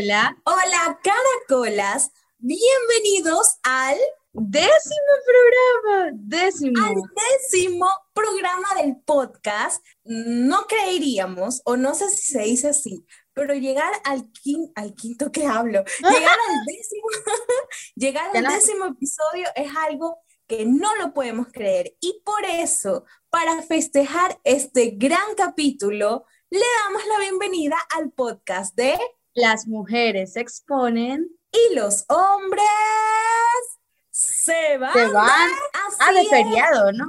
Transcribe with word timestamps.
hola. 0.00 0.34
Hola, 0.44 0.98
caracolas. 1.02 2.10
Bienvenidos 2.38 3.58
al 3.62 3.98
décimo 4.32 5.12
programa. 5.26 6.10
Décimo. 6.14 6.82
Al 6.82 6.94
décimo 7.38 7.86
programa 8.14 8.82
del 8.82 8.96
podcast. 9.04 9.84
No 10.04 10.64
creeríamos, 10.66 11.60
o 11.66 11.76
no 11.76 11.94
sé 11.94 12.08
si 12.08 12.32
se 12.32 12.42
dice 12.44 12.68
así, 12.68 13.04
pero 13.34 13.52
llegar 13.52 13.92
al, 14.04 14.30
al 14.74 14.94
quinto 14.94 15.30
que 15.30 15.44
hablo, 15.44 15.84
llegar 15.98 16.38
al 16.48 16.64
décimo, 16.64 17.08
llegar 17.94 18.34
al 18.34 18.44
décimo 18.44 18.86
episodio 18.86 19.48
es 19.54 19.70
algo 19.76 20.22
que 20.46 20.64
no 20.64 20.96
lo 20.96 21.12
podemos 21.12 21.48
creer. 21.52 21.94
Y 22.00 22.22
por 22.24 22.42
eso, 22.46 23.04
para 23.28 23.60
festejar 23.64 24.40
este 24.44 24.92
gran 24.96 25.34
capítulo, 25.36 26.24
le 26.48 26.64
damos 26.86 27.06
la 27.06 27.18
bienvenida 27.18 27.76
al 27.94 28.10
podcast 28.12 28.74
de 28.74 28.98
Las 29.34 29.66
mujeres 29.66 30.32
se 30.34 30.40
exponen 30.40 31.28
y 31.52 31.74
los 31.74 32.04
hombres 32.08 32.66
se 34.10 34.78
van, 34.78 34.92
se 34.92 35.06
van 35.08 35.50
a 36.00 36.12
de 36.12 36.24
feriado, 36.26 36.92
¿no? 36.92 37.06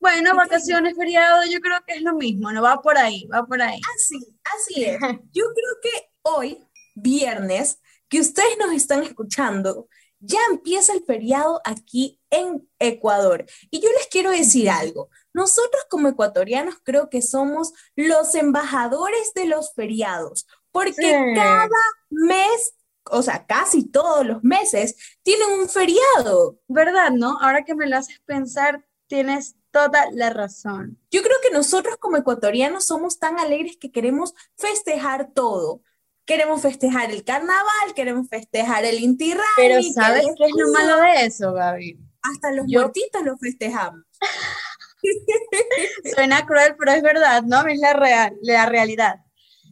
Bueno, 0.00 0.34
vacaciones, 0.34 0.96
feriado, 0.96 1.44
yo 1.50 1.60
creo 1.60 1.76
que 1.86 1.94
es 1.94 2.02
lo 2.02 2.14
mismo, 2.14 2.50
no 2.52 2.62
va 2.62 2.80
por 2.80 2.96
ahí, 2.96 3.26
va 3.26 3.44
por 3.44 3.60
ahí. 3.60 3.78
Así, 3.94 4.18
así 4.56 4.84
es. 4.84 4.98
Yo 5.32 5.44
creo 5.54 5.76
que 5.82 6.10
hoy, 6.22 6.66
viernes, 6.94 7.78
que 8.08 8.20
ustedes 8.20 8.56
nos 8.58 8.72
están 8.72 9.02
escuchando, 9.02 9.88
ya 10.18 10.38
empieza 10.50 10.92
el 10.94 11.04
feriado 11.04 11.60
aquí 11.64 12.20
en 12.30 12.68
Ecuador. 12.78 13.46
Y 13.70 13.80
yo 13.80 13.88
les 13.96 14.06
quiero 14.08 14.30
decir 14.30 14.68
algo. 14.68 15.08
Nosotros 15.32 15.84
como 15.88 16.08
ecuatorianos 16.08 16.76
creo 16.82 17.08
que 17.08 17.22
somos 17.22 17.72
los 17.96 18.34
embajadores 18.34 19.32
de 19.34 19.46
los 19.46 19.72
feriados, 19.74 20.46
porque 20.72 21.32
cada 21.34 21.68
mes, 22.10 22.74
o 23.10 23.22
sea, 23.22 23.46
casi 23.46 23.88
todos 23.88 24.26
los 24.26 24.42
meses, 24.42 24.96
tienen 25.22 25.60
un 25.60 25.68
feriado. 25.68 26.58
¿Verdad, 26.68 27.10
no? 27.10 27.38
Ahora 27.40 27.64
que 27.64 27.74
me 27.74 27.86
lo 27.86 27.96
haces 27.96 28.20
pensar, 28.24 28.84
tienes 29.06 29.56
toda 29.70 30.10
la 30.12 30.30
razón. 30.30 30.98
Yo 31.10 31.22
creo 31.22 31.36
que 31.42 31.50
nosotros 31.50 31.96
como 31.98 32.16
ecuatorianos 32.16 32.86
somos 32.86 33.18
tan 33.18 33.38
alegres 33.38 33.76
que 33.76 33.92
queremos 33.92 34.34
festejar 34.56 35.30
todo. 35.32 35.82
Queremos 36.24 36.62
festejar 36.62 37.10
el 37.10 37.24
carnaval, 37.24 37.94
queremos 37.94 38.28
festejar 38.28 38.84
el 38.84 39.00
Inti 39.00 39.34
Pero 39.56 39.82
¿sabes 39.82 40.26
qué 40.36 40.44
es 40.44 40.52
lo 40.56 40.72
malo 40.72 40.96
de 41.00 41.26
eso, 41.26 41.52
Gaby? 41.52 41.98
Hasta 42.22 42.52
los 42.52 42.66
muertitos 42.66 43.22
los 43.24 43.40
festejamos. 43.40 44.04
Suena 46.14 46.46
cruel, 46.46 46.76
pero 46.78 46.92
es 46.92 47.02
verdad, 47.02 47.42
¿no? 47.42 47.66
Es 47.66 47.78
la, 47.80 47.94
real, 47.94 48.36
la 48.42 48.66
realidad. 48.66 49.16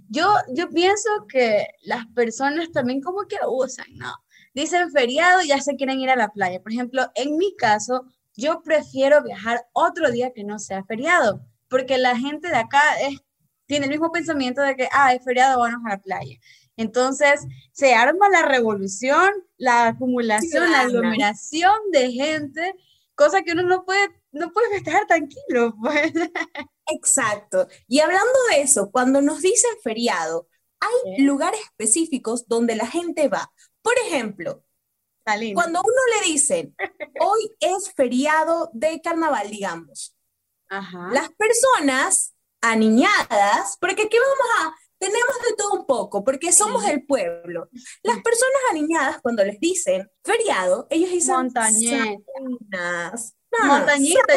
Yo, 0.08 0.32
yo 0.54 0.68
pienso 0.70 1.08
que 1.28 1.66
las 1.82 2.06
personas 2.14 2.70
también 2.72 3.00
como 3.00 3.26
que 3.26 3.36
usan, 3.46 3.86
¿no? 3.94 4.12
Dicen 4.54 4.90
feriado 4.90 5.42
y 5.42 5.48
ya 5.48 5.60
se 5.60 5.76
quieren 5.76 6.00
ir 6.00 6.10
a 6.10 6.16
la 6.16 6.30
playa. 6.30 6.60
Por 6.60 6.72
ejemplo, 6.72 7.10
en 7.14 7.36
mi 7.36 7.54
caso, 7.56 8.06
yo 8.34 8.62
prefiero 8.62 9.22
viajar 9.22 9.66
otro 9.72 10.10
día 10.10 10.32
que 10.32 10.44
no 10.44 10.58
sea 10.58 10.84
feriado, 10.84 11.40
porque 11.68 11.98
la 11.98 12.16
gente 12.16 12.48
de 12.48 12.56
acá 12.56 12.80
es, 13.02 13.20
tiene 13.66 13.86
el 13.86 13.90
mismo 13.90 14.10
pensamiento 14.10 14.62
de 14.62 14.76
que, 14.76 14.88
ah, 14.92 15.12
es 15.12 15.22
feriado, 15.24 15.60
vamos 15.60 15.82
a 15.84 15.90
la 15.90 15.98
playa. 15.98 16.38
Entonces, 16.76 17.46
se 17.72 17.94
arma 17.94 18.28
la 18.28 18.42
revolución, 18.42 19.30
la 19.56 19.88
acumulación, 19.88 20.70
la 20.70 20.82
aglomeración 20.82 21.76
de 21.92 22.12
gente, 22.12 22.74
cosa 23.14 23.42
que 23.42 23.52
uno 23.52 23.62
no 23.64 23.84
puede 23.84 24.18
no 24.32 24.50
puedes 24.52 24.72
estar 24.72 25.06
tranquilo, 25.06 25.74
pues. 25.80 26.12
Exacto. 26.88 27.68
Y 27.86 28.00
hablando 28.00 28.38
de 28.50 28.62
eso, 28.62 28.90
cuando 28.90 29.20
nos 29.20 29.40
dicen 29.40 29.70
feriado, 29.82 30.48
hay 30.80 31.22
lugares 31.22 31.60
específicos 31.60 32.46
donde 32.46 32.76
la 32.76 32.86
gente 32.86 33.28
va. 33.28 33.52
Por 33.82 33.94
ejemplo, 34.06 34.64
cuando 35.54 35.80
uno 35.80 36.00
le 36.16 36.26
dicen, 36.26 36.74
hoy 37.20 37.56
es 37.60 37.92
feriado 37.94 38.70
de 38.72 39.00
carnaval, 39.00 39.50
digamos, 39.50 40.16
las 40.70 41.30
personas 41.30 42.34
aniñadas, 42.60 43.78
porque 43.80 44.02
aquí 44.02 44.16
vamos 44.18 44.36
a, 44.60 44.74
tenemos 44.98 45.34
de 45.48 45.56
todo 45.56 45.72
un 45.74 45.86
poco, 45.86 46.24
porque 46.24 46.52
somos 46.52 46.84
el 46.86 47.06
pueblo. 47.06 47.68
Las 48.02 48.20
personas 48.22 48.60
aniñadas, 48.70 49.20
cuando 49.22 49.44
les 49.44 49.58
dicen 49.60 50.10
feriado, 50.24 50.86
ellos 50.90 51.10
dicen 51.10 51.36
montañetas, 51.36 52.18
Montañita, 53.64 54.34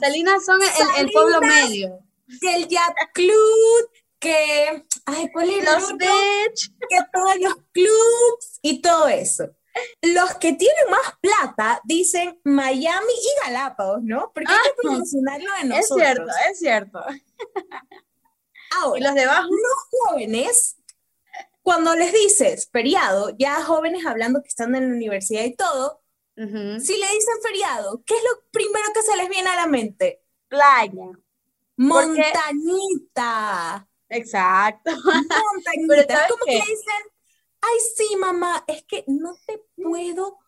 Salinas 0.00 0.44
son 0.44 0.58
el, 0.98 1.10
pueblo 1.10 1.40
medio. 1.40 1.98
Que 2.40 2.56
el 2.56 2.68
Yacht 2.68 2.96
Club, 3.12 3.90
que. 4.18 4.84
Ay, 5.04 5.28
¿cuál 5.32 5.50
es 5.50 5.64
Los 5.64 5.96
Beach. 5.96 6.72
Que 6.88 6.98
todos 7.12 7.36
los 7.40 7.54
clubs 7.72 8.58
y 8.62 8.80
todo 8.80 9.08
eso. 9.08 9.50
Los 10.02 10.34
que 10.34 10.52
tienen 10.52 10.90
más 10.90 11.16
plata 11.20 11.80
dicen 11.84 12.38
Miami 12.44 13.12
y 13.12 13.46
Galápagos, 13.46 14.02
¿no? 14.02 14.30
Porque 14.34 14.52
hay 14.52 14.58
que 14.62 14.68
ah, 14.68 14.74
promocionarlo 14.82 15.50
de 15.60 15.64
nosotros. 15.68 15.98
Es 15.98 16.04
cierto, 16.04 16.32
es 16.50 16.58
cierto. 16.58 17.04
Ahora, 18.78 19.00
¿Y 19.00 19.02
los 19.02 19.14
de 19.14 19.22
abajo? 19.22 19.48
Los 19.48 20.00
jóvenes, 20.00 20.76
cuando 21.62 21.94
les 21.94 22.12
dices 22.12 22.68
feriado, 22.70 23.30
ya 23.38 23.62
jóvenes 23.62 24.04
hablando 24.04 24.42
que 24.42 24.48
están 24.48 24.74
en 24.74 24.90
la 24.90 24.94
universidad 24.94 25.44
y 25.44 25.54
todo, 25.54 26.01
si 26.34 26.96
le 26.96 27.06
dicen 27.08 27.42
feriado, 27.42 28.02
¿qué 28.06 28.14
es 28.14 28.22
lo 28.22 28.42
primero 28.50 28.92
que 28.94 29.02
se 29.02 29.16
les 29.16 29.28
viene 29.28 29.50
a 29.50 29.56
la 29.56 29.66
mente? 29.66 30.22
Playa. 30.48 31.10
Montañita. 31.76 32.28
Exacto. 34.08 34.90
Montañita. 34.92 36.28
como 36.28 36.44
que 36.44 36.52
dicen, 36.52 37.02
ay, 37.60 37.78
sí, 37.96 38.16
mamá, 38.16 38.64
es 38.66 38.84
que 38.84 39.04
no 39.06 39.36
te 39.46 39.62
puedo 39.76 40.38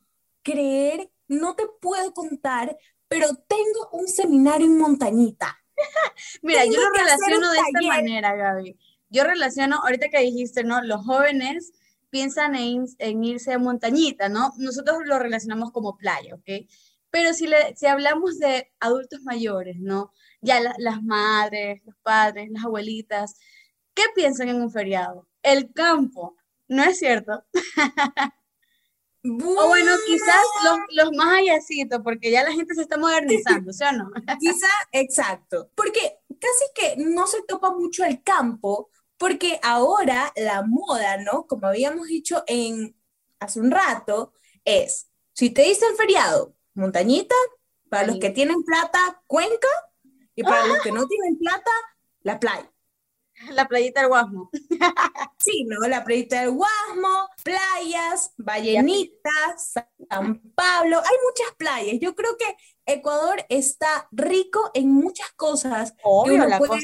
creer, 0.42 1.10
no 1.28 1.54
te 1.54 1.66
puedo 1.80 2.12
contar, 2.12 2.76
pero 3.08 3.28
tengo 3.46 3.90
un 3.92 4.08
seminario 4.08 4.66
en 4.66 4.78
montañita. 4.78 5.58
Mira, 6.42 6.64
yo 6.64 6.80
lo 6.80 6.90
relaciono 6.90 7.50
de 7.50 7.58
esta 7.58 7.88
manera, 7.88 8.34
Gaby. 8.34 8.78
Yo 9.08 9.24
relaciono, 9.24 9.80
ahorita 9.82 10.08
que 10.08 10.20
dijiste, 10.20 10.64
¿no? 10.64 10.82
Los 10.82 11.04
jóvenes 11.04 11.72
piensan 12.14 12.54
en, 12.54 13.24
irse 13.24 13.52
a 13.52 13.58
montañita, 13.58 14.28
¿no? 14.28 14.52
Nosotros 14.56 14.98
lo 15.04 15.18
relacionamos 15.18 15.72
como 15.72 15.96
playa, 15.96 16.36
¿ok? 16.36 16.64
Pero 17.10 17.34
si, 17.34 17.48
le, 17.48 17.74
si 17.74 17.86
hablamos 17.86 18.38
de 18.38 18.72
adultos 18.78 19.22
mayores, 19.24 19.80
¿no? 19.80 20.12
Ya 20.40 20.60
las 20.78 21.02
madres, 21.02 21.82
los 21.84 21.96
padres, 22.04 22.50
las 22.52 22.64
abuelitas, 22.64 23.34
¿qué 23.94 24.04
piensan 24.14 24.48
en 24.48 24.62
un 24.62 24.70
feriado? 24.70 25.26
El 25.42 25.72
campo, 25.72 26.36
¿no 26.68 26.84
es 26.84 27.00
cierto? 27.00 27.44
O 29.26 29.68
bueno, 29.68 29.92
quizás 30.06 30.44
los, 30.64 30.78
los 30.90 31.16
más 31.16 31.38
hayasitos, 31.38 31.98
porque 32.04 32.30
ya 32.30 32.44
la 32.44 32.52
gente 32.52 32.74
se 32.74 32.82
está 32.82 32.98
modernizando, 32.98 33.72
¿sí 33.72 33.82
o 33.82 33.92
no? 33.92 34.10
Quizá, 34.38 34.68
exacto. 34.92 35.70
Porque 35.74 36.18
casi 36.28 36.64
que 36.74 37.02
no 37.02 37.26
se 37.26 37.42
topa 37.44 37.70
mucho 37.70 38.04
el 38.04 38.22
campo, 38.22 38.90
porque 39.18 39.58
ahora 39.62 40.32
la 40.36 40.62
moda, 40.62 41.16
¿no? 41.18 41.46
Como 41.46 41.66
habíamos 41.66 42.08
dicho 42.08 42.42
en, 42.46 42.96
hace 43.38 43.60
un 43.60 43.70
rato, 43.70 44.34
es, 44.64 45.08
si 45.32 45.50
te 45.50 45.62
dicen 45.62 45.96
feriado, 45.96 46.54
montañita, 46.74 47.34
para 47.88 48.06
los 48.06 48.18
que 48.18 48.30
tienen 48.30 48.64
plata, 48.64 49.22
Cuenca, 49.26 49.68
y 50.34 50.42
para 50.42 50.66
los 50.66 50.80
que 50.80 50.92
no 50.92 51.06
tienen 51.08 51.38
plata, 51.38 51.70
la 52.22 52.40
playa. 52.40 52.70
La 53.50 53.66
playita 53.66 54.00
del 54.00 54.08
Guasmo. 54.08 54.50
Sí, 55.38 55.64
¿no? 55.64 55.86
La 55.88 56.04
playita 56.04 56.40
del 56.40 56.52
Guasmo, 56.52 57.28
playas, 57.42 58.32
Ballenitas, 58.38 59.74
San 60.08 60.40
Pablo, 60.54 60.98
hay 60.98 61.16
muchas 61.22 61.54
playas. 61.58 61.96
Yo 62.00 62.14
creo 62.14 62.36
que 62.38 62.56
Ecuador 62.86 63.44
está 63.48 64.08
rico 64.10 64.70
en 64.72 64.90
muchas 64.90 65.30
cosas 65.32 65.94
Obvio, 66.02 66.46
la 66.46 66.58
costa 66.58 66.76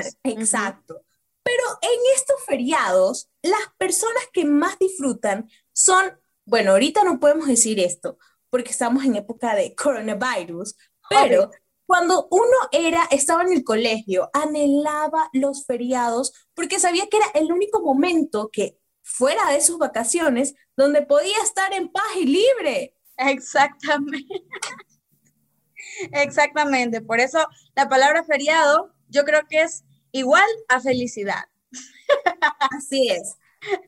Es 0.00 0.18
Exacto. 0.22 1.05
Pero 1.46 1.62
en 1.80 2.00
estos 2.16 2.44
feriados, 2.44 3.30
las 3.40 3.60
personas 3.78 4.24
que 4.32 4.44
más 4.44 4.76
disfrutan 4.80 5.48
son, 5.72 6.18
bueno, 6.44 6.72
ahorita 6.72 7.04
no 7.04 7.20
podemos 7.20 7.46
decir 7.46 7.78
esto 7.78 8.18
porque 8.50 8.72
estamos 8.72 9.04
en 9.04 9.14
época 9.14 9.54
de 9.54 9.72
coronavirus, 9.76 10.74
pero 11.08 11.52
cuando 11.86 12.26
uno 12.32 12.56
era, 12.72 13.06
estaba 13.12 13.44
en 13.44 13.52
el 13.52 13.62
colegio, 13.62 14.28
anhelaba 14.32 15.30
los 15.32 15.64
feriados 15.66 16.32
porque 16.52 16.80
sabía 16.80 17.06
que 17.08 17.18
era 17.18 17.26
el 17.34 17.52
único 17.52 17.80
momento 17.80 18.50
que 18.52 18.76
fuera 19.04 19.52
de 19.52 19.60
sus 19.60 19.78
vacaciones 19.78 20.56
donde 20.76 21.02
podía 21.02 21.40
estar 21.44 21.72
en 21.72 21.92
paz 21.92 22.16
y 22.16 22.26
libre. 22.26 22.96
Exactamente. 23.18 24.42
Exactamente. 26.12 27.02
Por 27.02 27.20
eso 27.20 27.46
la 27.76 27.88
palabra 27.88 28.24
feriado 28.24 28.92
yo 29.08 29.24
creo 29.24 29.42
que 29.48 29.62
es 29.62 29.84
igual 30.18 30.48
a 30.68 30.80
felicidad. 30.80 31.44
Así 32.76 33.10
es. 33.10 33.36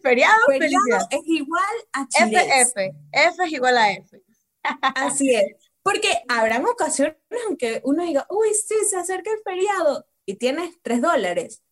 Feriado, 0.02 0.34
felicidad. 0.46 1.06
es 1.10 1.20
igual 1.26 1.75
a 1.92 2.06
F, 2.19 2.60
F. 2.62 2.94
F 3.12 3.44
es 3.44 3.52
igual 3.52 3.78
a 3.78 3.92
F. 3.92 4.22
Así 4.96 5.34
es. 5.34 5.54
Porque 5.82 6.10
habrán 6.28 6.66
ocasiones 6.66 7.16
en 7.48 7.56
que 7.56 7.80
uno 7.84 8.02
diga, 8.02 8.26
uy, 8.30 8.48
sí, 8.54 8.75
se 8.88 8.96
acerca 8.96 9.30
el 9.30 9.40
feriado 9.42 10.06
y 10.26 10.34
tienes 10.34 10.75
tres 10.82 11.00
dólares. 11.00 11.62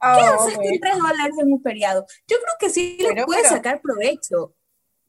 ¿Qué 0.00 0.08
oh, 0.08 0.34
haces 0.34 0.54
con 0.54 0.78
3 0.78 0.98
dólares 0.98 1.36
en 1.40 1.52
un 1.52 1.62
feriado? 1.62 2.06
Yo 2.26 2.36
creo 2.36 2.54
que 2.60 2.70
sí 2.70 2.98
le 2.98 3.24
puedes 3.24 3.48
sacar 3.48 3.80
provecho. 3.80 4.54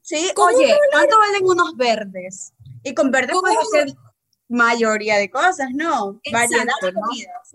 Sí, 0.00 0.30
oye, 0.36 0.74
¿cuánto 0.90 1.18
valen 1.18 1.44
unos 1.44 1.76
verdes? 1.76 2.54
Y 2.82 2.94
con 2.94 3.10
verdes 3.10 3.36
puedes 3.38 3.58
hacer 3.58 3.94
mayoría 4.48 5.18
de 5.18 5.30
cosas, 5.30 5.68
¿no? 5.74 6.20
Variedad 6.32 6.64
de 6.80 6.94
comidas. 6.94 7.52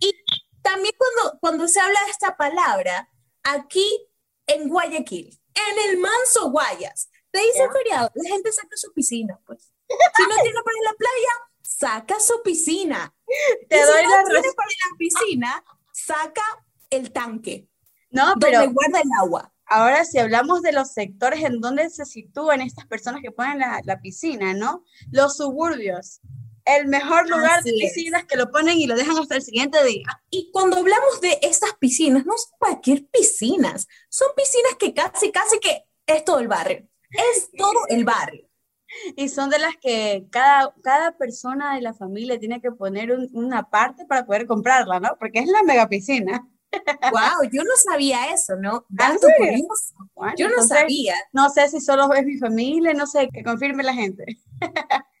y 0.00 0.12
también 0.68 0.94
cuando, 0.98 1.38
cuando 1.40 1.68
se 1.68 1.80
habla 1.80 1.98
de 2.04 2.10
esta 2.10 2.36
palabra, 2.36 3.08
aquí 3.42 4.06
en 4.46 4.68
Guayaquil, 4.68 5.40
en 5.54 5.90
el 5.90 5.98
Manso 5.98 6.50
Guayas, 6.50 7.10
te 7.30 7.40
dice 7.40 7.68
feriado, 7.72 8.10
la 8.14 8.28
gente 8.28 8.52
saca 8.52 8.76
su 8.76 8.92
piscina, 8.92 9.38
pues. 9.46 9.72
Si 9.88 10.22
no 10.22 10.34
tiene 10.42 10.62
para 10.62 10.76
ir 10.76 10.86
a 10.86 10.90
la 10.90 10.96
playa, 10.96 11.48
saca 11.62 12.20
su 12.20 12.42
piscina. 12.42 13.14
Te 13.68 13.82
doy 13.82 14.00
si 14.00 14.06
no 14.06 14.16
la 14.16 14.24
tiene 14.24 14.52
para 14.54 14.70
ir 14.70 14.78
a 14.84 14.90
la 14.90 14.98
piscina, 14.98 15.64
saca 15.92 16.42
el 16.90 17.12
tanque. 17.12 17.68
No, 18.10 18.34
pero 18.38 18.60
donde 18.60 18.74
guarda 18.74 19.00
el 19.00 19.10
agua. 19.20 19.52
Ahora, 19.64 20.04
si 20.04 20.18
hablamos 20.18 20.62
de 20.62 20.72
los 20.72 20.92
sectores 20.92 21.44
en 21.44 21.60
donde 21.60 21.90
se 21.90 22.06
sitúan 22.06 22.62
estas 22.62 22.86
personas 22.86 23.20
que 23.22 23.30
ponen 23.30 23.58
la, 23.58 24.00
piscina, 24.00 24.54
¿no? 24.54 24.84
Los 25.10 25.36
suburbios. 25.36 26.20
El 26.76 26.86
mejor 26.88 27.28
lugar 27.28 27.62
de 27.62 27.72
piscinas 27.72 28.24
que 28.24 28.36
lo 28.36 28.50
ponen 28.50 28.76
y 28.76 28.86
lo 28.86 28.94
dejan 28.94 29.16
hasta 29.16 29.36
el 29.36 29.42
siguiente 29.42 29.82
día. 29.84 30.06
Y 30.30 30.50
cuando 30.52 30.76
hablamos 30.76 31.20
de 31.20 31.38
estas 31.42 31.74
piscinas, 31.78 32.26
no 32.26 32.36
son 32.36 32.58
cualquier 32.58 33.06
piscinas, 33.06 33.86
son 34.08 34.28
piscinas 34.36 34.74
que 34.78 34.92
casi, 34.92 35.32
casi 35.32 35.58
que 35.60 35.84
es 36.06 36.24
todo 36.24 36.40
el 36.40 36.48
barrio. 36.48 36.86
Es 37.10 37.50
todo 37.56 37.86
el 37.88 38.04
barrio. 38.04 38.48
Y 39.16 39.28
son 39.28 39.50
de 39.50 39.58
las 39.58 39.76
que 39.76 40.26
cada, 40.30 40.74
cada 40.82 41.16
persona 41.16 41.74
de 41.74 41.82
la 41.82 41.94
familia 41.94 42.38
tiene 42.38 42.60
que 42.60 42.72
poner 42.72 43.16
una 43.32 43.68
parte 43.68 44.06
para 44.06 44.24
poder 44.24 44.46
comprarla, 44.46 44.98
¿no? 44.98 45.16
Porque 45.18 45.40
es 45.40 45.46
la 45.46 45.62
mega 45.62 45.88
piscina. 45.88 46.46
Wow, 47.10 47.50
yo 47.50 47.62
no 47.64 47.72
sabía 47.90 48.30
eso, 48.30 48.54
¿no? 48.56 48.84
Ah, 48.98 50.34
yo 50.36 50.50
no 50.50 50.62
sabía. 50.62 51.14
No 51.32 51.48
sé 51.48 51.66
si 51.70 51.80
solo 51.80 52.12
es 52.12 52.26
mi 52.26 52.36
familia, 52.36 52.92
no 52.92 53.06
sé, 53.06 53.30
que 53.32 53.42
confirme 53.42 53.82
la 53.82 53.94
gente. 53.94 54.38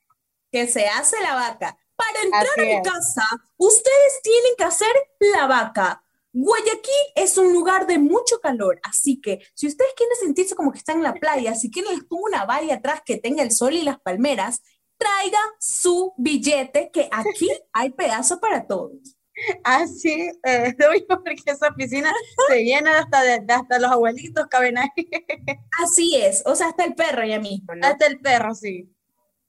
que 0.50 0.66
se 0.66 0.86
hace 0.86 1.20
la 1.20 1.34
vaca. 1.34 1.76
Para 1.96 2.22
entrar 2.22 2.46
a 2.58 2.62
mi 2.62 2.82
casa, 2.82 3.24
ustedes 3.56 4.20
tienen 4.22 4.52
que 4.56 4.64
hacer 4.64 4.92
la 5.34 5.46
vaca. 5.46 6.02
Guayaquil 6.32 6.92
es 7.16 7.38
un 7.38 7.52
lugar 7.52 7.86
de 7.86 7.98
mucho 7.98 8.40
calor, 8.40 8.78
así 8.84 9.20
que 9.20 9.40
si 9.54 9.66
ustedes 9.66 9.90
quieren 9.96 10.16
sentirse 10.20 10.54
como 10.54 10.70
que 10.70 10.78
están 10.78 10.98
en 10.98 11.02
la 11.02 11.14
playa, 11.14 11.54
si 11.54 11.70
quieren 11.70 11.92
les 11.92 12.04
pongo 12.04 12.26
una 12.26 12.44
valla 12.44 12.76
atrás 12.76 13.02
que 13.04 13.16
tenga 13.16 13.42
el 13.42 13.50
sol 13.50 13.72
y 13.72 13.82
las 13.82 13.98
palmeras, 14.00 14.62
traiga 14.98 15.40
su 15.58 16.12
billete 16.16 16.90
que 16.92 17.08
aquí 17.10 17.48
hay 17.72 17.90
pedazo 17.90 18.38
para 18.40 18.66
todos. 18.66 19.16
Así, 19.62 20.30
ah, 20.44 20.66
eh, 20.66 20.76
porque 21.08 21.42
esa 21.46 21.70
piscina 21.70 22.12
se 22.48 22.64
llena 22.64 22.98
hasta, 22.98 23.22
de, 23.22 23.52
hasta 23.52 23.78
los 23.78 23.90
abuelitos 23.90 24.46
caben 24.48 24.78
ahí. 24.78 24.88
Así 25.82 26.16
es, 26.16 26.42
o 26.44 26.54
sea, 26.54 26.68
hasta 26.68 26.84
el 26.84 26.94
perro 26.94 27.24
ya 27.24 27.38
mismo, 27.38 27.74
¿no? 27.74 27.86
Hasta 27.86 28.06
el 28.06 28.20
perro, 28.20 28.54
sí. 28.54 28.92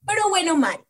Pero 0.06 0.28
bueno, 0.28 0.56
Mari, 0.56 0.82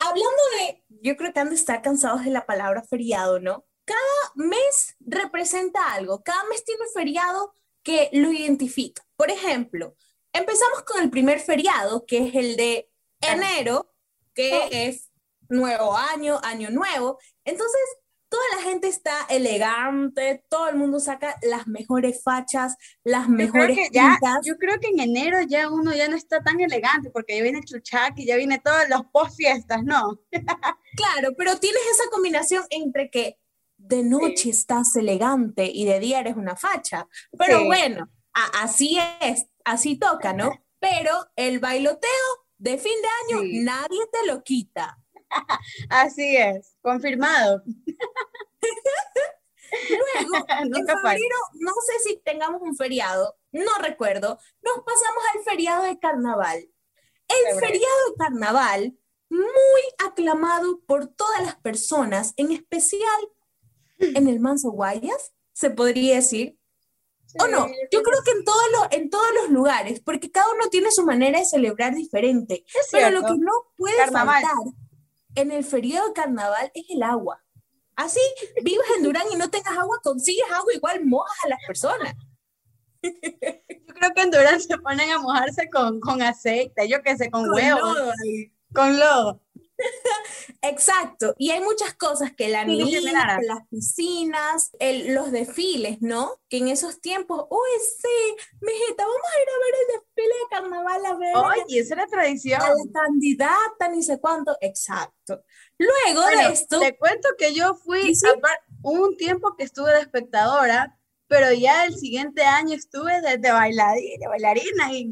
hablando 0.00 0.42
de, 0.58 0.84
yo 1.02 1.16
creo 1.16 1.32
que 1.32 1.40
han 1.40 1.50
de 1.50 1.54
estar 1.54 1.82
cansados 1.82 2.24
de 2.24 2.30
la 2.30 2.46
palabra 2.46 2.82
feriado, 2.82 3.38
¿no? 3.38 3.66
Cada 3.84 4.00
mes 4.34 4.96
representa 5.00 5.92
algo, 5.92 6.22
cada 6.22 6.42
mes 6.44 6.64
tiene 6.64 6.82
un 6.82 6.92
feriado 6.92 7.54
que 7.82 8.10
lo 8.12 8.32
identifica. 8.32 9.06
Por 9.16 9.30
ejemplo, 9.30 9.94
empezamos 10.32 10.82
con 10.82 11.02
el 11.02 11.10
primer 11.10 11.40
feriado, 11.40 12.04
que 12.06 12.28
es 12.28 12.34
el 12.34 12.56
de 12.56 12.90
enero, 13.20 13.92
que 14.34 14.52
oh. 14.54 14.68
es 14.70 15.10
nuevo 15.48 15.96
año, 15.96 16.40
año 16.42 16.70
nuevo. 16.70 17.18
Entonces, 17.44 17.80
toda 18.30 18.42
la 18.56 18.62
gente 18.62 18.86
está 18.86 19.26
elegante, 19.28 20.44
todo 20.48 20.68
el 20.68 20.76
mundo 20.76 21.00
saca 21.00 21.36
las 21.42 21.66
mejores 21.66 22.22
fachas, 22.22 22.76
las 23.04 23.28
mejores 23.28 23.76
yo 23.76 23.84
ya, 23.92 24.18
yo 24.44 24.56
creo 24.56 24.78
que 24.78 24.88
en 24.88 25.00
enero 25.00 25.38
ya 25.42 25.68
uno 25.68 25.92
ya 25.92 26.08
no 26.08 26.16
está 26.16 26.40
tan 26.40 26.60
elegante 26.60 27.10
porque 27.10 27.36
ya 27.36 27.42
viene 27.42 27.58
el 27.58 27.64
chuchaki, 27.64 28.24
ya 28.24 28.36
viene 28.36 28.60
todos 28.60 28.88
los 28.88 29.02
post 29.12 29.36
fiestas, 29.36 29.82
¿no? 29.82 30.20
claro, 30.96 31.34
pero 31.36 31.58
tienes 31.58 31.82
esa 31.92 32.08
combinación 32.10 32.64
entre 32.70 33.10
que 33.10 33.36
de 33.76 34.04
noche 34.04 34.50
estás 34.50 34.94
elegante 34.94 35.70
y 35.72 35.84
de 35.84 35.98
día 35.98 36.20
eres 36.20 36.36
una 36.36 36.54
facha. 36.54 37.08
Pero 37.36 37.64
bueno, 37.64 38.08
así 38.54 38.98
es, 39.20 39.46
así 39.64 39.96
toca, 39.96 40.32
¿no? 40.32 40.52
Pero 40.78 41.12
el 41.34 41.58
bailoteo 41.58 42.10
de 42.58 42.78
fin 42.78 42.92
de 43.02 43.36
año 43.36 43.64
nadie 43.64 44.00
te 44.12 44.26
lo 44.26 44.44
quita. 44.44 44.99
Así 45.88 46.36
es, 46.36 46.76
confirmado. 46.82 47.62
Luego, 49.88 50.46
en 50.48 50.72
febrero, 50.72 51.36
no 51.54 51.72
sé 51.86 52.00
si 52.04 52.16
tengamos 52.24 52.60
un 52.62 52.76
feriado, 52.76 53.36
no 53.52 53.70
recuerdo, 53.80 54.38
nos 54.62 54.84
pasamos 54.84 55.24
al 55.34 55.42
feriado 55.44 55.84
de 55.84 55.98
carnaval. 55.98 56.68
El 57.28 57.60
feriado 57.60 58.10
de 58.10 58.16
carnaval, 58.18 58.98
muy 59.28 59.82
aclamado 60.04 60.80
por 60.86 61.06
todas 61.06 61.42
las 61.42 61.56
personas, 61.56 62.34
en 62.36 62.50
especial 62.50 63.20
en 63.98 64.28
el 64.28 64.40
Manso 64.40 64.70
Guayas, 64.70 65.32
se 65.52 65.70
podría 65.70 66.16
decir. 66.16 66.56
¿O 67.38 67.46
no? 67.46 67.68
Yo 67.92 68.02
creo 68.02 68.18
que 68.24 68.32
en 68.32 68.44
todos, 68.44 68.64
los, 68.72 68.88
en 68.90 69.08
todos 69.08 69.28
los 69.40 69.50
lugares, 69.50 70.00
porque 70.00 70.32
cada 70.32 70.52
uno 70.52 70.68
tiene 70.68 70.90
su 70.90 71.04
manera 71.04 71.38
de 71.38 71.44
celebrar 71.44 71.94
diferente. 71.94 72.64
pero 72.90 73.10
lo 73.10 73.22
que 73.22 73.38
no 73.38 73.52
puede 73.76 74.10
faltar 74.10 74.42
en 75.34 75.52
el 75.52 75.64
feriado 75.64 76.08
de 76.08 76.14
carnaval 76.14 76.70
es 76.74 76.84
el 76.90 77.02
agua. 77.02 77.42
Así 77.96 78.20
vivas 78.62 78.86
en 78.96 79.04
Durán 79.04 79.26
y 79.32 79.36
no 79.36 79.50
tengas 79.50 79.76
agua, 79.76 80.00
consigues 80.02 80.50
agua, 80.50 80.72
igual 80.72 81.04
mojas 81.04 81.36
a 81.44 81.48
las 81.48 81.58
personas. 81.66 82.14
Yo 83.02 83.94
creo 83.94 84.14
que 84.14 84.22
en 84.22 84.30
Durán 84.30 84.60
se 84.60 84.78
ponen 84.78 85.10
a 85.10 85.18
mojarse 85.18 85.68
con, 85.70 86.00
con 86.00 86.22
aceite, 86.22 86.88
yo 86.88 87.02
qué 87.02 87.16
sé, 87.16 87.30
con, 87.30 87.46
con 87.46 87.54
huevos, 87.54 87.96
con 88.72 88.98
lodo. 88.98 89.42
Exacto, 90.62 91.34
y 91.38 91.50
hay 91.50 91.60
muchas 91.60 91.94
cosas 91.94 92.32
que 92.36 92.48
la 92.48 92.64
niña, 92.64 93.00
las 93.42 93.66
piscinas, 93.68 94.70
los 95.06 95.30
desfiles, 95.32 95.98
¿no? 96.00 96.40
Que 96.48 96.58
en 96.58 96.68
esos 96.68 97.00
tiempos, 97.00 97.46
uy, 97.50 97.68
sí, 98.00 98.46
mijita, 98.60 99.04
vamos 99.04 99.20
a 99.24 99.42
ir 99.42 99.48
a 99.48 99.58
ver 99.58 99.74
el 99.80 100.00
desfile 100.00 100.34
de 100.34 100.48
carnaval 100.50 101.06
a 101.06 101.14
ver. 101.14 101.36
Oye, 101.36 101.80
esa 101.80 101.94
es 101.94 102.00
la 102.00 102.06
tradición. 102.06 102.60
la 102.60 103.00
candidata, 103.00 103.88
ni 103.90 104.02
sé 104.02 104.20
cuánto, 104.20 104.56
exacto. 104.60 105.42
Luego 105.78 106.26
de 106.26 106.52
esto. 106.52 106.78
Te 106.78 106.96
cuento 106.98 107.28
que 107.38 107.54
yo 107.54 107.74
fui, 107.74 108.12
un 108.82 109.16
tiempo 109.16 109.56
que 109.56 109.64
estuve 109.64 109.92
de 109.92 110.00
espectadora, 110.00 110.98
pero 111.30 111.52
ya 111.52 111.84
el 111.84 111.94
siguiente 111.94 112.42
año 112.42 112.74
estuve 112.74 113.20
de, 113.20 113.38
de 113.38 113.52
bailarina, 113.52 114.28
bailarina 114.28 114.92
y 114.92 115.08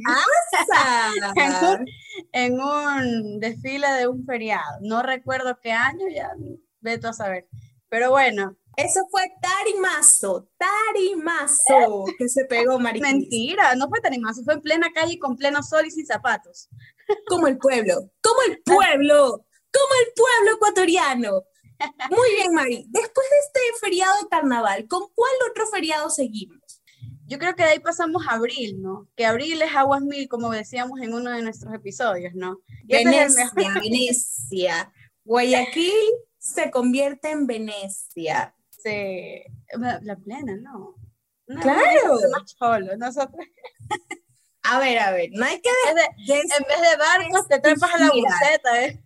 en, 2.33 2.61
un, 2.61 3.39
desfile 3.39 3.87
de 3.93 4.09
un 4.09 4.27
feriado. 4.27 4.81
No 4.81 5.01
recuerdo 5.03 5.57
qué 5.63 5.71
año, 5.71 6.09
ya 6.13 6.29
veto 6.81 7.07
a 7.09 7.13
saber. 7.13 7.47
Pero 7.89 8.11
bueno. 8.11 8.57
Eso 8.77 9.01
fue 9.13 9.23
tarimazo, 9.41 10.49
tarimazo 10.59 12.05
que 12.19 12.29
se 12.29 12.47
pegó 12.47 12.79
María. 12.81 13.01
Mentira, 13.01 13.77
no 13.77 13.89
fue 13.89 14.01
tarimazo, 14.01 14.43
fue 14.43 14.55
en 14.55 14.61
plena 14.61 14.89
calle 14.93 15.21
con 15.21 15.37
pleno 15.37 15.63
sol 15.63 15.87
y 15.87 15.93
sin 15.93 16.05
zapatos. 16.05 16.69
Como 17.29 17.47
el 17.47 17.59
pueblo, 17.59 17.95
como 18.21 18.43
el 18.49 18.61
pueblo, 18.65 19.47
como 19.73 19.95
el 20.05 20.13
pueblo 20.17 20.57
ecuatoriano. 20.57 21.45
Muy 22.11 22.35
bien, 22.35 22.53
Mari. 22.53 22.87
Después 22.89 23.27
de 23.31 23.39
este 23.39 23.61
feriado 23.81 24.13
de 24.23 24.29
carnaval, 24.29 24.87
¿con 24.89 25.09
cuál 25.15 25.33
otro 25.51 25.67
feriado 25.67 26.11
seguimos? 26.11 26.83
Yo 27.27 27.39
creo 27.39 27.55
que 27.55 27.63
de 27.63 27.71
ahí 27.71 27.79
pasamos 27.79 28.27
a 28.27 28.33
abril, 28.33 28.81
¿no? 28.81 29.07
Que 29.15 29.27
abril 29.27 29.61
es 29.61 29.75
aguas 29.75 30.01
mil, 30.01 30.29
como 30.29 30.51
decíamos 30.51 31.01
en 31.01 31.13
uno 31.13 31.31
de 31.31 31.43
nuestros 31.43 31.75
episodios, 31.75 32.35
¿no? 32.35 32.61
Venecia, 32.85 33.53
Venecia. 33.55 34.93
Guayaquil 35.25 35.93
se 36.39 36.71
convierte 36.71 37.31
en 37.31 37.47
Venecia. 37.47 38.55
Sí, 38.83 39.43
la 39.75 40.17
plena, 40.17 40.57
¿no? 40.57 40.95
claro. 41.61 42.19
nosotros. 42.97 43.47
A 44.63 44.79
ver, 44.81 44.99
a 44.99 45.13
ver, 45.13 45.31
no 45.33 45.45
hay 45.45 45.61
que... 45.61 45.71
en 45.91 46.27
vez 46.27 46.81
de 46.91 46.97
barcos, 46.99 47.49
te 47.49 47.59
trepas 47.59 47.95
a 47.95 47.99
la 47.99 48.11
buceta, 48.11 48.85
¿eh? 48.85 49.03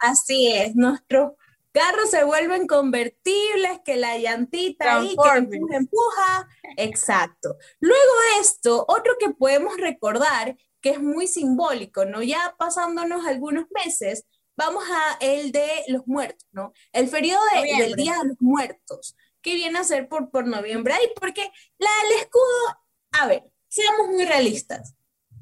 Así 0.00 0.52
es, 0.52 0.74
nuestro 0.76 1.36
carros 1.74 2.10
se 2.10 2.22
vuelven 2.22 2.68
convertibles, 2.68 3.80
que 3.84 3.96
la 3.96 4.16
llantita 4.16 4.98
ahí 4.98 5.08
que 5.08 5.38
empuja, 5.38 5.76
empuja. 5.76 6.48
Exacto. 6.76 7.56
Luego 7.80 8.12
de 8.36 8.40
esto, 8.40 8.84
otro 8.88 9.14
que 9.18 9.30
podemos 9.30 9.76
recordar, 9.76 10.56
que 10.80 10.90
es 10.90 11.02
muy 11.02 11.26
simbólico, 11.26 12.04
¿no? 12.04 12.22
Ya 12.22 12.54
pasándonos 12.56 13.26
algunos 13.26 13.66
meses, 13.70 14.24
vamos 14.56 14.84
a 14.88 15.16
el 15.20 15.50
de 15.50 15.68
los 15.88 16.06
muertos, 16.06 16.46
¿no? 16.52 16.72
El 16.92 17.08
feriado 17.08 17.42
del 17.52 17.94
Día 17.94 18.18
de 18.22 18.28
los 18.28 18.40
Muertos, 18.40 19.16
que 19.42 19.54
viene 19.54 19.80
a 19.80 19.84
ser 19.84 20.08
por, 20.08 20.30
por 20.30 20.46
noviembre. 20.46 20.94
Ahí, 20.94 21.08
porque 21.20 21.50
la 21.78 21.90
del 22.02 22.20
escudo, 22.20 22.78
a 23.10 23.26
ver, 23.26 23.42
seamos 23.66 24.08
muy 24.08 24.24
realistas. 24.24 24.94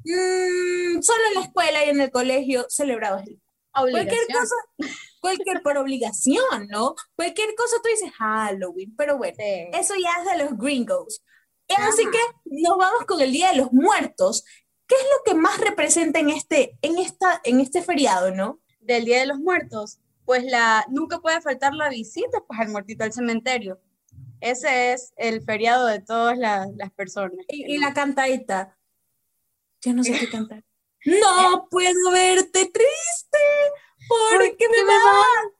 Mm, 0.03 0.99
solo 1.01 1.23
en 1.27 1.33
la 1.35 1.41
escuela 1.41 1.85
y 1.85 1.89
en 1.89 2.01
el 2.01 2.09
colegio 2.09 2.65
celebrabas 2.69 3.27
el 3.27 3.42
Cualquier 3.73 4.27
cosa, 4.27 4.55
cualquier 5.19 5.61
por 5.61 5.77
obligación, 5.77 6.67
¿no? 6.69 6.95
Cualquier 7.15 7.55
cosa 7.55 7.77
tú 7.81 7.89
dices 7.89 8.11
Halloween, 8.17 8.95
pero 8.95 9.17
bueno, 9.17 9.37
eso 9.37 9.93
ya 9.95 10.21
es 10.21 10.37
de 10.37 10.43
los 10.43 10.57
gringos. 10.57 11.23
Así 11.77 12.03
que 12.03 12.19
nos 12.45 12.77
vamos 12.77 13.05
con 13.05 13.21
el 13.21 13.31
Día 13.31 13.51
de 13.51 13.57
los 13.57 13.71
Muertos. 13.71 14.43
¿Qué 14.85 14.95
es 14.95 15.03
lo 15.03 15.23
que 15.31 15.39
más 15.39 15.57
representa 15.59 16.19
en 16.19 16.29
este, 16.29 16.77
en 16.81 16.99
esta, 16.99 17.41
en 17.43 17.61
este 17.61 17.81
feriado, 17.81 18.31
no? 18.31 18.59
Del 18.79 19.05
Día 19.05 19.21
de 19.21 19.27
los 19.27 19.39
Muertos, 19.39 19.99
pues 20.25 20.43
la, 20.43 20.85
nunca 20.89 21.19
puede 21.19 21.41
faltar 21.41 21.73
la 21.73 21.89
visita 21.89 22.43
pues, 22.45 22.59
al 22.59 22.69
muertito 22.69 23.03
al 23.03 23.13
cementerio. 23.13 23.81
Ese 24.41 24.91
es 24.91 25.13
el 25.15 25.41
feriado 25.41 25.87
de 25.87 26.01
todas 26.01 26.37
las, 26.37 26.67
personas. 26.95 27.45
Y, 27.47 27.77
la 27.77 27.93
cantadita. 27.93 28.77
Yo 29.81 29.93
no 29.93 30.03
sé 30.03 30.19
qué 30.19 30.29
cantar. 30.29 30.63
No 31.05 31.67
puedo 31.69 32.11
verte 32.11 32.65
triste 32.65 33.39
porque 34.07 34.67
me 34.69 34.83
vas. 34.83 35.53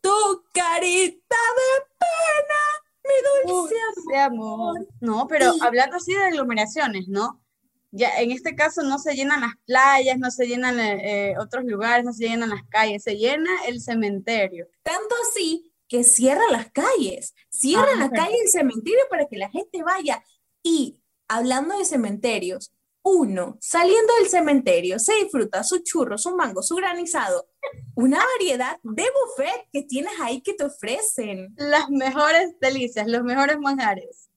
Tu 0.00 0.44
carita 0.52 1.36
de 1.58 1.84
pena, 1.98 2.62
mi 3.04 3.52
dulce 3.52 4.16
amor. 4.18 4.86
No, 5.00 5.26
pero 5.26 5.52
hablando 5.60 5.96
así 5.96 6.14
de 6.14 6.24
aglomeraciones, 6.24 7.08
¿no? 7.08 7.42
Ya 7.90 8.08
en 8.20 8.30
este 8.30 8.54
caso 8.54 8.82
no 8.82 8.98
se 8.98 9.14
llenan 9.14 9.42
las 9.42 9.54
playas, 9.66 10.18
no 10.18 10.30
se 10.30 10.46
llenan 10.46 10.80
eh, 10.80 11.34
otros 11.38 11.64
lugares, 11.64 12.04
no 12.04 12.12
se 12.12 12.28
llenan 12.28 12.50
las 12.50 12.62
calles, 12.68 13.02
se 13.02 13.16
llena 13.16 13.50
el 13.66 13.80
cementerio. 13.80 14.66
Tanto 14.82 15.14
así 15.28 15.72
que 15.88 16.04
cierra 16.04 16.44
las 16.50 16.70
calles, 16.70 17.34
cierra 17.50 17.94
la 17.96 18.10
calle 18.10 18.36
el 18.42 18.48
cementerio 18.48 19.04
para 19.10 19.26
que 19.26 19.36
la 19.36 19.50
gente 19.50 19.82
vaya. 19.82 20.24
Y 20.62 21.02
hablando 21.28 21.76
de 21.76 21.84
cementerios, 21.84 22.71
uno, 23.02 23.58
saliendo 23.60 24.12
del 24.20 24.28
cementerio, 24.28 24.98
se 24.98 25.14
disfruta 25.14 25.64
su 25.64 25.78
churro, 25.80 26.18
su 26.18 26.36
mango, 26.36 26.62
su 26.62 26.76
granizado, 26.76 27.48
una 27.94 28.18
variedad 28.38 28.78
de 28.82 29.04
buffet 29.04 29.68
que 29.72 29.82
tienes 29.82 30.12
ahí 30.20 30.40
que 30.40 30.54
te 30.54 30.64
ofrecen. 30.64 31.54
Las 31.56 31.90
mejores 31.90 32.54
delicias, 32.60 33.06
los 33.08 33.22
mejores 33.22 33.58
manjares. 33.58 34.30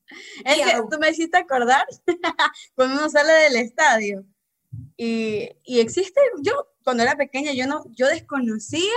Es 0.43 0.57
que 0.57 0.81
tú 0.89 0.99
me 0.99 1.09
hiciste 1.09 1.37
acordar 1.37 1.85
cuando 2.75 2.99
uno 2.99 3.09
sale 3.09 3.33
del 3.33 3.55
estadio 3.55 4.23
y, 4.97 5.49
y, 5.63 5.79
existe, 5.79 6.19
yo 6.41 6.53
cuando 6.83 7.03
era 7.03 7.15
pequeña 7.15 7.53
yo 7.53 7.65
no, 7.65 7.83
yo 7.91 8.07
desconocía 8.07 8.93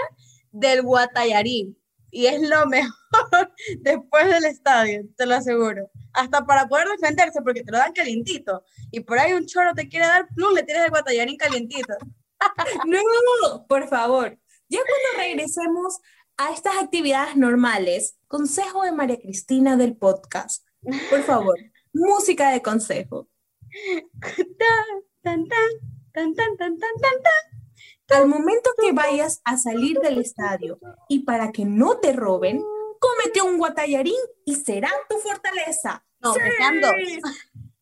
del 0.53 0.83
guatayarín 0.83 1.78
y 2.11 2.27
es 2.27 2.41
lo 2.41 2.67
mejor 2.67 2.95
después 3.81 4.27
del 4.27 4.45
estadio, 4.45 5.03
te 5.17 5.27
lo 5.27 5.35
aseguro. 5.35 5.91
Hasta 6.13 6.45
para 6.45 6.69
poder 6.69 6.89
defenderse, 6.89 7.43
porque 7.43 7.63
te 7.63 7.73
lo 7.73 7.79
dan 7.79 7.93
calientito. 7.93 8.65
Y 8.91 9.01
por 9.01 9.19
ahí 9.19 9.33
un 9.33 9.47
choro 9.47 9.75
te 9.75 9.89
quiere 9.89 10.07
dar, 10.07 10.29
plum, 10.35 10.55
le 10.55 10.63
tienes 10.63 10.85
el 10.85 10.91
guatallarín 10.91 11.37
calientito. 11.37 11.95
no, 12.87 13.67
por 13.67 13.89
favor. 13.89 14.39
Ya 14.69 14.81
cuando 14.81 15.23
regresemos 15.23 15.99
a 16.37 16.53
estas 16.53 16.77
actividades 16.77 17.37
normales, 17.37 18.17
consejo 18.27 18.83
de 18.83 18.93
María 18.93 19.19
Cristina 19.19 19.77
del 19.77 19.97
podcast. 19.97 20.67
Por 21.11 21.23
favor, 21.23 21.59
música 21.93 22.51
de 22.51 22.63
consejo. 22.63 23.29
tan, 25.23 25.47
tan, 25.47 25.47
tan, 25.47 26.35
tan, 26.35 26.57
tan, 26.57 26.57
tan, 26.57 26.79
tan. 26.79 27.58
Al 28.09 28.27
momento 28.27 28.71
que 28.81 28.93
vayas 28.93 29.41
a 29.45 29.59
salir 29.59 29.99
del 30.01 30.19
estadio 30.19 30.79
y 31.09 31.21
para 31.21 31.53
que 31.53 31.65
no 31.65 31.99
te 31.99 32.13
roben, 32.13 32.65
cómete 32.99 33.43
un 33.43 33.59
guatallarín 33.59 34.15
y 34.45 34.55
será 34.57 34.91
tu 35.09 35.19
fortaleza. 35.19 36.05
No, 36.21 36.33
¡Sí! 36.35 36.41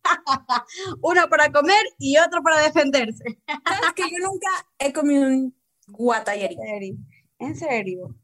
Uno 1.02 1.28
para 1.28 1.50
comer 1.50 1.84
y 1.98 2.16
otro 2.18 2.42
para 2.42 2.60
defenderse. 2.60 3.40
Sabes 3.46 3.92
que 3.94 4.02
yo 4.02 4.18
nunca 4.26 4.48
he 4.78 4.92
comido 4.92 5.26
un 5.26 5.56
guatallarín. 5.88 7.06
¿En 7.38 7.56
serio? 7.56 8.14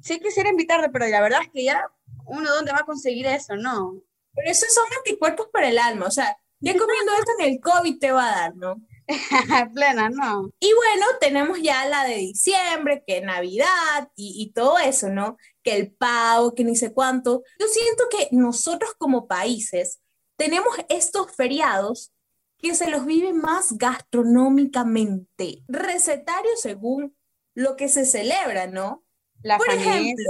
sí 0.00 0.20
quisiera 0.20 0.50
invitarte, 0.50 0.90
pero 0.90 1.06
la 1.06 1.20
verdad 1.20 1.42
es 1.42 1.50
que 1.50 1.64
ya 1.64 1.84
uno 2.26 2.52
dónde 2.54 2.72
va 2.72 2.78
a 2.78 2.86
conseguir 2.86 3.26
eso, 3.26 3.56
¿no? 3.56 4.02
Pero 4.34 4.50
esos 4.50 4.72
son 4.72 4.84
anticuerpos 4.98 5.48
para 5.52 5.68
el 5.68 5.78
alma, 5.78 6.06
o 6.06 6.10
sea, 6.10 6.36
ya 6.60 6.72
comiendo 6.76 7.12
esto 7.18 7.32
en 7.38 7.52
el 7.52 7.60
COVID 7.60 7.98
te 7.98 8.12
va 8.12 8.28
a 8.28 8.36
dar, 8.36 8.56
¿no? 8.56 8.80
Plena, 9.74 10.08
no. 10.10 10.50
Y 10.60 10.72
bueno, 10.74 11.06
tenemos 11.20 11.60
ya 11.60 11.86
la 11.86 12.04
de 12.04 12.16
diciembre, 12.16 13.02
que 13.06 13.20
Navidad 13.20 14.10
y, 14.16 14.34
y, 14.42 14.52
todo 14.52 14.78
eso, 14.78 15.08
¿no? 15.08 15.36
Que 15.62 15.76
el 15.76 15.92
pavo, 15.92 16.54
que 16.54 16.64
ni 16.64 16.76
sé 16.76 16.92
cuánto. 16.92 17.42
Yo 17.58 17.66
siento 17.66 18.04
que 18.10 18.28
nosotros 18.32 18.92
como 18.98 19.26
países 19.26 20.00
tenemos 20.36 20.74
estos 20.88 21.30
feriados 21.32 22.12
que 22.58 22.74
se 22.74 22.88
los 22.88 23.04
vive 23.04 23.32
más 23.32 23.76
gastronómicamente, 23.76 25.64
recetario 25.68 26.50
según 26.56 27.16
lo 27.54 27.76
que 27.76 27.88
se 27.88 28.06
celebra, 28.06 28.66
¿no? 28.66 29.04
La 29.42 29.58
Por 29.58 29.68
ejemplo, 29.70 30.24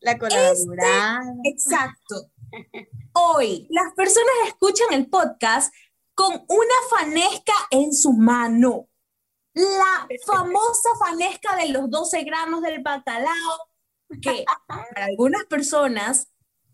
la 0.00 0.12
este 0.12 0.20
colaboración. 0.20 1.40
exacto. 1.44 2.30
Hoy 3.12 3.66
las 3.70 3.92
personas 3.94 4.34
escuchan 4.46 4.92
el 4.92 5.08
podcast 5.08 5.72
con 6.18 6.32
una 6.32 6.74
fanesca 6.90 7.52
en 7.70 7.94
su 7.94 8.12
mano. 8.12 8.88
La 9.54 10.08
famosa 10.26 10.88
fanesca 10.98 11.54
de 11.54 11.68
los 11.68 11.88
12 11.88 12.24
gramos 12.24 12.60
del 12.60 12.82
bacalao, 12.82 13.70
que 14.20 14.44
para 14.66 15.04
algunas 15.04 15.44
personas, 15.44 16.26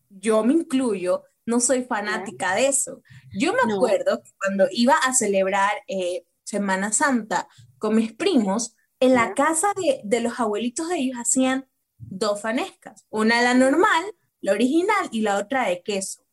yo 0.08 0.44
me 0.44 0.54
incluyo, 0.54 1.24
no 1.44 1.60
soy 1.60 1.84
fanática 1.84 2.54
de 2.54 2.68
eso. 2.68 3.02
Yo 3.38 3.52
me 3.52 3.70
acuerdo 3.70 4.22
que 4.22 4.30
cuando 4.42 4.66
iba 4.70 4.94
a 4.94 5.12
celebrar 5.12 5.72
eh, 5.88 6.24
Semana 6.42 6.90
Santa 6.90 7.46
con 7.76 7.96
mis 7.96 8.14
primos, 8.14 8.74
en 8.98 9.12
la 9.12 9.34
casa 9.34 9.74
de, 9.76 10.00
de, 10.04 10.20
los 10.20 10.40
abuelitos 10.40 10.88
de 10.88 11.00
ellos 11.00 11.18
hacían 11.18 11.68
dos 11.98 12.40
fanescas, 12.40 13.04
una 13.10 13.42
la 13.42 13.52
normal, 13.52 14.04
la 14.40 14.52
original, 14.52 15.08
y 15.10 15.20
la 15.20 15.36
otra 15.36 15.68
de 15.68 15.82
queso. 15.82 16.24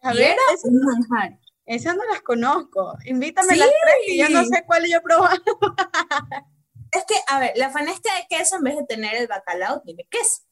A 0.00 0.14
ver, 0.14 0.30
era 0.30 0.42
un 0.62 0.80
manjar. 0.80 1.38
Esas 1.68 1.96
no 1.96 2.04
las 2.10 2.22
conozco. 2.22 2.96
Invítame 3.04 3.54
las 3.54 3.68
tres 3.68 3.94
que 4.06 4.16
yo 4.16 4.28
no 4.30 4.42
sé 4.46 4.64
cuál 4.66 4.88
yo 4.88 4.96
he 4.96 5.00
probado. 5.02 5.42
es 6.92 7.04
que, 7.04 7.14
a 7.26 7.38
ver, 7.38 7.52
la 7.56 7.68
fanesca 7.68 8.10
de 8.16 8.26
queso 8.26 8.56
en 8.56 8.62
vez 8.62 8.76
de 8.76 8.86
tener 8.86 9.14
el 9.14 9.26
bacalao 9.26 9.82
tiene 9.82 10.08
queso. 10.10 10.44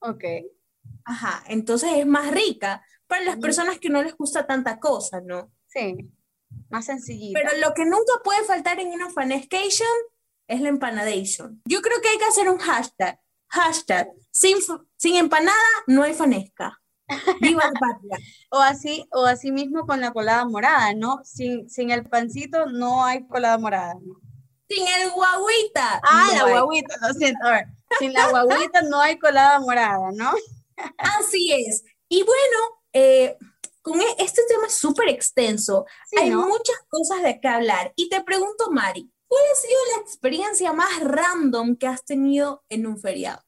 Ok. 0.00 0.24
Ajá, 1.06 1.42
entonces 1.46 1.90
es 1.96 2.06
más 2.06 2.30
rica 2.30 2.84
para 3.06 3.24
las 3.24 3.38
personas 3.38 3.78
que 3.78 3.88
no 3.88 4.02
les 4.02 4.14
gusta 4.14 4.46
tanta 4.46 4.78
cosa, 4.78 5.22
¿no? 5.22 5.50
Sí, 5.68 5.96
más 6.68 6.84
sencillita. 6.84 7.40
Pero 7.42 7.66
lo 7.66 7.72
que 7.72 7.86
nunca 7.86 8.12
puede 8.22 8.44
faltar 8.44 8.78
en 8.78 8.88
una 8.88 9.08
fanescation 9.08 9.88
es 10.48 10.60
la 10.60 10.68
empanadation. 10.68 11.62
Yo 11.64 11.80
creo 11.80 11.98
que 12.02 12.08
hay 12.08 12.18
que 12.18 12.26
hacer 12.26 12.50
un 12.50 12.58
hashtag. 12.58 13.18
Hashtag, 13.46 14.10
sin, 14.30 14.58
sin 14.98 15.16
empanada 15.16 15.56
no 15.86 16.02
hay 16.02 16.12
fanesca. 16.12 16.78
Viva 17.40 17.64
la 17.64 17.80
patria. 17.80 18.18
o 18.50 18.58
así, 18.58 19.06
o 19.12 19.24
así 19.24 19.52
mismo 19.52 19.86
con 19.86 20.00
la 20.00 20.12
colada 20.12 20.44
morada, 20.44 20.94
¿no? 20.94 21.20
Sin, 21.24 21.68
sin 21.68 21.90
el 21.90 22.04
pancito 22.04 22.66
no 22.66 23.04
hay 23.04 23.26
colada 23.26 23.58
morada, 23.58 23.94
Sin 24.68 24.86
el 24.86 25.10
guaguita. 25.10 26.00
Ah, 26.02 26.30
la 26.34 26.60
guaguita, 26.60 26.94
lo 27.00 27.14
siento. 27.14 27.46
A 27.46 27.50
ver, 27.52 27.66
sin 27.98 28.12
la 28.12 28.28
guaguita 28.30 28.82
no 28.82 29.00
hay 29.00 29.18
colada 29.18 29.58
morada, 29.60 30.10
¿no? 30.12 30.32
Así 30.98 31.52
es. 31.52 31.84
Y 32.08 32.22
bueno, 32.22 32.82
eh, 32.92 33.36
con 33.82 34.00
e, 34.00 34.04
este 34.18 34.42
tema 34.48 34.66
es 34.66 34.74
súper 34.74 35.08
extenso. 35.08 35.86
hay 36.18 36.30
muchas 36.30 36.76
cosas 36.88 37.22
de 37.22 37.40
qué 37.40 37.48
hablar. 37.48 37.92
Y 37.96 38.08
te 38.08 38.22
pregunto, 38.22 38.70
Mari, 38.70 39.10
¿cuál 39.26 39.42
ha 39.52 39.56
sido 39.56 39.78
la 39.96 40.02
experiencia 40.02 40.72
más 40.72 41.00
random 41.02 41.76
que 41.76 41.86
has 41.86 42.04
tenido 42.04 42.64
en 42.68 42.86
un 42.86 42.98
feriado? 42.98 43.42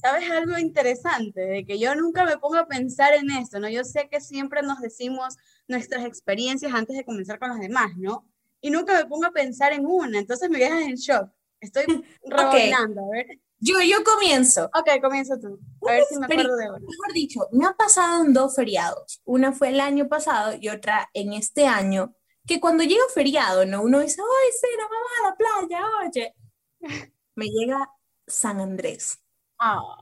¿Sabes 0.00 0.30
algo 0.30 0.56
interesante? 0.58 1.40
De 1.40 1.64
que 1.64 1.78
yo 1.78 1.94
nunca 1.96 2.24
me 2.24 2.38
pongo 2.38 2.56
a 2.56 2.68
pensar 2.68 3.14
en 3.14 3.30
esto, 3.32 3.58
¿no? 3.58 3.68
Yo 3.68 3.82
sé 3.82 4.08
que 4.08 4.20
siempre 4.20 4.62
nos 4.62 4.80
decimos 4.80 5.36
nuestras 5.66 6.04
experiencias 6.04 6.72
antes 6.72 6.96
de 6.96 7.04
comenzar 7.04 7.40
con 7.40 7.48
las 7.48 7.58
demás, 7.58 7.96
¿no? 7.96 8.24
Y 8.60 8.70
nunca 8.70 8.94
me 8.94 9.06
pongo 9.06 9.26
a 9.26 9.32
pensar 9.32 9.72
en 9.72 9.86
una, 9.86 10.18
entonces 10.18 10.48
me 10.50 10.58
dejas 10.58 10.82
en 10.82 10.94
shock. 10.94 11.30
Estoy 11.60 11.84
rebobinando, 12.24 13.02
a 13.02 13.08
ver. 13.10 13.40
Yo, 13.60 13.80
yo 13.80 14.04
comienzo. 14.04 14.66
Ok, 14.66 15.00
comienza 15.02 15.36
tú. 15.38 15.58
A 15.88 15.92
ver 15.92 16.04
si 16.08 16.16
me 16.16 16.26
acuerdo 16.26 16.56
de 16.56 16.68
una. 16.68 16.78
Mejor 16.78 17.12
dicho, 17.12 17.48
me 17.50 17.66
ha 17.66 17.72
pasado 17.72 18.24
en 18.24 18.32
dos 18.32 18.54
feriados. 18.54 19.20
Una 19.24 19.52
fue 19.52 19.70
el 19.70 19.80
año 19.80 20.08
pasado 20.08 20.56
y 20.60 20.68
otra 20.68 21.10
en 21.12 21.32
este 21.32 21.66
año. 21.66 22.14
Que 22.46 22.60
cuando 22.60 22.84
llega 22.84 23.02
feriado, 23.12 23.66
¿no? 23.66 23.82
Uno 23.82 23.98
dice, 23.98 24.22
¡ay, 24.22 24.52
sí, 24.52 24.68
nos 24.78 24.88
vamos 24.88 25.10
a 25.18 25.28
la 25.28 25.36
playa, 25.36 25.84
oye! 26.06 26.34
Me 27.34 27.46
llega 27.46 27.90
San 28.28 28.60
Andrés. 28.60 29.18
Ah. 29.58 29.98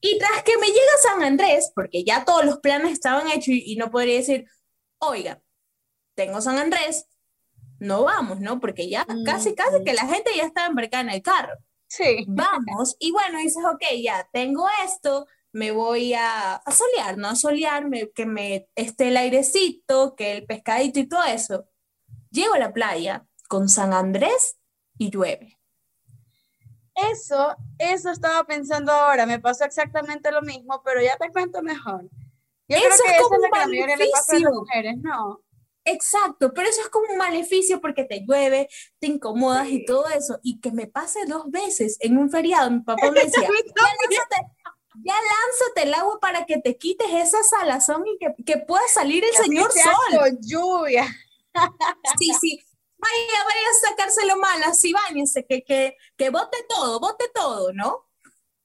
Y 0.00 0.18
tras 0.18 0.42
que 0.42 0.58
me 0.58 0.66
llega 0.66 0.80
San 1.02 1.22
Andrés, 1.22 1.72
porque 1.74 2.04
ya 2.04 2.24
todos 2.24 2.44
los 2.44 2.58
planes 2.58 2.92
estaban 2.92 3.28
hechos 3.28 3.48
y, 3.48 3.76
no 3.76 3.90
podría 3.90 4.16
decir, 4.16 4.46
oiga, 4.98 5.40
tengo 6.14 6.40
San 6.42 6.58
Andrés, 6.58 7.06
no 7.78 8.04
vamos, 8.04 8.40
¿no? 8.40 8.60
Porque 8.60 8.88
ya 8.88 9.06
casi, 9.24 9.54
casi 9.54 9.82
que 9.82 9.94
la 9.94 10.06
gente 10.06 10.30
ya 10.36 10.44
estaba 10.44 10.66
embarcada 10.66 11.04
en 11.04 11.10
el 11.10 11.22
carro. 11.22 11.54
Sí. 11.86 12.24
Vamos, 12.26 12.96
y 12.98 13.12
bueno, 13.12 13.38
dices, 13.38 13.64
ok, 13.64 13.82
ya 14.02 14.28
tengo 14.32 14.66
esto, 14.84 15.26
me 15.52 15.70
voy 15.70 16.12
a, 16.12 16.54
a 16.54 16.70
solear, 16.70 17.16
¿no? 17.16 17.28
A 17.28 17.36
solear, 17.36 17.84
que 18.14 18.26
me 18.26 18.68
esté 18.74 19.08
el 19.08 19.16
airecito, 19.16 20.16
que 20.16 20.32
el 20.32 20.44
pescadito 20.44 21.00
y 21.00 21.08
todo 21.08 21.24
eso. 21.24 21.66
Llego 22.30 22.54
a 22.54 22.58
la 22.58 22.72
playa 22.72 23.26
con 23.48 23.68
San 23.68 23.94
Andrés 23.94 24.58
y 24.98 25.10
llueve. 25.10 25.53
Eso, 26.94 27.56
eso 27.78 28.10
estaba 28.10 28.44
pensando 28.44 28.92
ahora, 28.92 29.26
me 29.26 29.40
pasó 29.40 29.64
exactamente 29.64 30.30
lo 30.30 30.42
mismo, 30.42 30.80
pero 30.84 31.02
ya 31.02 31.16
te 31.16 31.30
cuento 31.30 31.60
mejor. 31.62 32.02
Yo 32.68 32.76
eso 32.78 32.86
creo 32.86 32.96
que 33.04 33.16
es 33.16 33.22
como 33.22 33.34
es 33.34 33.40
un 33.40 33.50
que 33.50 33.58
la 33.58 33.66
mayoría 33.66 33.96
le 33.96 34.08
pasa 34.10 34.32
a 34.32 34.34
las 34.34 34.42
maleficio. 34.42 34.60
mujeres, 34.60 34.96
¿no? 34.98 35.40
Exacto, 35.86 36.54
pero 36.54 36.68
eso 36.68 36.80
es 36.80 36.88
como 36.88 37.12
un 37.12 37.18
maleficio 37.18 37.80
porque 37.80 38.04
te 38.04 38.24
llueve, 38.26 38.68
te 38.98 39.06
incomodas 39.06 39.68
y 39.68 39.84
todo 39.84 40.08
eso. 40.08 40.38
Y 40.42 40.60
que 40.60 40.72
me 40.72 40.86
pase 40.86 41.26
dos 41.26 41.50
veces 41.50 41.98
en 42.00 42.16
un 42.16 42.30
feriado, 42.30 42.70
mi 42.70 42.80
papá 42.80 43.10
me 43.10 43.20
decía, 43.20 43.42
ya 43.42 43.82
lánzate, 43.82 44.36
ya 45.04 45.14
lánzate 45.14 45.82
el 45.82 45.94
agua 45.94 46.18
para 46.20 46.46
que 46.46 46.58
te 46.58 46.78
quites 46.78 47.08
esa 47.10 47.42
salazón 47.42 48.04
y 48.06 48.16
que, 48.18 48.34
que 48.44 48.58
pueda 48.58 48.86
salir 48.88 49.24
el 49.24 49.34
señor 49.34 49.70
sol. 49.72 50.18
con 50.18 50.38
lluvia. 50.40 51.06
Sí, 52.18 52.32
sí. 52.40 52.63
Vaya, 53.04 53.44
vaya 53.44 53.68
a 53.70 53.88
sacárselo 53.88 54.36
mal, 54.38 54.62
así 54.64 54.92
bañense, 54.92 55.44
que, 55.44 55.62
que, 55.62 55.96
que 56.16 56.30
bote 56.30 56.56
todo, 56.68 57.00
bote 57.00 57.24
todo, 57.34 57.72
¿no? 57.72 58.06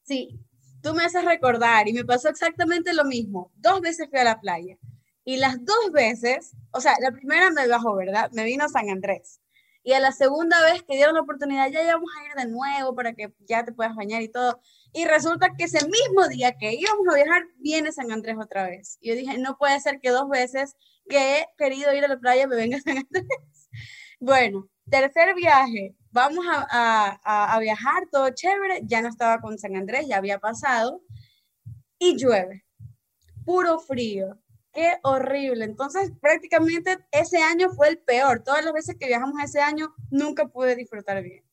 Sí, 0.04 0.40
tú 0.82 0.94
me 0.94 1.04
haces 1.04 1.26
recordar 1.26 1.88
y 1.90 1.94
me 1.94 2.06
pasó 2.06 2.30
exactamente 2.30 2.94
lo 2.94 3.04
mismo. 3.04 3.52
Dos 3.56 3.82
veces 3.82 4.08
fui 4.10 4.20
a 4.20 4.24
la 4.24 4.40
playa 4.40 4.78
y 5.26 5.38
las 5.38 5.64
dos 5.64 5.92
veces, 5.92 6.56
o 6.72 6.82
sea, 6.82 6.96
la 7.02 7.12
primera 7.12 7.52
me 7.52 7.68
bajó, 7.68 7.96
¿verdad? 7.96 8.32
Me 8.32 8.46
vino 8.46 8.64
a 8.66 8.70
San 8.70 8.90
Andrés. 8.90 9.42
Y 9.84 9.94
a 9.94 10.00
la 10.00 10.12
segunda 10.12 10.62
vez 10.64 10.84
que 10.84 10.96
dieron 10.96 11.16
la 11.16 11.22
oportunidad, 11.22 11.70
ya 11.70 11.84
íbamos 11.84 12.10
a 12.18 12.26
ir 12.26 12.34
de 12.34 12.52
nuevo 12.52 12.96
para 12.96 13.14
que 13.14 13.32
ya 13.48 13.64
te 13.64 13.72
puedas 13.72 13.96
bañar 13.96 14.22
y 14.22 14.30
todo. 14.30 14.60
Y 14.94 15.06
resulta 15.06 15.56
que 15.58 15.66
ese 15.66 15.86
mismo 15.86 16.28
día 16.30 16.58
que 16.58 16.74
íbamos 16.74 17.08
a 17.12 17.16
viajar, 17.16 17.44
viene 17.58 17.92
San 17.92 18.12
Andrés 18.12 18.38
otra 18.42 18.64
vez. 18.68 18.98
Y 19.02 19.10
yo 19.10 19.16
dije, 19.16 19.38
no 19.38 19.58
puede 19.58 19.80
ser 19.80 20.00
que 20.00 20.10
dos 20.10 20.30
veces 20.30 20.76
que 21.08 21.40
he 21.40 21.48
querido 21.58 21.94
ir 21.94 22.06
a 22.06 22.08
la 22.08 22.20
playa 22.20 22.48
me 22.48 22.56
venga 22.56 22.80
San 22.82 22.98
Andrés. 22.98 23.59
Bueno, 24.20 24.68
tercer 24.90 25.34
viaje, 25.36 25.96
vamos 26.12 26.46
a, 26.50 26.68
a- 27.24 27.56
a- 27.56 27.60
viajar, 27.60 28.04
todo 28.12 28.30
chévere, 28.32 28.82
ya 28.84 29.02
no 29.02 29.10
estaba 29.10 29.40
con 29.40 29.58
San 29.58 29.76
Andrés, 29.76 30.08
ya 30.08 30.18
había 30.18 30.40
pasado, 30.40 31.02
y 31.98 32.18
llueve, 32.18 32.66
puro 33.46 33.80
frío, 33.80 34.38
qué 34.74 34.98
horrible. 35.04 35.66
Entonces, 35.66 36.12
prácticamente 36.22 36.98
ese 37.12 37.38
año 37.40 37.70
fue 37.72 37.90
el 37.90 38.00
peor. 38.00 38.44
Todas 38.44 38.64
las 38.64 38.74
veces 38.74 38.96
que 39.00 39.08
viajamos 39.08 39.42
ese 39.44 39.60
año, 39.62 39.94
nunca 40.10 40.48
pude 40.48 40.76
disfrutar 40.76 41.22
bien. 41.24 41.44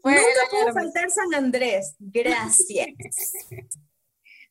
Fue 0.00 0.12
Nunca 0.12 0.50
pudo 0.50 0.72
faltar 0.72 1.10
San 1.10 1.34
Andrés. 1.34 1.96
Gracias. 1.98 2.88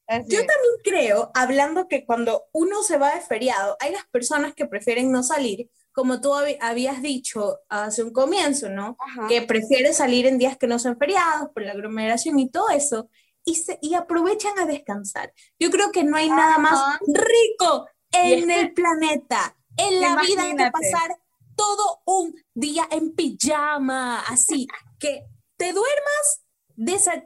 Así 0.08 0.28
Yo 0.30 0.40
es. 0.40 0.46
también 0.48 0.74
creo, 0.84 1.32
hablando 1.34 1.88
que 1.88 2.06
cuando 2.06 2.46
uno 2.52 2.84
se 2.84 2.98
va 2.98 3.16
de 3.16 3.22
feriado, 3.22 3.76
hay 3.80 3.92
las 3.92 4.06
personas 4.08 4.54
que 4.54 4.68
prefieren 4.68 5.12
no 5.12 5.24
salir, 5.24 5.70
como 5.96 6.20
tú 6.22 6.34
hab- 6.34 6.58
habías 6.62 7.02
dicho 7.02 7.62
hace 7.70 8.04
un 8.04 8.12
comienzo, 8.12 8.70
¿no? 8.70 8.98
Ajá. 9.00 9.28
Que 9.28 9.42
prefieren 9.42 9.94
salir 9.94 10.28
en 10.28 10.38
días 10.38 10.58
que 10.58 10.68
no 10.68 10.78
son 10.78 10.98
feriados 10.98 11.50
por 11.54 11.64
la 11.64 11.72
aglomeración 11.72 12.38
y 12.38 12.50
todo 12.50 12.70
eso, 12.70 13.10
y, 13.46 13.56
se, 13.56 13.80
y 13.82 13.94
aprovechan 13.96 14.60
a 14.60 14.66
descansar. 14.66 15.34
Yo 15.58 15.72
creo 15.72 15.92
que 15.92 16.04
no 16.04 16.18
hay 16.18 16.30
nada 16.30 16.58
más 16.58 17.00
rico 17.08 17.88
en 18.12 18.48
que- 18.48 18.60
el 18.60 18.74
planeta, 18.74 19.56
en 19.78 20.02
la 20.02 20.10
vida, 20.22 20.44
que 20.44 20.50
Imagínate. 20.52 20.72
pasar 20.72 21.18
todo 21.56 22.02
un 22.06 22.36
día 22.54 22.88
en 22.92 23.14
pijama, 23.16 24.20
así 24.28 24.68
que 25.00 25.26
te 25.58 25.72
duermas, 25.72 26.42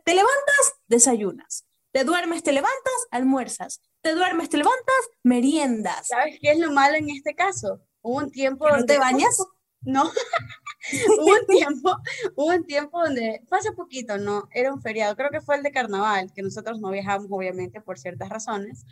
te 0.05 0.13
levantas, 0.13 0.73
desayunas. 0.87 1.65
Te 1.91 2.03
duermes, 2.03 2.43
te 2.43 2.51
levantas, 2.51 3.07
almuerzas. 3.09 3.81
Te 4.01 4.13
duermes, 4.13 4.49
te 4.49 4.57
levantas, 4.57 5.09
meriendas. 5.23 6.07
¿Sabes 6.07 6.37
qué 6.39 6.51
es 6.51 6.59
lo 6.59 6.71
malo 6.71 6.95
en 6.97 7.09
este 7.09 7.33
caso? 7.33 7.81
Hubo 8.01 8.17
un 8.17 8.31
tiempo 8.31 8.65
¿Que 8.65 8.71
no 8.71 8.77
donde 8.77 8.93
te 8.93 8.99
bañas? 8.99 9.37
No, 9.81 10.03
hubo 11.19 11.33
un 11.33 11.45
tiempo, 11.47 11.97
hubo 12.35 12.47
un 12.47 12.65
tiempo 12.65 13.01
donde, 13.01 13.41
fue 13.47 13.59
hace 13.59 13.71
poquito, 13.71 14.17
¿no? 14.17 14.47
Era 14.51 14.73
un 14.73 14.81
feriado, 14.81 15.15
creo 15.15 15.29
que 15.29 15.41
fue 15.41 15.55
el 15.55 15.63
de 15.63 15.71
carnaval, 15.71 16.31
que 16.33 16.41
nosotros 16.41 16.79
no 16.79 16.89
viajamos, 16.89 17.27
obviamente, 17.29 17.81
por 17.81 17.97
ciertas 17.99 18.29
razones. 18.29 18.85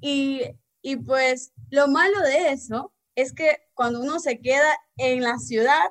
Y, 0.00 0.42
y 0.82 0.96
pues 0.96 1.52
lo 1.70 1.88
malo 1.88 2.20
de 2.20 2.52
eso 2.52 2.92
es 3.14 3.32
que 3.32 3.58
cuando 3.74 4.00
uno 4.00 4.20
se 4.20 4.40
queda 4.40 4.68
en 4.96 5.22
la 5.22 5.38
ciudad, 5.38 5.90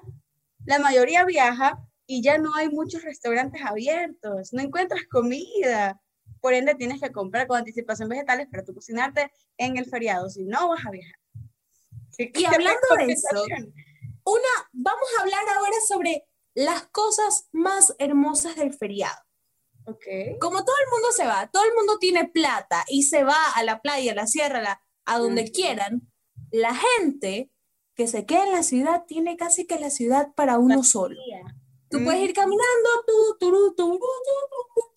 la 0.65 0.79
mayoría 0.79 1.25
viaja 1.25 1.79
y 2.05 2.21
ya 2.21 2.37
no 2.37 2.55
hay 2.55 2.69
muchos 2.69 3.03
restaurantes 3.03 3.61
abiertos, 3.63 4.53
no 4.53 4.61
encuentras 4.61 5.01
comida. 5.09 6.01
Por 6.39 6.53
ende, 6.53 6.75
tienes 6.75 7.01
que 7.01 7.11
comprar 7.11 7.47
con 7.47 7.57
anticipación 7.57 8.07
vegetales 8.09 8.47
para 8.49 8.63
tú 8.63 8.73
cocinarte 8.73 9.31
en 9.57 9.77
el 9.77 9.85
feriado, 9.85 10.29
si 10.29 10.45
no 10.45 10.69
vas 10.69 10.85
a 10.85 10.91
viajar. 10.91 11.19
Y 12.17 12.45
hablando 12.45 12.87
de 12.97 13.13
eso. 13.13 13.43
Una, 14.23 14.69
vamos 14.73 15.07
a 15.17 15.21
hablar 15.21 15.43
ahora 15.55 15.75
sobre 15.87 16.23
las 16.53 16.87
cosas 16.87 17.47
más 17.51 17.95
hermosas 17.99 18.55
del 18.55 18.73
feriado. 18.73 19.17
Ok. 19.85 20.05
Como 20.41 20.65
todo 20.65 20.75
el 20.85 20.91
mundo 20.91 21.11
se 21.15 21.25
va, 21.25 21.47
todo 21.51 21.63
el 21.63 21.73
mundo 21.75 21.97
tiene 21.97 22.27
plata 22.27 22.83
y 22.89 23.03
se 23.03 23.23
va 23.23 23.51
a 23.55 23.63
la 23.63 23.81
playa, 23.81 24.11
a 24.11 24.15
la 24.15 24.27
sierra, 24.27 24.59
a, 24.59 24.61
la- 24.61 24.81
a 25.05 25.17
donde 25.19 25.49
quieran, 25.51 26.01
la 26.51 26.75
gente 26.75 27.49
que 27.95 28.07
se 28.07 28.25
queda 28.25 28.43
en 28.45 28.51
la 28.51 28.63
ciudad 28.63 29.05
tiene 29.07 29.37
casi 29.37 29.65
que 29.65 29.79
la 29.79 29.89
ciudad 29.89 30.33
para 30.35 30.57
uno 30.59 30.83
solo. 30.83 31.15
Tú 31.89 32.03
puedes 32.03 32.19
ir 32.21 32.33
caminando, 32.33 32.89
tú, 33.07 33.37
tú, 33.39 33.73
tú, 33.77 33.99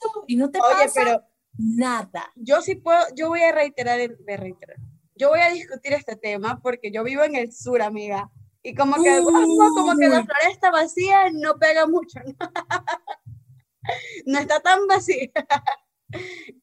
tú, 0.01 0.25
y 0.27 0.35
no 0.37 0.51
te 0.51 0.59
Oye, 0.61 0.69
pasa 0.87 0.93
pero 1.05 1.23
nada. 1.57 2.33
yo 2.35 2.61
sí 2.63 2.75
puedo, 2.75 2.99
yo 3.15 3.29
voy 3.29 3.43
a 3.43 3.53
reiterar, 3.53 3.99
de 4.01 4.37
reiterar. 4.37 4.77
Yo 5.21 5.29
voy 5.29 5.41
a 5.41 5.51
discutir 5.51 5.93
este 5.93 6.17
tema 6.17 6.61
porque 6.63 6.91
yo 6.91 7.05
vivo 7.05 7.23
en 7.25 7.37
el 7.37 7.53
sur, 7.53 7.83
amiga. 7.83 8.31
Y 8.63 8.75
como 8.75 8.95
que, 9.03 9.19
como, 9.23 9.75
como 9.75 9.95
que 9.99 10.09
la 10.09 10.25
floresta 10.25 10.71
vacía 10.71 11.31
no 11.31 11.59
pega 11.59 11.87
mucho. 11.87 12.21
No, 14.25 14.39
está 14.39 14.61
tan 14.61 14.87
vacía. 14.87 15.31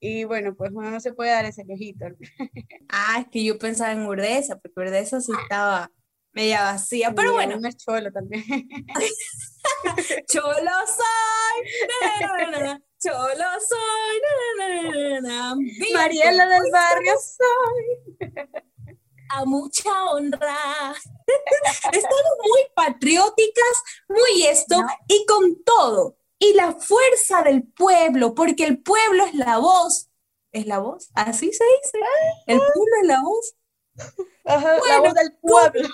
Y 0.02 0.26
bueno, 0.26 0.54
pues 0.56 0.72
uno 0.74 0.92
no 0.92 1.00
se 1.00 1.14
puede 1.14 1.32
dar 1.32 1.46
ese 1.46 1.64
lujito. 1.64 2.06
Ah, 2.90 3.20
es 3.22 3.28
que 3.30 3.44
yo 3.46 3.58
pensaba 3.58 3.94
en 3.94 4.06
Urdesa, 4.06 4.60
porque 4.60 4.82
Urdesa 4.82 5.22
sí 5.22 5.32
estaba 5.42 5.90
media 6.34 6.64
vacía, 6.64 7.14
pero 7.16 7.34
bueno, 7.34 7.58
uno 7.58 7.70
es 7.70 7.78
cholo 7.78 8.12
también. 8.12 8.44
cholo 10.28 10.72
soy, 10.98 12.82
cholo 13.00 13.46
soy, 13.68 14.22
na, 14.58 15.22
na, 15.22 15.22
na, 15.22 15.56
Mariela 15.94 16.44
con 16.46 16.64
del 16.64 16.72
barrio 16.72 17.14
soy. 17.20 18.18
a 19.30 19.46
mucha 19.46 20.06
honra. 20.12 20.58
Estamos 21.92 22.34
muy 22.44 22.62
patrióticas, 22.76 23.84
muy 24.10 24.44
esto, 24.48 24.82
No. 24.82 24.88
y 25.08 25.26
con 25.26 25.64
todo. 25.64 26.18
Y 26.40 26.54
la 26.54 26.74
fuerza 26.74 27.42
del 27.44 27.64
pueblo, 27.64 28.34
porque 28.36 28.64
el 28.66 28.82
pueblo 28.82 29.26
es 29.26 29.34
la 29.36 29.58
voz. 29.58 30.10
¿Es 30.52 30.66
la 30.66 30.80
voz? 30.80 31.10
Así 31.14 31.52
se 31.52 31.64
dice. 31.84 32.00
El 32.46 32.58
pueblo 32.60 32.94
es 33.02 33.08
la 33.08 33.22
voz. 33.22 33.56
Ajá, 34.46 34.74
la 34.74 34.80
Bueno, 34.80 35.02
voz 35.04 35.14
del 35.14 35.38
pueblo. 35.42 35.90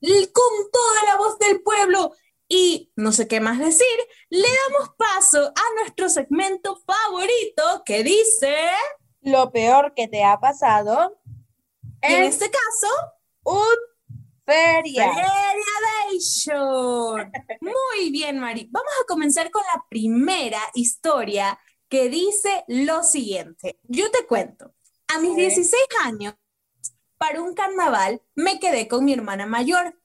Y 0.00 0.26
con 0.28 0.70
toda 0.72 1.02
la 1.06 1.16
voz 1.16 1.38
del 1.38 1.62
pueblo. 1.62 2.12
Y 2.52 2.92
no 2.96 3.12
sé 3.12 3.28
qué 3.28 3.40
más 3.40 3.60
decir, 3.60 3.86
le 4.28 4.48
damos 4.72 4.90
paso 4.98 5.52
a 5.54 5.80
nuestro 5.80 6.08
segmento 6.08 6.82
favorito 6.84 7.84
que 7.86 8.02
dice, 8.02 8.56
Lo 9.20 9.52
peor 9.52 9.94
que 9.94 10.08
te 10.08 10.24
ha 10.24 10.40
pasado 10.40 11.20
en 12.02 12.24
es 12.24 12.34
este 12.34 12.50
caso, 12.50 12.88
un 13.44 13.76
feria. 14.44 15.12
Feriadation. 16.08 17.30
Muy 17.60 18.10
bien, 18.10 18.40
Mari. 18.40 18.68
Vamos 18.72 18.92
a 19.00 19.06
comenzar 19.06 19.52
con 19.52 19.62
la 19.72 19.84
primera 19.88 20.60
historia 20.74 21.56
que 21.88 22.08
dice 22.08 22.64
lo 22.66 23.04
siguiente. 23.04 23.78
Yo 23.84 24.10
te 24.10 24.26
cuento. 24.26 24.74
A 25.06 25.20
mis 25.20 25.30
A 25.30 25.36
ver. 25.36 25.46
16 25.50 25.82
años, 26.04 26.34
para 27.16 27.40
un 27.40 27.54
carnaval, 27.54 28.22
me 28.34 28.58
quedé 28.58 28.88
con 28.88 29.04
mi 29.04 29.12
hermana 29.12 29.46
mayor. 29.46 29.96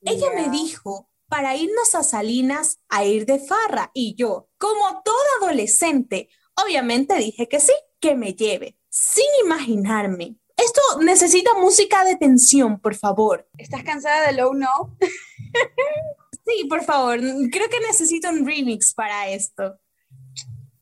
Ella 0.00 0.30
me 0.34 0.48
dijo 0.50 1.11
para 1.32 1.56
irnos 1.56 1.94
a 1.94 2.02
Salinas 2.02 2.78
a 2.90 3.06
ir 3.06 3.24
de 3.24 3.38
farra 3.38 3.90
y 3.94 4.14
yo, 4.16 4.50
como 4.58 5.00
toda 5.02 5.16
adolescente, 5.40 6.28
obviamente 6.62 7.16
dije 7.16 7.48
que 7.48 7.58
sí, 7.58 7.72
que 8.00 8.14
me 8.14 8.34
lleve, 8.34 8.76
sin 8.90 9.24
imaginarme. 9.42 10.36
Esto 10.58 10.82
necesita 11.00 11.54
música 11.54 12.04
de 12.04 12.16
tensión, 12.16 12.78
por 12.78 12.96
favor. 12.96 13.48
¿Estás 13.56 13.82
cansada 13.82 14.26
de 14.26 14.34
Low 14.34 14.52
No? 14.52 14.98
Sí, 16.44 16.64
por 16.68 16.82
favor. 16.82 17.18
Creo 17.18 17.68
que 17.70 17.80
necesito 17.86 18.28
un 18.28 18.44
remix 18.44 18.92
para 18.92 19.28
esto. 19.30 19.78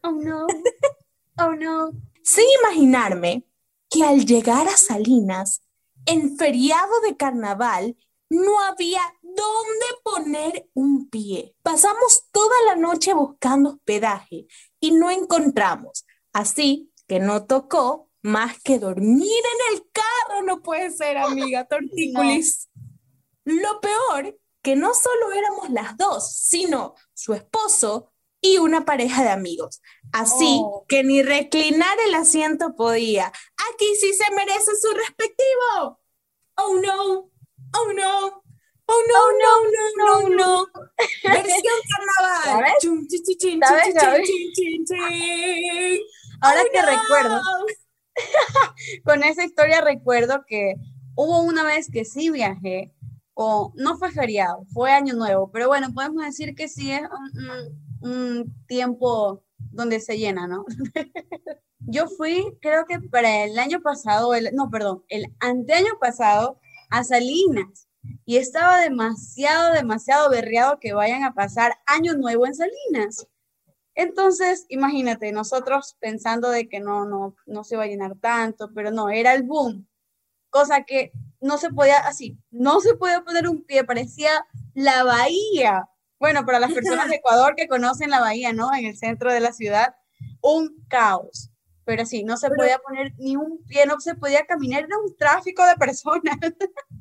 Oh 0.03 0.13
no. 0.13 0.47
Oh 1.37 1.53
no. 1.53 1.93
Sin 2.25 2.47
imaginarme 2.63 3.47
que 3.91 4.03
al 4.03 4.25
llegar 4.25 4.67
a 4.69 4.77
Salinas, 4.77 5.61
en 6.07 6.39
feriado 6.39 7.01
de 7.03 7.15
carnaval, 7.15 7.95
no 8.31 8.63
había 8.63 9.03
dónde 9.35 9.87
poner 10.03 10.69
un 10.75 11.09
pie. 11.09 11.55
Pasamos 11.63 12.29
toda 12.33 12.55
la 12.67 12.77
noche 12.77 13.15
buscando 13.15 13.71
hospedaje 13.71 14.47
y 14.81 14.93
no 14.93 15.11
encontramos. 15.11 16.07
Así 16.33 16.93
que 17.07 17.21
no 17.21 17.47
tocó 17.47 18.09
más 18.23 18.61
que 18.63 18.79
dormir 18.79 19.43
en 19.71 19.75
el 19.75 19.87
carro. 19.93 20.43
No 20.43 20.63
puede 20.63 20.91
ser, 20.91 21.19
amiga, 21.19 21.65
tortícolis. 21.69 22.69
Lo 23.45 23.81
peor 23.81 24.39
que 24.63 24.77
no 24.77 24.93
solo 24.95 25.33
éramos 25.33 25.71
las 25.71 25.97
dos, 25.97 26.37
sino 26.37 26.95
su 27.15 27.35
esposo 27.35 28.13
y 28.41 28.59
una 28.59 28.85
pareja 28.85 29.23
de 29.23 29.31
amigos. 29.31 29.81
Así 30.13 30.61
oh. 30.63 30.85
que 30.89 31.03
ni 31.03 31.23
reclinar 31.23 31.97
el 32.07 32.15
asiento 32.15 32.75
podía. 32.75 33.33
Aquí 33.73 33.95
sí 33.97 34.13
se 34.15 34.35
merece 34.35 34.73
su 34.81 34.93
respectivo. 34.95 36.01
Oh 36.57 36.75
no, 36.77 37.31
oh 37.79 37.93
no, 37.95 38.40
oh 38.91 39.03
no, 39.13 39.23
no, 39.43 39.53
no, 39.75 40.29
no, 40.29 40.37
no. 40.37 40.67
Versión 41.25 41.79
carnaval. 41.91 42.65
Ahora 46.41 46.63
que 46.73 46.83
recuerdo, 46.83 47.41
con 49.05 49.23
esa 49.23 49.45
historia 49.45 49.81
recuerdo 49.81 50.45
que 50.47 50.75
hubo 51.15 51.43
una 51.43 51.65
vez 51.65 51.89
que 51.93 52.05
sí 52.05 52.31
viajé, 52.31 52.93
o 53.35 53.73
no 53.77 53.97
fue 53.97 54.11
feriado, 54.11 54.67
fue 54.73 54.93
año 54.93 55.15
nuevo, 55.15 55.51
pero 55.51 55.69
bueno, 55.69 55.93
podemos 55.95 56.25
decir 56.25 56.55
que 56.55 56.69
sí 56.69 56.93
es 56.93 57.03
un, 58.03 58.55
tiempo 58.67 59.43
donde 59.59 60.01
se 60.01 60.19
llena, 60.19 60.47
¿no? 60.47 60.65
Yo 61.79 62.07
fui, 62.07 62.45
creo 62.61 62.85
que 62.85 63.01
para 63.01 63.45
el 63.45 63.59
año 63.59 63.81
pasado, 63.81 64.35
el, 64.35 64.51
no, 64.55 64.71
perdón, 64.71 65.05
el 65.09 65.25
anteaño 65.41 65.93
pasado 65.99 66.61
a 66.91 67.03
Salinas 67.03 67.89
y 68.25 68.37
estaba 68.37 68.81
demasiado, 68.81 69.73
demasiado 69.73 70.31
berreado 70.31 70.79
que 70.79 70.93
vayan 70.93 71.25
a 71.25 71.35
pasar 71.35 71.75
año 71.87 72.15
nuevo 72.15 72.47
en 72.47 72.55
Salinas. 72.55 73.27
Entonces, 73.95 74.67
imagínate, 74.69 75.33
nosotros 75.33 75.97
pensando 76.01 76.51
de 76.51 76.69
que 76.69 76.81
no, 76.81 77.05
no, 77.05 77.35
no 77.47 77.65
se 77.65 77.77
va 77.77 77.85
a 77.85 77.89
llenar 77.89 78.17
tanto, 78.17 78.71
pero 78.75 78.91
no, 78.91 79.11
era 79.11 79.35
el 79.35 79.43
boom. 79.43 79.87
Cosa 80.49 80.85
que 80.85 81.13
no 81.41 81.59
se 81.59 81.71
podía, 81.71 81.99
así, 81.99 82.39
no 82.51 82.81
se 82.81 82.95
podía 82.95 83.23
poner 83.23 83.49
un 83.49 83.63
pie, 83.63 83.85
parecía 83.85 84.31
la 84.75 85.05
bahía. 85.05 85.89
Bueno, 86.19 86.45
para 86.45 86.61
las 86.61 86.73
personas 86.73 87.09
de 87.09 87.17
Ecuador 87.17 87.55
que 87.57 87.69
conocen 87.69 88.11
la 88.11 88.21
bahía, 88.21 88.53
¿no? 88.53 88.73
En 88.75 88.87
el 88.87 88.97
centro 88.97 89.33
de 89.33 89.41
la 89.41 89.53
ciudad, 89.53 89.95
un 90.41 90.85
caos. 90.89 91.51
Pero 91.85 92.07
sí, 92.07 92.25
no 92.25 92.37
se 92.37 92.51
podía 92.51 92.79
poner 92.79 93.15
ni 93.19 93.37
un 93.37 93.65
pie, 93.65 93.87
no 93.87 93.99
se 94.01 94.15
podía 94.15 94.47
caminar, 94.47 94.85
era 94.85 94.97
un 94.99 95.17
tráfico 95.17 95.67
de 95.67 95.75
personas. 95.77 96.37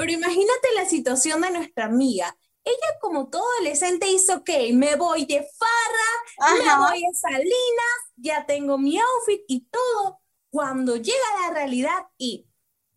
Pero 0.00 0.12
imagínate 0.12 0.68
la 0.76 0.86
situación 0.86 1.42
de 1.42 1.50
nuestra 1.50 1.84
amiga. 1.84 2.34
Ella 2.64 2.98
como 3.02 3.28
todo 3.28 3.44
adolescente 3.58 4.08
hizo, 4.08 4.36
ok, 4.36 4.48
me 4.72 4.96
voy 4.96 5.26
de 5.26 5.46
farra, 5.58 6.54
me 6.54 6.86
voy 6.86 7.04
a 7.04 7.12
Salinas, 7.12 8.00
ya 8.16 8.46
tengo 8.46 8.78
mi 8.78 8.98
outfit 8.98 9.42
y 9.46 9.66
todo. 9.66 10.22
Cuando 10.48 10.96
llega 10.96 11.18
la 11.42 11.52
realidad 11.52 11.98
y 12.16 12.48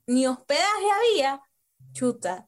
ni 0.08 0.28
hospedaje 0.28 0.92
había, 0.92 1.42
chuta. 1.92 2.48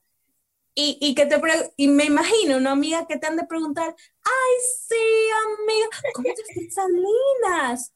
Y, 0.74 1.00
y, 1.02 1.16
que 1.16 1.26
te 1.26 1.38
y 1.76 1.90
me 1.90 2.06
imagino 2.06 2.56
una 2.56 2.72
amiga 2.72 3.06
que 3.08 3.18
te 3.18 3.28
han 3.28 3.36
de 3.36 3.44
preguntar, 3.44 3.94
ay, 4.24 4.54
sí, 4.88 5.30
amiga, 5.60 5.88
¿cómo 6.14 6.30
te 6.34 6.54
fue 6.54 6.72
Salinas? 6.72 7.94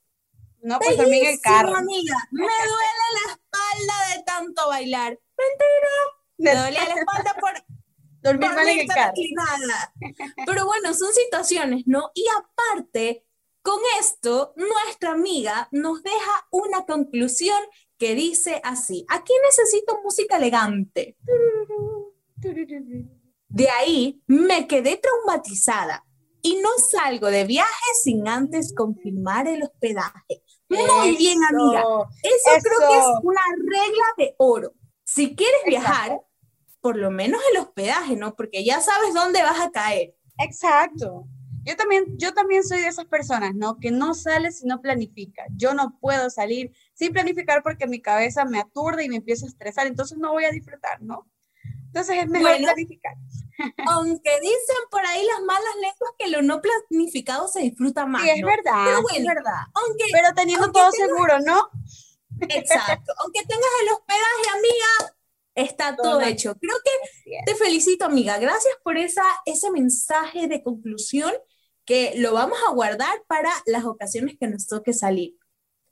No, 0.61 0.77
pues 0.77 0.97
también 0.97 1.25
el 1.25 1.39
carro. 1.39 1.73
amiga, 1.73 2.17
me 2.31 2.43
duele 2.43 3.05
la 3.13 3.31
espalda 3.31 4.17
de 4.17 4.23
tanto 4.23 4.67
bailar. 4.67 5.17
Mentira, 5.37 6.18
me 6.39 6.55
duele 6.55 6.71
la 6.71 6.95
espalda 6.99 7.35
por 7.39 7.51
dormir 8.21 8.49
mal 8.53 8.67
en 8.67 8.79
el 8.79 8.87
carro. 8.87 9.13
Pero 10.45 10.65
bueno, 10.65 10.93
son 10.93 11.13
situaciones, 11.13 11.83
¿no? 11.85 12.11
Y 12.13 12.25
aparte, 12.29 13.25
con 13.61 13.79
esto, 13.99 14.53
nuestra 14.55 15.11
amiga 15.11 15.67
nos 15.71 16.01
deja 16.01 16.47
una 16.51 16.85
conclusión 16.85 17.57
que 17.97 18.15
dice 18.15 18.61
así, 18.63 19.05
aquí 19.09 19.33
necesito 19.43 19.99
música 20.03 20.37
elegante. 20.37 21.17
De 23.49 23.69
ahí 23.69 24.21
me 24.27 24.67
quedé 24.67 24.97
traumatizada 24.97 26.05
y 26.41 26.55
no 26.61 26.69
salgo 26.77 27.27
de 27.27 27.43
viaje 27.43 27.85
sin 28.01 28.27
antes 28.27 28.73
confirmar 28.73 29.47
el 29.47 29.63
hospedaje. 29.63 30.43
Muy 30.69 31.17
bien, 31.17 31.43
amiga. 31.43 31.83
Eso, 32.23 32.51
creo 32.61 32.89
que 32.89 32.97
es 32.97 33.05
una 33.23 33.41
regla 33.57 34.05
de 34.17 34.35
oro. 34.37 34.73
Si 35.03 35.35
quieres 35.35 35.59
viajar, 35.65 36.21
por 36.81 36.97
lo 36.97 37.11
menos 37.11 37.41
el 37.51 37.59
hospedaje, 37.59 38.15
¿no? 38.15 38.35
Porque 38.35 38.63
ya 38.63 38.79
sabes 38.81 39.13
dónde 39.13 39.41
vas 39.41 39.59
a 39.59 39.71
caer. 39.71 40.15
Exacto. 40.37 41.25
Yo 41.65 41.75
también, 41.75 42.05
yo 42.17 42.33
también 42.33 42.63
soy 42.63 42.79
de 42.81 42.87
esas 42.87 43.05
personas, 43.05 43.53
¿no? 43.53 43.77
Que 43.77 43.91
no 43.91 44.13
sale 44.13 44.51
si 44.51 44.65
no 44.65 44.81
planifica. 44.81 45.43
Yo 45.55 45.73
no 45.73 45.97
puedo 45.99 46.29
salir 46.29 46.71
sin 46.93 47.11
planificar 47.11 47.61
porque 47.63 47.85
mi 47.85 48.01
cabeza 48.01 48.45
me 48.45 48.59
aturde 48.59 49.03
y 49.03 49.09
me 49.09 49.17
empiezo 49.17 49.45
a 49.45 49.49
estresar, 49.49 49.85
entonces 49.85 50.17
no 50.17 50.31
voy 50.31 50.45
a 50.45 50.51
disfrutar, 50.51 51.01
¿no? 51.01 51.27
Entonces 51.87 52.17
es 52.17 52.27
mejor 52.27 52.57
planificar. 52.57 53.15
Aunque 53.87 54.39
dicen 54.41 54.77
por 54.89 55.05
ahí 55.05 55.25
las 55.25 55.41
malas 55.41 55.75
lenguas 55.75 56.11
que 56.17 56.29
lo 56.29 56.41
no 56.41 56.61
planificado 56.61 57.47
se 57.47 57.61
disfruta 57.61 58.05
más. 58.05 58.23
Sí, 58.23 58.29
es 58.29 58.41
verdad, 58.41 58.85
Pero 58.85 58.99
es 59.15 59.25
verdad. 59.25 59.61
Aunque, 59.73 60.05
Pero 60.11 60.33
teniendo 60.33 60.71
todo 60.71 60.91
seguro, 60.91 61.39
¿no? 61.39 61.69
Exacto. 62.41 63.11
aunque 63.17 63.41
tengas 63.41 63.69
el 63.81 63.89
hospedaje, 63.89 64.57
amiga, 64.57 65.18
está 65.55 65.95
todo, 65.95 66.21
hecho. 66.21 66.55
Creo 66.55 66.77
que 66.83 67.37
te 67.45 67.55
felicito, 67.55 68.05
amiga. 68.05 68.37
Gracias 68.37 68.75
por 68.83 68.97
esa, 68.97 69.23
ese 69.45 69.71
mensaje 69.71 70.47
de 70.47 70.63
conclusión 70.63 71.31
que 71.85 72.13
lo 72.17 72.33
vamos 72.33 72.59
a 72.67 72.71
guardar 72.71 73.23
para 73.27 73.49
las 73.65 73.85
ocasiones 73.85 74.37
que 74.39 74.47
nos 74.47 74.67
toque 74.67 74.93
salir. 74.93 75.35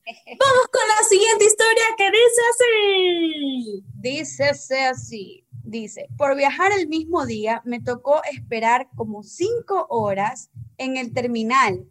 Vamos 0.40 0.68
con 0.72 0.88
la 0.88 1.04
siguiente 1.10 1.46
historia 1.46 1.84
que 1.98 2.12
dice 2.12 2.42
así. 2.54 3.84
Dice 3.94 4.80
así. 4.86 5.44
Dice, 5.64 6.08
por 6.18 6.38
viajar 6.38 6.72
el 6.72 6.88
mismo 6.88 7.26
día 7.26 7.62
me 7.66 7.82
tocó 7.82 8.22
esperar 8.32 8.88
como 8.96 9.22
cinco 9.24 9.86
horas 9.90 10.50
en 10.78 10.96
el 10.96 11.14
terminal. 11.14 11.86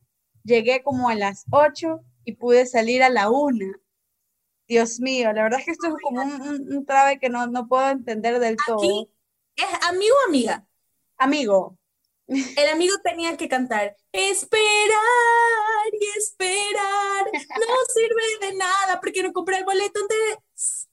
Llegué 0.45 0.83
como 0.83 1.11
a 1.11 1.15
las 1.15 1.45
ocho 1.51 2.01
y 2.25 2.37
pude 2.37 2.65
salir 2.65 3.03
a 3.03 3.11
la 3.11 3.29
una. 3.29 3.79
Dios 4.69 5.01
mío, 5.01 5.33
la 5.33 5.45
verdad 5.45 5.61
es 5.61 5.67
que 5.67 5.73
esto 5.73 5.87
es 5.89 5.95
como 6.03 6.23
un, 6.23 6.75
un, 6.75 6.87
trabe 6.87 7.19
que 7.19 7.29
no, 7.29 7.47
no, 7.47 7.69
puedo 7.69 7.89
entender 7.91 8.41
del 8.41 8.57
todo. 8.67 9.09
¿Es 9.55 9.65
amigo 9.89 10.15
o 10.25 10.29
amiga? 10.29 10.67
Amigo. 11.17 11.79
El 12.29 12.69
amigo 12.73 12.97
tenía 13.05 13.37
que 13.37 13.49
cantar, 13.49 13.97
esperar 14.11 14.99
y 15.93 16.19
esperar, 16.19 17.25
no 17.33 17.67
sirve 17.95 18.49
de 18.49 18.57
nada 18.57 19.01
porque 19.01 19.23
no 19.23 19.33
compré 19.33 19.59
el 19.59 19.65
boleto 19.65 20.01
antes. 20.01 20.89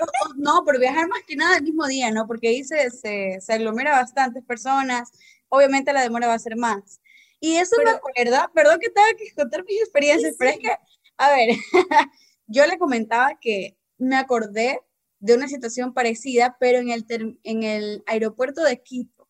No, 0.00 0.54
no, 0.54 0.64
por 0.64 0.80
viajar 0.80 1.06
más 1.06 1.22
que 1.26 1.36
nada 1.36 1.58
el 1.58 1.64
mismo 1.64 1.86
día, 1.86 2.10
¿no? 2.10 2.26
Porque 2.26 2.48
ahí 2.48 2.64
se, 2.64 2.90
se, 2.90 3.38
se 3.40 3.52
aglomera 3.52 3.92
bastantes 3.92 4.42
personas, 4.42 5.10
obviamente 5.50 5.92
la 5.92 6.00
demora 6.00 6.28
va 6.28 6.34
a 6.34 6.38
ser 6.38 6.56
más. 6.56 7.00
Y 7.40 7.56
eso 7.56 7.76
me 7.84 7.90
acuerda, 7.90 8.50
perdón 8.54 8.78
que 8.80 8.88
tenga 8.88 9.14
que 9.18 9.34
contar 9.34 9.64
mis 9.64 9.80
experiencias, 9.80 10.34
pero 10.38 10.50
es 10.50 10.58
que, 10.58 10.76
a 11.18 11.30
ver, 11.30 11.50
yo 12.50 12.66
le 12.66 12.78
comentaba 12.78 13.38
que 13.40 13.78
me 13.96 14.16
acordé 14.16 14.80
de 15.20 15.34
una 15.34 15.48
situación 15.48 15.94
parecida, 15.94 16.56
pero 16.58 16.78
en 16.78 16.90
el, 16.90 17.06
en 17.44 17.62
el 17.62 18.02
aeropuerto 18.06 18.64
de 18.64 18.82
Quito. 18.82 19.28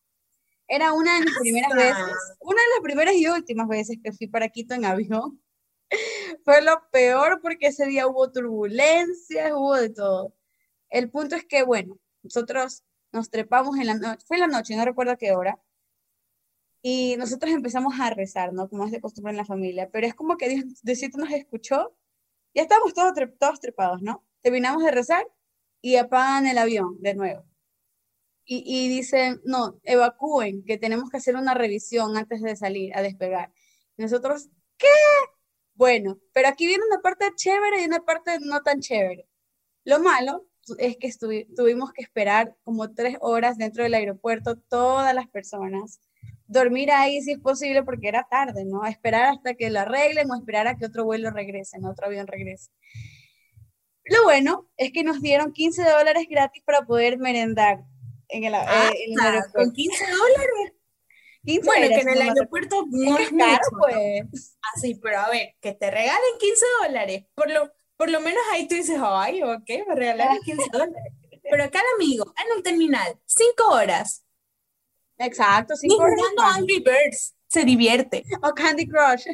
Era 0.67 0.93
una 0.93 1.15
de 1.15 1.25
mis 1.25 1.37
primeras 1.37 1.73
veces, 1.75 2.15
una 2.39 2.61
de 2.61 2.69
las 2.75 2.81
primeras 2.81 3.13
y 3.15 3.27
últimas 3.27 3.67
veces 3.67 3.97
que 4.03 4.11
fui 4.13 4.27
para 4.27 4.49
Quito 4.49 4.73
en 4.73 4.85
avión. 4.85 5.41
Fue 6.45 6.61
lo 6.61 6.81
peor 6.91 7.41
porque 7.41 7.67
ese 7.67 7.85
día 7.85 8.07
hubo 8.07 8.31
turbulencias, 8.31 9.51
hubo 9.53 9.75
de 9.75 9.89
todo. 9.89 10.33
El 10.89 11.11
punto 11.11 11.35
es 11.35 11.45
que, 11.45 11.63
bueno, 11.63 11.99
nosotros 12.23 12.83
nos 13.11 13.29
trepamos 13.29 13.77
en 13.77 13.87
la 13.87 13.95
noche, 13.95 14.25
fue 14.25 14.37
en 14.37 14.41
la 14.41 14.47
noche, 14.47 14.75
no 14.75 14.85
recuerdo 14.85 15.17
qué 15.17 15.33
hora, 15.33 15.59
y 16.81 17.15
nosotros 17.17 17.51
empezamos 17.51 17.99
a 17.99 18.09
rezar, 18.09 18.53
¿no? 18.53 18.69
Como 18.69 18.85
es 18.85 18.91
de 18.91 19.01
costumbre 19.01 19.31
en 19.31 19.37
la 19.37 19.45
familia, 19.45 19.89
pero 19.91 20.07
es 20.07 20.15
como 20.15 20.37
que 20.37 20.49
Dios, 20.49 20.81
Diosito 20.81 21.17
nos 21.17 21.31
escuchó 21.31 21.93
ya 22.53 22.63
estamos 22.63 22.93
todos, 22.93 23.13
todos 23.39 23.59
trepados, 23.59 24.01
¿no? 24.01 24.23
Terminamos 24.41 24.83
de 24.83 24.91
rezar 24.91 25.27
y 25.81 25.95
apagan 25.95 26.47
el 26.47 26.57
avión 26.57 27.01
de 27.01 27.15
nuevo. 27.15 27.45
Y, 28.45 28.63
y, 28.65 28.89
dicen, 28.89 29.39
no, 29.45 29.79
evacúen, 29.83 30.63
que 30.65 30.77
tenemos 30.77 31.09
que 31.09 31.17
hacer 31.17 31.35
una 31.35 31.53
revisión 31.53 32.17
antes 32.17 32.41
de 32.41 32.55
salir 32.55 32.95
a 32.95 33.01
despegar. 33.01 33.53
nosotros, 33.97 34.49
¿qué? 34.77 34.87
Bueno, 35.75 36.19
pero 36.33 36.47
aquí 36.47 36.67
viene 36.67 36.83
una 36.85 37.01
parte 37.01 37.25
chévere 37.35 37.81
y 37.81 37.85
una 37.85 38.01
parte 38.01 38.39
no 38.41 38.61
tan 38.61 38.81
chévere. 38.81 39.27
Lo 39.83 39.99
malo 39.99 40.47
es 40.77 40.97
que 40.97 41.11
tuvimos 41.55 41.91
que 41.93 42.01
esperar 42.01 42.55
como 42.63 42.93
tres 42.93 43.17
horas 43.21 43.57
dentro 43.57 43.83
del 43.83 43.93
aeropuerto, 43.93 44.57
todas 44.57 45.15
las 45.15 45.27
personas, 45.27 45.99
dormir 46.51 46.91
ahí 46.91 47.21
si 47.21 47.31
es 47.31 47.39
posible 47.39 47.83
porque 47.83 48.09
era 48.09 48.27
tarde, 48.29 48.65
¿no? 48.65 48.85
esperar 48.85 49.25
hasta 49.25 49.53
que 49.53 49.69
lo 49.69 49.79
arreglen 49.79 50.29
o 50.29 50.35
esperar 50.35 50.67
a 50.67 50.77
que 50.77 50.85
otro 50.85 51.05
vuelo 51.05 51.31
regrese, 51.31 51.79
¿no? 51.79 51.91
otro 51.91 52.07
avión 52.07 52.27
regrese. 52.27 52.69
Lo 54.03 54.23
bueno 54.23 54.69
es 54.75 54.91
que 54.91 55.03
nos 55.03 55.21
dieron 55.21 55.53
15 55.53 55.83
dólares 55.83 56.25
gratis 56.29 56.61
para 56.65 56.81
poder 56.85 57.17
merendar 57.17 57.83
en 58.27 58.43
el, 58.43 58.55
ah, 58.55 58.91
eh, 58.93 59.15
aeropuerto. 59.21 59.53
¿Con 59.53 59.71
15 59.71 60.05
dólares? 60.05 60.73
15 61.45 61.65
bueno, 61.65 61.87
que 61.87 62.01
en 62.01 62.09
el 62.09 62.21
aeropuerto 62.21 62.85
no 62.89 63.17
es, 63.17 63.29
caro, 63.29 63.59
pues. 63.79 64.57
Así, 64.75 64.95
pero 64.95 65.19
a 65.19 65.29
ver, 65.29 65.55
que 65.61 65.73
te 65.73 65.89
regalen 65.89 66.37
15 66.39 66.65
dólares. 66.83 67.25
Por 67.33 67.49
lo, 67.51 67.71
por 67.95 68.09
lo 68.09 68.19
menos 68.19 68.41
ahí 68.51 68.67
tú 68.67 68.75
dices, 68.75 68.99
ay, 69.01 69.41
ok, 69.41 69.69
me 69.87 69.95
regalaron 69.95 70.39
15 70.43 70.63
dólares. 70.71 71.13
Pero 71.43 71.63
acá 71.63 71.79
el 71.79 72.03
amigo, 72.03 72.33
en 72.43 72.57
el 72.57 72.63
terminal, 72.63 73.19
5 73.25 73.69
horas 73.69 74.25
Exacto, 75.25 75.75
horas. 75.75 75.87
jugando 75.89 76.41
Angry 76.43 76.79
Birds 76.79 77.35
se 77.47 77.65
divierte. 77.65 78.23
O 78.41 78.53
Candy 78.53 78.87
Crush. 78.87 79.25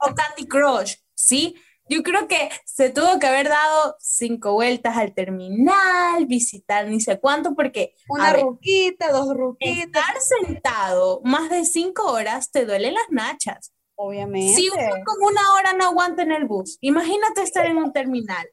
o 0.00 0.14
Candy 0.14 0.46
Crush, 0.46 0.94
¿sí? 1.14 1.54
Yo 1.90 2.02
creo 2.02 2.28
que 2.28 2.50
se 2.66 2.90
tuvo 2.90 3.18
que 3.18 3.26
haber 3.26 3.48
dado 3.48 3.96
cinco 3.98 4.52
vueltas 4.52 4.96
al 4.96 5.14
terminal, 5.14 6.26
visitar 6.26 6.86
ni 6.86 7.00
sé 7.00 7.18
cuánto, 7.18 7.54
porque... 7.54 7.94
Una 8.08 8.34
ruquita, 8.34 9.10
dos 9.10 9.34
ruquitas. 9.34 9.86
Estar 9.86 10.16
sentado 10.20 11.22
más 11.24 11.48
de 11.48 11.64
cinco 11.64 12.12
horas 12.12 12.50
te 12.50 12.66
duelen 12.66 12.92
las 12.92 13.08
nachas. 13.10 13.72
Obviamente. 13.94 14.54
Si 14.54 14.68
uno 14.68 15.04
con 15.04 15.16
una 15.22 15.52
hora 15.54 15.72
no 15.72 15.86
aguanta 15.86 16.22
en 16.22 16.32
el 16.32 16.44
bus, 16.44 16.76
imagínate 16.82 17.42
estar 17.42 17.64
en 17.64 17.78
un 17.78 17.92
terminal. 17.92 18.46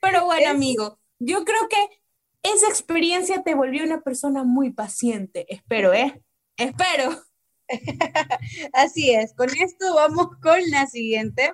Pero 0.00 0.24
bueno, 0.24 0.50
amigo, 0.50 1.00
yo 1.18 1.44
creo 1.44 1.68
que 1.68 2.01
esa 2.42 2.68
experiencia 2.68 3.42
te 3.42 3.54
volvió 3.54 3.84
una 3.84 4.00
persona 4.00 4.44
muy 4.44 4.70
paciente. 4.72 5.46
Espero, 5.48 5.92
¿eh? 5.92 6.22
Espero. 6.56 7.20
Así 8.72 9.10
es. 9.10 9.34
Con 9.34 9.48
esto 9.48 9.94
vamos 9.94 10.28
con 10.40 10.60
la 10.70 10.86
siguiente 10.86 11.52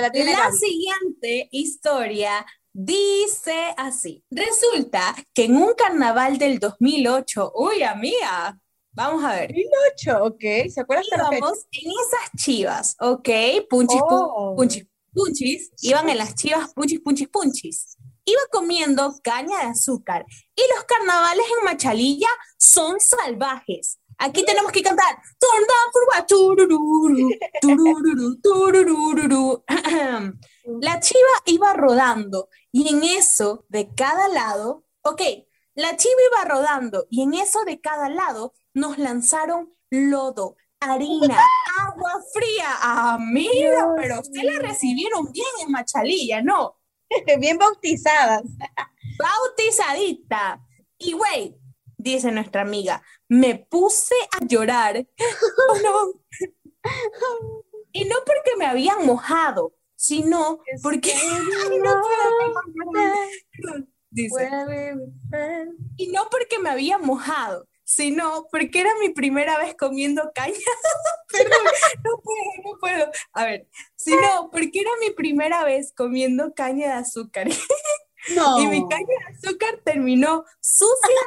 la, 0.00 0.52
siguiente 0.52 1.48
historia 1.50 2.46
dice 2.72 3.74
así. 3.76 4.24
Resulta 4.30 5.14
que 5.34 5.44
en 5.44 5.56
un 5.56 5.74
carnaval 5.74 6.38
del 6.38 6.58
2008, 6.58 7.52
uy, 7.54 7.82
amiga, 7.82 8.58
vamos 8.92 9.22
a 9.24 9.34
ver. 9.34 9.48
2008, 9.48 10.24
ok, 10.24 10.70
¿se 10.70 10.80
acuerdan? 10.80 11.04
Íbamos 11.12 11.66
en 11.72 11.90
esas 11.90 12.42
chivas, 12.42 12.96
ok, 13.00 13.28
punchis, 13.68 14.00
oh. 14.02 14.54
punchis, 14.56 14.86
punchis, 15.12 15.70
iban 15.82 16.08
en 16.08 16.18
las 16.18 16.34
chivas 16.34 16.72
punchis, 16.72 17.00
punchis, 17.00 17.28
punchis. 17.28 17.96
Iba 18.24 18.40
comiendo 18.50 19.14
caña 19.22 19.58
de 19.58 19.70
azúcar 19.70 20.24
y 20.54 20.62
los 20.74 20.84
carnavales 20.84 21.44
en 21.58 21.64
Machalilla 21.64 22.28
son 22.56 23.00
salvajes. 23.00 23.98
Aquí 24.18 24.44
tenemos 24.44 24.70
que 24.70 24.82
cantar. 24.82 25.18
La 30.80 31.00
chiva 31.00 31.42
iba 31.46 31.72
rodando 31.72 32.48
y 32.70 32.88
en 32.88 33.02
eso 33.02 33.64
de 33.68 33.92
cada 33.94 34.28
lado, 34.28 34.84
ok, 35.02 35.20
la 35.74 35.96
chiva 35.96 36.14
iba 36.30 36.44
rodando 36.54 37.06
y 37.10 37.22
en 37.22 37.34
eso 37.34 37.64
de 37.64 37.80
cada 37.80 38.08
lado 38.08 38.54
nos 38.74 38.98
lanzaron 38.98 39.74
lodo, 39.90 40.56
harina, 40.80 41.38
agua 41.80 42.22
fría. 42.32 43.14
Amiga, 43.14 43.92
pero 43.96 44.20
usted 44.20 44.42
la 44.42 44.58
recibieron 44.60 45.32
bien 45.32 45.46
en 45.62 45.72
Machalilla, 45.72 46.42
¿no? 46.42 46.76
bien 47.38 47.58
bautizadas. 47.58 48.42
Bautizadita. 49.18 50.64
Y 50.98 51.12
güey, 51.12 51.56
dice 51.96 52.32
nuestra 52.32 52.62
amiga, 52.62 53.02
me 53.28 53.56
puse 53.56 54.14
a 54.32 54.44
llorar. 54.44 55.06
Oh, 56.84 57.64
y 57.92 58.06
no 58.06 58.16
porque 58.26 58.56
me 58.58 58.66
habían 58.66 59.06
mojado, 59.06 59.72
sino 59.94 60.58
porque... 60.82 61.12
dice, 64.10 64.50
y 65.96 66.08
no 66.08 66.28
porque 66.28 66.58
me 66.58 66.70
había 66.70 66.98
mojado, 66.98 67.68
sino 67.94 68.48
porque 68.50 68.80
era 68.80 68.90
mi 69.00 69.10
primera 69.10 69.58
vez 69.58 69.74
comiendo 69.78 70.32
caña. 70.34 70.54
Perdón, 71.28 71.64
no 72.04 72.10
puedo, 72.22 72.62
no 72.64 72.78
puedo. 72.78 73.12
A 73.32 73.44
ver, 73.44 73.68
sino 73.96 74.48
porque 74.50 74.80
era 74.80 74.90
mi 75.00 75.10
primera 75.10 75.64
vez 75.64 75.92
comiendo 75.94 76.54
caña 76.54 76.88
de 76.88 77.00
azúcar. 77.00 77.48
Y 78.60 78.68
mi 78.68 78.88
caña 78.88 79.04
de 79.04 79.48
azúcar 79.48 79.80
terminó 79.84 80.44
sucia 80.60 81.22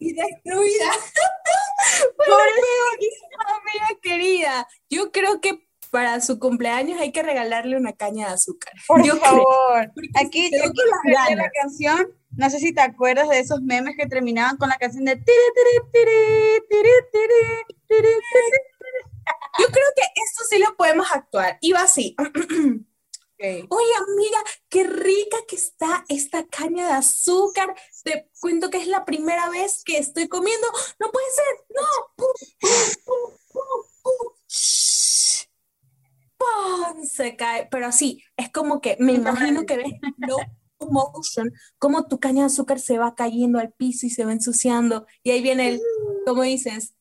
y 0.00 0.12
destruida. 0.12 0.90
Pobre 2.16 2.34
amiga 3.46 4.00
querida. 4.02 4.68
Yo 4.90 5.12
creo 5.12 5.40
que 5.40 5.64
para 5.92 6.20
su 6.20 6.40
cumpleaños 6.40 7.00
hay 7.00 7.12
que 7.12 7.22
regalarle 7.22 7.76
una 7.76 7.92
caña 7.92 8.26
de 8.26 8.34
azúcar. 8.34 8.72
Por 8.88 9.06
favor. 9.20 9.92
aquí, 10.16 10.46
aquí 10.46 11.36
la 11.36 11.50
canción. 11.52 12.12
No 12.36 12.48
sé 12.50 12.58
si 12.58 12.72
te 12.72 12.80
acuerdas 12.80 13.28
de 13.28 13.40
esos 13.40 13.60
memes 13.60 13.94
que 13.96 14.06
terminaban 14.06 14.56
con 14.56 14.68
la 14.68 14.76
canción 14.76 15.04
de 15.04 15.16
Yo 19.58 19.66
creo 19.66 19.86
que 19.96 20.02
esto 20.24 20.44
sí 20.48 20.58
lo 20.58 20.74
podemos 20.76 21.06
actuar. 21.12 21.58
Iba 21.60 21.82
así. 21.82 22.16
Oye, 23.38 23.92
amiga, 24.08 24.38
qué 24.68 24.84
rica 24.84 25.36
que 25.48 25.56
está 25.56 26.04
esta 26.08 26.46
caña 26.46 26.86
de 26.86 26.92
azúcar. 26.92 27.74
Te 28.04 28.30
cuento 28.40 28.70
que 28.70 28.78
es 28.78 28.86
la 28.86 29.04
primera 29.04 29.50
vez 29.50 29.82
que 29.84 29.98
estoy 29.98 30.28
comiendo. 30.28 30.66
No 31.00 31.10
puede 31.10 31.26
ser, 31.30 31.66
no. 31.70 31.82
¡Pum! 36.38 37.04
Se 37.04 37.36
cae, 37.36 37.68
pero 37.70 37.86
así, 37.86 38.22
es 38.36 38.50
como 38.50 38.80
que 38.80 38.96
me 39.00 39.12
imagino 39.12 39.66
que 39.66 39.76
ves 39.76 39.92
motion, 40.90 41.52
como 41.78 42.06
tu 42.06 42.18
caña 42.18 42.42
de 42.42 42.46
azúcar 42.46 42.80
se 42.80 42.98
va 42.98 43.14
cayendo 43.14 43.58
al 43.58 43.72
piso 43.72 44.06
y 44.06 44.10
se 44.10 44.24
va 44.24 44.32
ensuciando. 44.32 45.06
Y 45.22 45.30
ahí 45.30 45.42
viene 45.42 45.68
el, 45.68 45.80
como 46.26 46.42
dices, 46.42 46.94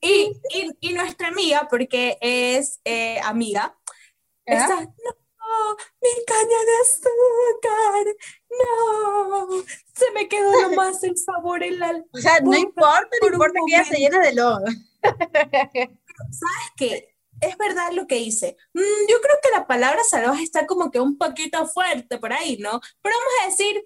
y, 0.00 0.32
y, 0.80 0.92
nuestra 0.92 1.28
amiga, 1.28 1.66
porque 1.70 2.18
es 2.20 2.80
eh, 2.84 3.20
amiga, 3.24 3.78
está, 4.44 4.80
no, 4.80 5.76
mi 6.00 6.24
caña 6.26 6.58
de 6.66 6.76
azúcar, 6.82 8.06
no, 8.50 9.64
se 9.94 10.10
me 10.12 10.28
quedó 10.28 10.50
nomás 10.62 11.02
el 11.04 11.16
sabor 11.16 11.62
en 11.62 11.78
la... 11.78 12.02
O 12.12 12.18
sea, 12.18 12.40
no 12.40 12.56
importa, 12.56 13.08
no 13.22 13.28
importa 13.28 13.58
que 13.66 13.74
ella 13.74 13.84
se 13.84 13.96
llene 13.96 14.18
de 14.18 14.34
lodo. 14.34 14.64
¿Sabes 16.32 16.72
qué? 16.76 17.14
Es 17.40 17.56
verdad 17.58 17.92
lo 17.92 18.06
que 18.06 18.16
dice. 18.16 18.56
Mm, 18.74 19.08
yo 19.08 19.20
creo 19.20 19.36
que 19.42 19.50
la 19.50 19.66
palabra 19.66 20.00
salvaje 20.08 20.42
está 20.42 20.66
como 20.66 20.90
que 20.90 21.00
un 21.00 21.18
poquito 21.18 21.66
fuerte 21.66 22.18
por 22.18 22.32
ahí, 22.32 22.56
¿no? 22.58 22.80
Pero 23.02 23.16
vamos 23.16 23.34
a 23.42 23.50
decir 23.50 23.84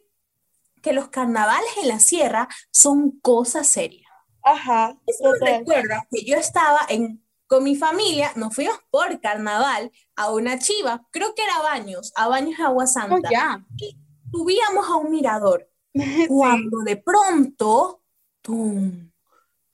que 0.83 0.93
los 0.93 1.09
carnavales 1.09 1.71
en 1.83 1.89
la 1.89 1.99
sierra 1.99 2.49
son 2.71 3.19
cosas 3.21 3.67
serias. 3.67 4.11
Ajá. 4.43 4.97
Eso 5.07 5.33
me 5.41 5.59
recuerda 5.59 6.07
que 6.11 6.25
yo 6.25 6.37
estaba 6.37 6.81
en, 6.89 7.25
con 7.47 7.65
mi 7.65 7.77
familia, 7.77 8.33
nos 8.37 8.55
fuimos 8.55 8.79
por 8.91 9.21
carnaval 9.21 9.91
a 10.15 10.33
una 10.33 10.59
chiva, 10.59 11.05
creo 11.11 11.35
que 11.35 11.43
era 11.43 11.63
Baños, 11.63 12.13
a 12.15 12.29
Baños 12.29 12.59
de 12.59 12.65
Agua 12.65 12.87
Santa. 12.87 13.17
Oh. 13.17 13.75
Y 13.79 13.99
subíamos 14.31 14.89
a 14.89 14.97
un 14.97 15.11
mirador. 15.11 15.69
Cuando 16.29 16.83
de 16.85 16.97
pronto, 16.97 18.03
¡tum! 18.43 19.11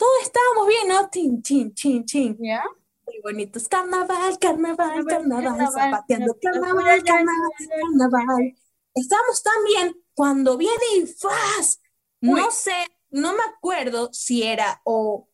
Todos 0.02 0.22
estábamos 0.24 0.66
bien, 0.66 0.88
¿no? 0.88 1.10
Chin, 1.10 1.42
chin, 1.42 1.74
chin, 1.74 2.04
chin. 2.04 2.36
¿Ya? 2.40 2.64
Muy 3.06 3.20
bonitos. 3.22 3.68
Carnaval, 3.68 4.36
carnaval, 4.40 5.04
carnaval, 5.06 5.06
carnaval 5.06 5.72
zapateando, 5.72 6.36
carnaval, 6.42 7.04
carnaval, 7.04 7.50
carnaval. 7.68 8.54
Estábamos 8.94 9.42
tan 9.44 9.64
bien 9.64 9.96
cuando 10.14 10.56
viene 10.56 10.84
y 10.96 11.06
¡faz! 11.06 11.80
No 12.20 12.50
sé, 12.50 12.74
no 13.10 13.32
me 13.32 13.42
acuerdo 13.44 14.10
si 14.12 14.42
era 14.42 14.80
o 14.84 15.28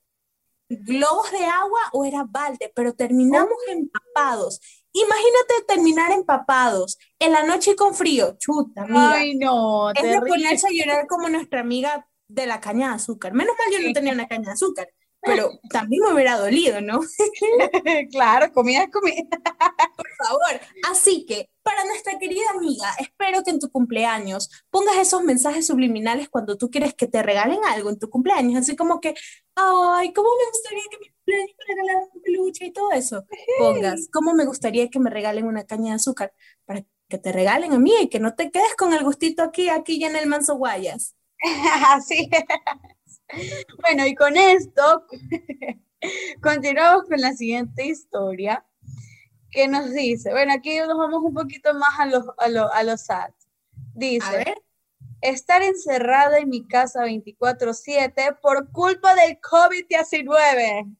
globos 0.68 1.32
de 1.32 1.44
agua 1.46 1.80
o 1.92 2.04
era 2.04 2.24
balde, 2.28 2.70
pero 2.74 2.92
terminamos 2.94 3.56
empapados. 3.68 4.60
Imagínate 4.92 5.64
terminar 5.66 6.12
empapados 6.12 6.98
en 7.18 7.32
la 7.32 7.42
noche 7.42 7.74
con 7.74 7.94
frío, 7.94 8.36
chuta, 8.38 8.82
amiga. 8.82 9.12
Ay, 9.12 9.36
no, 9.36 9.90
es 9.90 10.02
de 10.02 10.20
ponerse 10.20 10.66
a 10.66 10.70
llorar 10.70 11.06
como 11.06 11.28
nuestra 11.28 11.60
amiga 11.60 12.07
de 12.28 12.46
la 12.46 12.60
caña 12.60 12.88
de 12.90 12.94
azúcar. 12.94 13.32
Menos 13.32 13.54
mal 13.58 13.72
yo 13.72 13.86
no 13.86 13.92
tenía 13.92 14.12
una 14.12 14.28
caña 14.28 14.46
de 14.46 14.52
azúcar 14.52 14.88
pero 15.22 15.50
también 15.70 16.02
me 16.04 16.14
hubiera 16.14 16.38
dolido, 16.38 16.80
¿no? 16.80 17.00
claro, 18.10 18.52
comida 18.52 18.84
es 18.84 18.90
comida. 18.90 19.24
Por 19.96 20.06
favor. 20.26 20.60
Así 20.88 21.26
que, 21.26 21.50
para 21.62 21.84
nuestra 21.84 22.18
querida 22.18 22.50
amiga, 22.54 22.88
espero 22.98 23.42
que 23.42 23.50
en 23.50 23.58
tu 23.58 23.70
cumpleaños 23.70 24.48
pongas 24.70 24.96
esos 24.96 25.22
mensajes 25.22 25.66
subliminales 25.66 26.28
cuando 26.28 26.56
tú 26.56 26.70
quieres 26.70 26.94
que 26.94 27.08
te 27.08 27.22
regalen 27.22 27.58
algo 27.66 27.90
en 27.90 27.98
tu 27.98 28.08
cumpleaños, 28.08 28.60
así 28.60 28.76
como 28.76 29.00
que, 29.00 29.14
ay, 29.54 30.12
¿cómo 30.12 30.28
me 30.38 30.50
gustaría 30.50 30.82
que 30.90 30.98
mi 30.98 31.10
cumpleaños 31.10 31.56
me 31.58 31.74
regalaran 31.74 32.08
un 32.14 32.22
peluche 32.22 32.66
y 32.66 32.72
todo 32.72 32.92
eso? 32.92 33.24
Pongas, 33.58 34.08
¿cómo 34.12 34.34
me 34.34 34.46
gustaría 34.46 34.88
que 34.88 35.00
me 35.00 35.10
regalen 35.10 35.46
una 35.46 35.64
caña 35.64 35.90
de 35.90 35.96
azúcar? 35.96 36.32
Para 36.64 36.84
que 37.08 37.18
te 37.18 37.32
regalen 37.32 37.72
a 37.72 37.78
mí 37.78 37.92
y 38.00 38.08
que 38.08 38.20
no 38.20 38.34
te 38.34 38.50
quedes 38.50 38.74
con 38.76 38.92
el 38.92 39.02
gustito 39.02 39.42
aquí, 39.42 39.68
aquí 39.68 39.98
ya 39.98 40.08
en 40.08 40.16
el 40.16 40.26
manso 40.26 40.56
guayas. 40.56 41.17
Así 41.88 42.28
es. 42.32 43.22
Bueno, 43.80 44.06
y 44.06 44.14
con 44.14 44.36
esto 44.36 45.06
continuamos 46.42 47.04
con 47.08 47.20
la 47.20 47.32
siguiente 47.34 47.86
historia 47.86 48.64
que 49.50 49.68
nos 49.68 49.92
dice, 49.92 50.30
bueno, 50.30 50.52
aquí 50.52 50.78
nos 50.78 50.96
vamos 50.96 51.22
un 51.22 51.34
poquito 51.34 51.72
más 51.74 51.98
a 51.98 52.06
los, 52.06 52.24
a, 52.38 52.82
los 52.82 53.00
sad. 53.00 53.30
Dice, 53.94 54.54
estar 55.20 55.62
encerrada 55.62 56.38
en 56.38 56.48
mi 56.48 56.66
casa 56.66 57.04
24/7 57.04 58.38
por 58.40 58.70
culpa 58.70 59.14
del 59.14 59.40
COVID-19. 59.40 60.96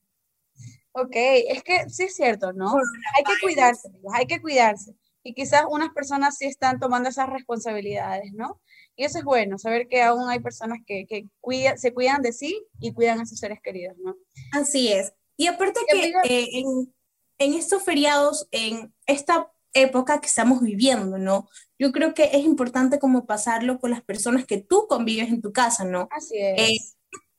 Ok, 0.93 1.13
es 1.15 1.63
que 1.63 1.89
sí 1.91 2.05
es 2.05 2.17
cierto, 2.17 2.53
¿no? 2.53 2.75
Hay 3.17 3.25
que 3.25 3.41
cuidarse, 3.43 3.91
hay 4.15 4.27
que 4.27 4.41
cuidarse. 4.41 4.95
y 5.23 5.35
quizás 5.35 5.65
unas 5.69 5.91
personas 5.91 6.39
sí 6.39 6.47
están 6.47 6.81
tomando 6.81 7.11
esas 7.11 7.29
responsabilidades, 7.29 8.33
¿no? 8.33 8.61
Y 8.99 9.05
eso 9.05 9.19
es 9.19 9.25
bueno, 9.25 9.59
saber 9.59 9.87
que 9.87 10.03
aún 10.03 10.29
hay 10.29 10.41
personas 10.41 10.81
que, 10.85 11.07
que 11.07 11.29
se 11.77 11.95
cuidan 11.95 12.21
de 12.21 12.33
sí 12.33 12.67
y 12.81 12.93
cuidan 12.93 13.21
a 13.21 13.27
sus 13.27 13.39
seres 13.39 13.61
queridos, 13.63 13.97
¿no? 13.99 14.17
Así 14.53 14.93
es. 14.93 15.13
Y 15.37 15.47
aparte 15.47 15.79
que 15.89 16.09
eh, 16.25 16.49
en, 16.55 16.93
en 17.39 17.55
estos 17.55 17.85
feriados, 17.85 18.49
en 18.51 18.93
esta 19.07 19.53
época 19.73 20.21
que 20.21 20.27
estamos 20.27 20.61
viviendo, 20.63 21.17
¿no? 21.17 21.49
Yo 21.79 21.93
creo 21.93 22.13
que 22.13 22.25
es 22.33 22.45
importante 22.45 22.99
como 22.99 23.25
pasarlo 23.25 23.79
con 23.79 23.93
las 23.93 24.03
personas 24.03 24.45
que 24.47 24.59
tú 24.59 24.89
convives 24.89 25.29
en 25.29 25.43
tu 25.43 25.53
casa, 25.53 25.85
¿no? 25.85 26.09
Así 26.11 26.37
es. 26.37 26.61
Eh, 26.61 26.79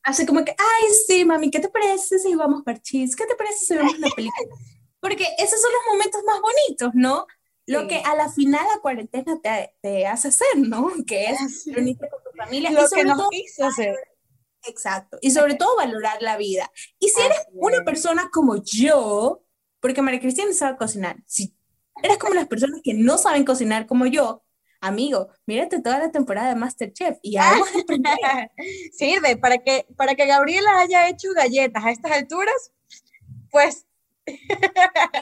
así 0.04 0.26
como 0.26 0.45
que, 0.45 0.52
ay, 0.52 0.88
sí, 1.08 1.26
mami, 1.26 1.52
¿qué 1.52 1.60
te 1.60 1.67
parece 1.67 2.19
si 2.19 2.36
vamos 2.36 2.62
a 2.62 2.63
parchís? 2.63 3.17
¿Qué 3.17 3.26
te 3.26 3.36
parece 3.36 3.65
si 3.65 3.76
vemos 3.76 3.95
una 3.95 4.10
película? 4.15 4.56
Porque 5.02 5.26
esos 5.38 5.62
son 5.62 5.72
los 5.74 5.93
momentos 5.93 6.22
más 6.26 6.39
bonitos, 6.39 6.91
¿no? 6.93 7.28
Lo 7.69 7.88
que 7.88 7.97
a 7.99 8.15
la 8.15 8.29
final 8.29 8.65
la 8.73 8.82
cuarentena 8.82 9.39
te, 9.41 9.75
te 9.82 10.08
hace 10.08 10.29
hacer, 10.29 10.58
¿no? 10.58 10.89
Que 11.08 11.25
es 11.25 11.65
reunirte 11.67 12.10
con 12.10 12.23
tu 12.23 12.38
familia. 12.38 12.71
Lo 12.71 12.88
que 12.89 13.03
nos 13.03 13.27
hizo 13.32 13.65
hacer. 13.65 13.95
Exacto. 14.65 15.17
Y 15.21 15.32
sobre 15.32 15.55
todo 15.55 15.77
valorar 15.77 16.21
la 16.21 16.38
vida. 16.38 16.71
Y 16.99 17.10
si 17.10 17.21
eres 17.21 17.38
una 17.53 17.84
persona 17.84 18.29
como 18.32 18.62
yo, 18.63 19.43
porque 19.79 20.01
María 20.01 20.19
Cristina 20.19 20.51
sabe 20.53 20.77
cocinar, 20.77 21.17
si 21.25 21.55
eres 22.03 22.17
como 22.17 22.34
las 22.34 22.47
personas 22.47 22.82
que 22.84 22.93
no 22.93 23.17
saben 23.17 23.45
cocinar 23.45 23.88
como 23.88 24.05
yo, 24.05 24.43
amigo, 24.82 25.29
mírate 25.45 25.82
toda 25.82 25.99
la 25.99 26.12
temporada 26.12 26.49
de 26.49 26.55
Masterchef 26.55 27.17
y 27.21 27.38
algo 27.38 27.65
Sirve 28.93 29.38
para 29.38 29.60
que, 29.60 29.86
para 29.95 30.15
que 30.15 30.25
Gabriela 30.25 30.79
haya 30.79 31.10
hecho 31.10 31.29
galletas 31.36 31.86
a 31.86 31.91
estas 31.91 32.12
alturas, 32.12 32.71
pues 33.51 33.86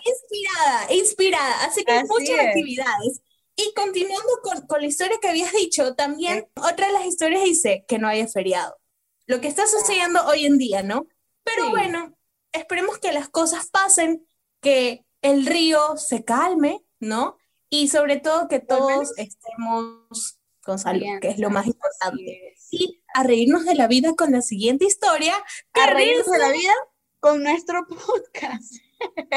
inspirada, 0.06 0.94
inspirada. 0.94 1.66
Así 1.66 1.84
que 1.84 2.04
muchas 2.06 2.40
actividades. 2.40 3.22
Y 3.56 3.74
continuando 3.74 4.30
con, 4.44 4.68
con, 4.68 4.82
la 4.82 4.88
historia 4.88 5.18
que 5.20 5.30
habías 5.30 5.52
dicho, 5.52 5.96
también 5.96 6.48
otra 6.56 6.88
de 6.88 6.94
las 6.94 7.06
historias 7.06 7.44
dice 7.44 7.86
que 7.88 7.98
no 7.98 8.08
haya 8.08 8.28
feriado. 8.28 8.78
Lo 9.26 9.42
que 9.42 9.48
está 9.48 9.66
sucediendo 9.68 10.24
hoy 10.26 10.46
en 10.46 10.58
día, 10.58 10.84
¿no? 10.84 11.08
Pero 11.44 11.70
bueno, 11.70 12.16
esperemos 12.52 13.00
que 13.00 13.12
las 13.12 13.30
cosas 13.30 13.70
pasen, 13.70 14.26
que 14.62 15.06
el 15.22 15.46
río 15.46 15.98
se 15.98 16.24
calme, 16.24 16.84
¿no? 17.00 17.38
Y 17.70 17.88
sobre 17.90 18.18
todo 18.18 18.48
que 18.48 18.60
todos 18.60 19.18
estemos 19.18 20.40
con 20.62 20.80
salud, 20.80 21.06
que 21.22 21.30
es 21.30 21.40
lo 21.40 21.50
más 21.50 21.66
importante. 21.66 22.56
Y 22.72 23.02
a 23.14 23.24
reírnos 23.24 23.66
de 23.66 23.76
la 23.76 23.88
vida 23.88 24.14
con 24.16 24.32
la 24.32 24.42
siguiente 24.42 24.86
historia. 24.86 25.34
A 25.74 25.88
reírnos 25.88 26.28
de 26.28 26.38
la 26.38 26.52
vida 26.52 26.74
con 27.20 27.44
nuestro 27.44 27.86
podcast. 27.88 28.76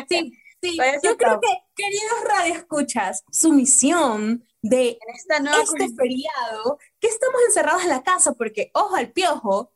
Sí, 0.08 0.32
sí. 0.62 0.78
Yo 1.02 1.16
creo 1.16 1.40
que, 1.40 1.48
queridos 1.74 2.24
radioescuchas, 2.26 3.24
su 3.30 3.52
misión 3.52 4.44
de 4.62 4.98
esta 5.14 5.36
este 5.38 5.94
feriado, 5.96 6.78
que 7.00 7.08
estamos 7.08 7.40
encerrados 7.46 7.82
en 7.82 7.88
la 7.88 8.02
casa, 8.02 8.32
porque, 8.32 8.70
ojo 8.74 8.94
al 8.94 9.12
piojo, 9.12 9.72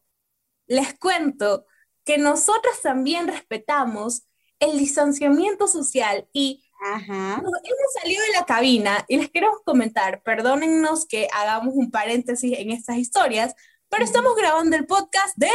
les 0.66 0.99
cuento 0.99 1.66
que 2.05 2.18
nosotros 2.18 2.81
también 2.83 3.29
respetamos 3.29 4.27
el 4.61 4.79
distanciamiento 4.79 5.66
social 5.66 6.29
y 6.33 6.64
hemos 6.85 7.92
salido 8.01 8.23
de 8.25 8.33
la 8.33 8.44
cabina 8.44 9.05
y 9.09 9.16
les 9.16 9.31
queremos 9.31 9.61
comentar, 9.64 10.23
perdónennos 10.23 11.07
que 11.07 11.29
hagamos 11.33 11.75
un 11.75 11.90
paréntesis 11.90 12.59
en 12.59 12.70
estas 12.70 12.97
historias, 12.99 13.55
pero 13.88 14.05
estamos 14.05 14.35
grabando 14.37 14.77
el 14.77 14.87
podcast 14.87 15.35
desde 15.37 15.55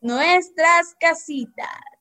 nuestras 0.00 0.94
casitas. 0.98 1.95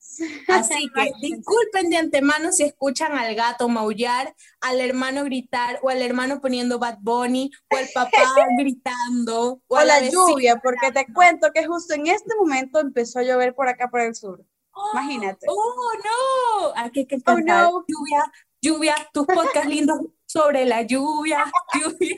Así 0.47 0.89
que 0.95 1.11
disculpen 1.21 1.89
de 1.89 1.97
antemano 1.97 2.51
si 2.51 2.63
escuchan 2.63 3.13
al 3.17 3.35
gato 3.35 3.67
maullar, 3.69 4.35
al 4.61 4.79
hermano 4.79 5.23
gritar, 5.23 5.79
o 5.81 5.89
al 5.89 6.01
hermano 6.01 6.41
poniendo 6.41 6.79
Bad 6.79 6.97
Bunny, 7.01 7.51
o 7.73 7.77
al 7.77 7.87
papá 7.93 8.11
gritando, 8.57 9.61
o, 9.67 9.81
la, 9.81 10.07
lluvia, 10.09 10.59
porque 10.61 10.91
te 10.91 11.11
cuento 11.13 11.51
que 11.53 11.65
justo 11.65 11.93
en 11.93 12.07
este 12.07 12.35
momento 12.35 12.79
empezó 12.79 13.19
a 13.19 13.23
llover 13.23 13.53
por 13.55 13.67
acá 13.67 13.89
por 13.89 14.01
el 14.01 14.15
sur. 14.15 14.43
Oh, 14.71 14.89
Imagínate. 14.93 15.45
Oh, 15.49 15.91
no. 16.03 16.73
Aquí 16.75 17.05
que 17.05 17.17
oh, 17.25 17.39
no. 17.39 17.85
Lluvia, 17.87 18.31
lluvia, 18.61 18.95
tus 19.13 19.25
podcasts 19.25 19.69
lindos 19.69 19.99
sobre 20.25 20.65
la 20.65 20.81
lluvia, 20.81 21.45
lluvia. 21.73 22.17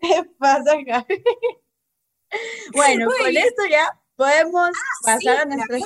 ¿Qué 0.00 0.24
pasa, 0.38 0.76
Gaby? 0.86 1.22
Bueno, 2.72 3.06
con 3.06 3.36
esto 3.36 3.66
ya 3.68 3.98
podemos 4.18 4.70
ah, 4.70 5.00
pasar 5.04 5.38
a 5.38 5.44
nuestra 5.44 5.78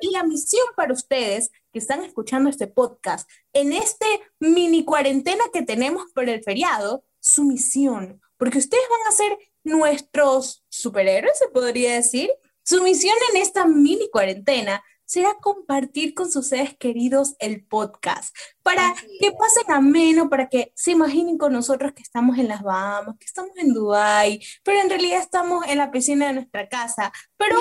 Y 0.00 0.10
la 0.10 0.24
misión 0.24 0.64
para 0.74 0.94
ustedes 0.94 1.50
que 1.70 1.78
están 1.78 2.02
escuchando 2.02 2.48
este 2.48 2.66
podcast, 2.66 3.28
en 3.52 3.74
este 3.74 4.06
mini 4.40 4.86
cuarentena 4.86 5.44
que 5.52 5.62
tenemos 5.62 6.04
por 6.14 6.30
el 6.30 6.42
feriado, 6.42 7.04
su 7.20 7.44
misión, 7.44 8.22
porque 8.38 8.56
ustedes 8.56 8.84
van 8.88 9.06
a 9.06 9.16
ser 9.16 9.38
nuestros 9.64 10.64
superhéroes, 10.70 11.38
se 11.38 11.48
podría 11.48 11.94
decir. 11.94 12.30
Su 12.64 12.82
misión 12.82 13.16
en 13.30 13.42
esta 13.42 13.66
mini 13.66 14.08
cuarentena 14.10 14.82
será 15.08 15.34
compartir 15.40 16.12
con 16.12 16.30
sus 16.30 16.48
seres 16.48 16.76
queridos 16.76 17.34
el 17.38 17.64
podcast, 17.64 18.36
para 18.62 18.94
que 19.20 19.32
pasen 19.32 19.72
ameno, 19.72 20.28
para 20.28 20.50
que 20.50 20.70
se 20.76 20.90
imaginen 20.90 21.38
con 21.38 21.54
nosotros 21.54 21.92
que 21.94 22.02
estamos 22.02 22.36
en 22.36 22.46
las 22.46 22.62
Bahamas, 22.62 23.16
que 23.18 23.24
estamos 23.24 23.52
en 23.56 23.72
Dubai, 23.72 24.38
pero 24.62 24.80
en 24.80 24.90
realidad 24.90 25.20
estamos 25.20 25.66
en 25.66 25.78
la 25.78 25.90
piscina 25.90 26.26
de 26.26 26.34
nuestra 26.34 26.68
casa, 26.68 27.10
pero 27.38 27.56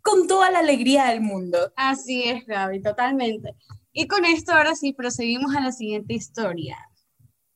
con 0.00 0.26
toda 0.26 0.50
la 0.50 0.60
alegría 0.60 1.04
del 1.08 1.20
mundo. 1.20 1.72
Así 1.76 2.24
es, 2.24 2.46
Gaby, 2.46 2.80
totalmente. 2.80 3.54
Y 3.92 4.08
con 4.08 4.24
esto 4.24 4.52
ahora 4.52 4.74
sí 4.74 4.94
proseguimos 4.94 5.54
a 5.54 5.60
la 5.60 5.72
siguiente 5.72 6.14
historia. 6.14 6.78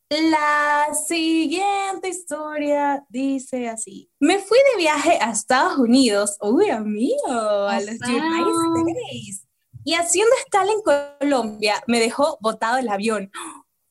La 0.09 0.95
siguiente 0.95 2.09
historia 2.09 3.05
dice 3.09 3.69
así. 3.69 4.09
Me 4.21 4.39
fui 4.39 4.59
de 4.73 4.79
viaje 4.79 5.19
a 5.21 5.33
Estados 5.33 5.79
Unidos, 5.79 6.37
uy, 6.41 6.71
amigo, 6.71 7.29
a 7.29 7.81
los 7.81 8.01
United 8.01 8.97
States. 9.09 9.47
Y 9.85 9.95
haciendo 9.95 10.33
escala 10.37 10.71
en 10.71 11.19
Colombia, 11.21 11.83
me 11.89 11.99
dejó 11.99 12.39
botado 12.41 12.79
el 12.79 12.89
avión. 12.89 13.33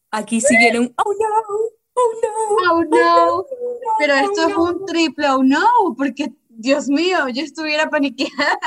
Aquí 0.09 0.39
siguieron, 0.39 0.93
oh 0.95 1.13
no, 1.13 1.27
oh 1.95 2.11
no, 2.21 2.71
oh 2.71 2.83
no. 2.85 3.35
Oh, 3.39 3.45
Pero 3.99 4.13
esto 4.13 4.47
es 4.47 4.55
un 4.55 4.85
triple 4.85 5.29
oh 5.29 5.43
no, 5.43 5.67
porque, 5.97 6.31
Dios 6.47 6.87
mío, 6.87 7.27
yo 7.27 7.43
estuviera 7.43 7.89
paniqueada. 7.89 8.57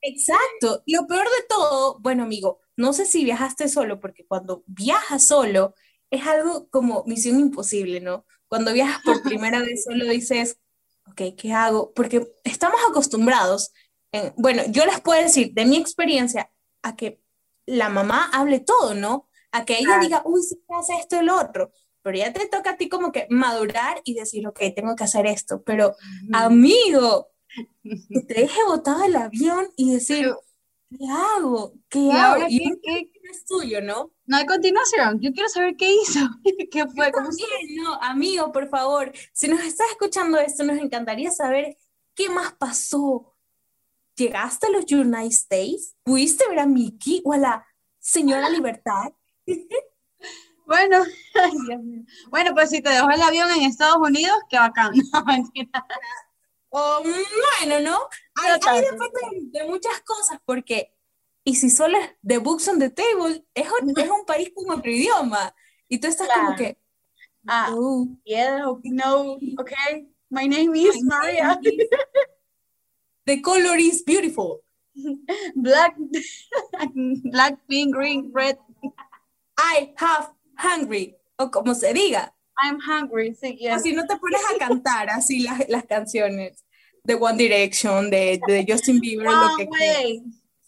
Exacto. 0.00 0.82
Lo 0.86 1.06
peor 1.06 1.24
de 1.24 1.46
todo, 1.48 2.00
bueno, 2.00 2.24
amigo, 2.24 2.58
no 2.76 2.92
sé 2.92 3.06
si 3.06 3.24
viajaste 3.24 3.68
solo, 3.68 4.00
porque 4.00 4.26
cuando 4.26 4.64
viajas 4.66 5.24
solo, 5.24 5.74
es 6.14 6.26
algo 6.26 6.68
como 6.70 7.04
misión 7.06 7.38
imposible, 7.40 8.00
¿no? 8.00 8.24
Cuando 8.48 8.72
viajas 8.72 9.02
por 9.04 9.22
primera 9.22 9.60
vez 9.60 9.84
solo 9.84 10.04
dices, 10.06 10.58
ok, 11.06 11.22
¿qué 11.36 11.52
hago? 11.52 11.92
Porque 11.94 12.32
estamos 12.44 12.80
acostumbrados, 12.88 13.72
bueno, 14.36 14.62
yo 14.68 14.84
les 14.86 15.00
puedo 15.00 15.20
decir 15.20 15.52
de 15.54 15.66
mi 15.66 15.76
experiencia 15.76 16.50
a 16.82 16.96
que 16.96 17.20
la 17.66 17.88
mamá 17.88 18.30
hable 18.32 18.60
todo, 18.60 18.94
¿no? 18.94 19.28
A 19.52 19.64
que 19.64 19.78
ella 19.78 19.98
diga, 19.98 20.22
uy, 20.24 20.42
sí, 20.42 20.62
hace 20.68 20.94
esto 20.94 21.20
lo 21.22 21.38
otro. 21.38 21.72
Pero 22.02 22.18
ya 22.18 22.32
te 22.32 22.46
toca 22.48 22.70
a 22.70 22.76
ti 22.76 22.88
como 22.88 23.12
que 23.12 23.26
madurar 23.30 24.02
y 24.04 24.14
decir, 24.14 24.46
ok, 24.46 24.60
tengo 24.76 24.94
que 24.94 25.04
hacer 25.04 25.26
esto. 25.26 25.62
Pero, 25.62 25.96
amigo, 26.32 27.30
te 28.28 28.34
deje 28.34 28.60
botado 28.66 29.04
el 29.04 29.16
avión 29.16 29.68
y 29.76 29.94
decir, 29.94 30.32
¿qué 30.90 31.06
hago? 31.08 31.74
¿Qué 31.88 32.12
hago? 32.12 32.44
y 32.48 32.80
qué, 32.80 33.10
es 33.30 33.44
tuyo, 33.44 33.80
¿no? 33.80 34.12
No 34.26 34.36
hay 34.36 34.46
continuación. 34.46 35.20
Yo 35.20 35.32
quiero 35.32 35.48
saber 35.48 35.76
qué 35.76 35.94
hizo. 35.94 36.20
¿Qué 36.70 36.86
fue? 36.88 37.12
¿Cómo 37.12 37.28
no, 37.76 37.94
amigo, 38.00 38.52
por 38.52 38.68
favor, 38.68 39.12
si 39.32 39.48
nos 39.48 39.60
estás 39.60 39.90
escuchando 39.90 40.38
esto, 40.38 40.64
nos 40.64 40.78
encantaría 40.78 41.30
saber 41.30 41.76
qué 42.14 42.28
más 42.28 42.52
pasó. 42.54 43.34
¿Llegaste 44.16 44.68
a 44.68 44.70
los 44.70 44.90
United 44.90 45.26
States? 45.26 45.96
¿Pudiste 46.04 46.48
ver 46.48 46.60
a 46.60 46.66
Mickey 46.66 47.20
o 47.24 47.32
a 47.32 47.38
la 47.38 47.66
señora 47.98 48.48
Libertad? 48.48 49.12
Bueno, 50.66 51.04
bueno, 52.30 52.54
pues 52.54 52.70
si 52.70 52.80
te 52.80 52.90
dejó 52.90 53.10
el 53.10 53.20
avión 53.20 53.50
en 53.50 53.62
Estados 53.64 53.98
Unidos, 53.98 54.36
qué 54.48 54.58
bacán. 54.58 54.92
No, 55.12 55.24
mentira. 55.24 55.86
O, 56.76 57.02
bueno, 57.02 57.80
¿no? 57.80 57.98
Hay, 58.34 58.58
hay 58.66 58.80
de, 58.80 59.60
de 59.60 59.64
muchas 59.68 60.00
cosas, 60.00 60.40
porque 60.44 60.94
y 61.44 61.56
si 61.56 61.68
solo 61.68 61.98
es 61.98 62.10
The 62.26 62.38
Books 62.38 62.68
on 62.68 62.78
the 62.78 62.88
Table, 62.88 63.44
es 63.54 63.66
un, 63.80 63.90
es 63.90 64.10
un 64.10 64.24
país 64.24 64.50
con 64.54 64.70
otro 64.70 64.90
idioma. 64.90 65.54
Y 65.88 65.98
tú 65.98 66.08
estás 66.08 66.28
como 66.34 66.56
que. 66.56 66.78
Ah, 67.46 67.68
oh, 67.74 68.08
yeah, 68.24 68.64
no, 68.84 69.38
okay. 69.58 70.08
My 70.30 70.48
name 70.48 70.74
is 70.74 71.04
Maria. 71.04 71.60
the 73.26 73.42
color 73.42 73.78
is 73.78 74.02
beautiful. 74.02 74.62
Black, 75.54 75.94
black, 77.24 77.58
pink, 77.68 77.94
green, 77.94 78.32
red. 78.32 78.56
I 79.58 79.92
have 79.98 80.30
hungry. 80.56 81.16
O 81.38 81.50
como 81.50 81.74
se 81.74 81.92
diga. 81.92 82.32
I'm 82.56 82.80
hungry, 82.80 83.34
sí, 83.34 83.58
O 83.70 83.78
si 83.78 83.92
no 83.92 84.06
te 84.06 84.16
pones 84.16 84.40
a 84.54 84.58
cantar 84.58 85.10
así 85.10 85.40
las, 85.40 85.68
las 85.68 85.84
canciones 85.84 86.63
de 87.04 87.14
One 87.14 87.36
Direction, 87.36 88.10
de, 88.10 88.40
de 88.46 88.66
Justin 88.68 88.98
Bieber, 88.98 89.26
lo 89.26 89.56
que 89.56 89.68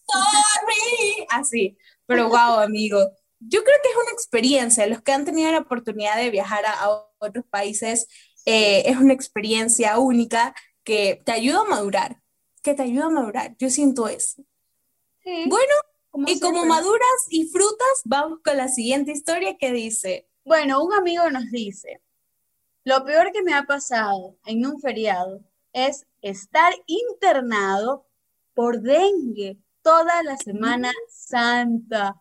sorry, 0.07 1.27
así. 1.31 1.77
Pero 2.07 2.29
wow, 2.29 2.61
amigo, 2.61 2.99
yo 3.41 3.65
creo 3.65 3.77
que 3.83 3.89
es 3.89 3.97
una 3.97 4.13
experiencia. 4.13 4.87
Los 4.87 5.03
que 5.03 5.13
han 5.13 5.25
tenido 5.25 5.51
la 5.51 5.59
oportunidad 5.59 6.17
de 6.17 6.31
viajar 6.31 6.65
a, 6.67 7.07
otros 7.19 7.45
países, 7.51 8.07
eh, 8.45 8.83
es 8.87 8.97
una 8.99 9.13
experiencia 9.13 9.99
única 9.99 10.55
que 10.85 11.21
te 11.25 11.33
ayuda 11.33 11.63
a 11.63 11.65
madurar, 11.65 12.21
que 12.63 12.75
te 12.75 12.83
ayuda 12.83 13.07
a 13.07 13.11
madurar. 13.11 13.57
Yo 13.59 13.71
siento 13.71 14.07
eso. 14.09 14.45
Bueno, 15.25 15.75
y 16.27 16.39
como 16.39 16.65
maduras 16.67 17.27
y 17.31 17.49
frutas, 17.49 18.03
vamos 18.05 18.39
con 18.45 18.57
la 18.57 18.69
siguiente 18.69 19.11
historia 19.11 19.57
que 19.59 19.73
dice. 19.73 20.29
Bueno, 20.45 20.85
un 20.85 20.93
amigo 20.93 21.29
nos 21.31 21.51
dice, 21.51 22.01
lo 22.85 23.05
peor 23.05 23.33
que 23.33 23.43
me 23.43 23.53
ha 23.53 23.65
pasado 23.65 24.39
en 24.47 24.65
un 24.65 24.81
feriado 24.81 25.41
es 25.73 26.07
estar 26.31 26.73
internado 26.87 28.07
por 28.55 28.81
dengue 28.81 29.59
toda 29.83 30.23
la 30.23 30.37
Semana 30.37 30.91
Santa. 31.09 32.21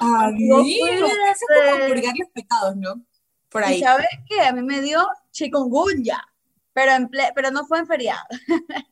Ay, 0.00 0.34
es 0.50 1.00
como 1.00 1.86
purgar 1.88 2.14
los 2.18 2.28
pecados, 2.32 2.76
¿no? 2.76 3.04
Por 3.48 3.64
ahí. 3.64 3.78
¿Y 3.78 3.82
sabes 3.82 4.06
qué? 4.28 4.40
A 4.40 4.52
mí 4.52 4.62
me 4.62 4.80
dio 4.80 5.04
chikungunya, 5.30 6.22
pero, 6.72 6.92
en 6.92 7.10
pero 7.34 7.50
no 7.50 7.66
fue 7.66 7.80
en 7.80 7.86
feriado. 7.86 8.24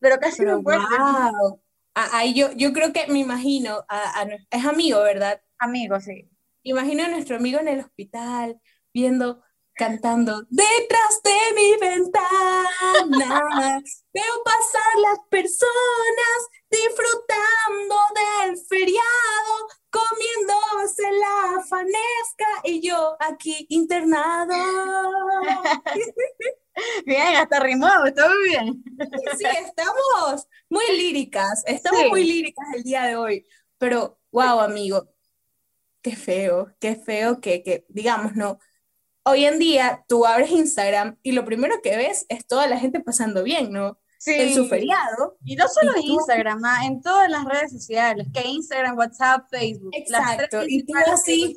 pero 0.00 0.18
casi 0.18 0.42
no 0.42 0.62
fue. 0.62 0.76
Wow. 0.76 1.60
Ahí 1.94 2.34
yo, 2.34 2.50
yo 2.52 2.72
creo 2.72 2.92
que 2.92 3.06
me 3.06 3.20
imagino, 3.20 3.84
a, 3.88 4.26
es 4.50 4.64
amigo, 4.64 5.00
¿verdad? 5.00 5.40
Amigo, 5.58 6.00
sí. 6.00 6.28
Imagino 6.64 7.04
a 7.04 7.08
nuestro 7.08 7.36
amigo 7.36 7.60
en 7.60 7.68
el 7.68 7.80
hospital 7.80 8.60
viendo 8.92 9.42
cantando 9.74 10.42
detrás 10.48 11.20
de 11.22 11.36
mi 11.54 11.76
ventana. 11.76 13.82
Veo 14.12 14.42
pasar 14.44 14.98
las 15.02 15.18
personas 15.28 16.48
disfrutando 16.70 17.96
del 18.14 18.56
feriado, 18.68 19.68
comiéndose 19.90 21.10
la 21.12 21.62
fanesca 21.68 22.46
y 22.64 22.80
yo 22.80 23.16
aquí 23.20 23.66
internado. 23.68 24.54
Bien, 27.06 27.36
hasta 27.36 27.60
rimó, 27.60 27.86
está 28.04 28.28
muy 28.28 28.48
bien. 28.48 28.82
Sí, 29.38 29.44
estamos 29.64 30.48
muy 30.68 30.84
líricas, 30.96 31.62
estamos 31.66 32.08
muy 32.10 32.24
líricas 32.24 32.66
el 32.74 32.82
día 32.82 33.04
de 33.04 33.14
hoy, 33.16 33.46
pero 33.78 34.18
wow, 34.32 34.58
amigo, 34.58 35.08
qué 36.02 36.16
feo, 36.16 36.74
qué 36.80 36.96
feo 36.96 37.40
que, 37.40 37.62
que 37.62 37.86
digamos, 37.88 38.34
no, 38.34 38.58
hoy 39.24 39.44
en 39.44 39.58
día 39.58 40.04
tú 40.08 40.26
abres 40.26 40.50
Instagram 40.50 41.18
y 41.22 41.32
lo 41.32 41.44
primero 41.44 41.80
que 41.82 41.96
ves 41.96 42.26
es 42.28 42.46
toda 42.46 42.66
la 42.66 42.78
gente 42.78 43.00
pasando 43.00 43.42
bien, 43.42 43.72
¿no? 43.72 43.98
Sí. 44.18 44.34
En 44.34 44.54
su 44.54 44.66
feriado. 44.66 45.36
Y 45.44 45.56
no 45.56 45.66
solo 45.68 45.92
en 45.96 46.02
Instagram, 46.02 46.64
¿ah? 46.64 46.86
en 46.86 47.02
todas 47.02 47.30
las 47.30 47.44
redes 47.44 47.72
sociales, 47.72 48.26
que 48.32 48.46
Instagram, 48.46 48.96
WhatsApp, 48.96 49.46
Facebook. 49.50 49.90
Exacto. 49.92 50.62
y 50.66 50.84
tú 50.84 50.94
así, 51.12 51.56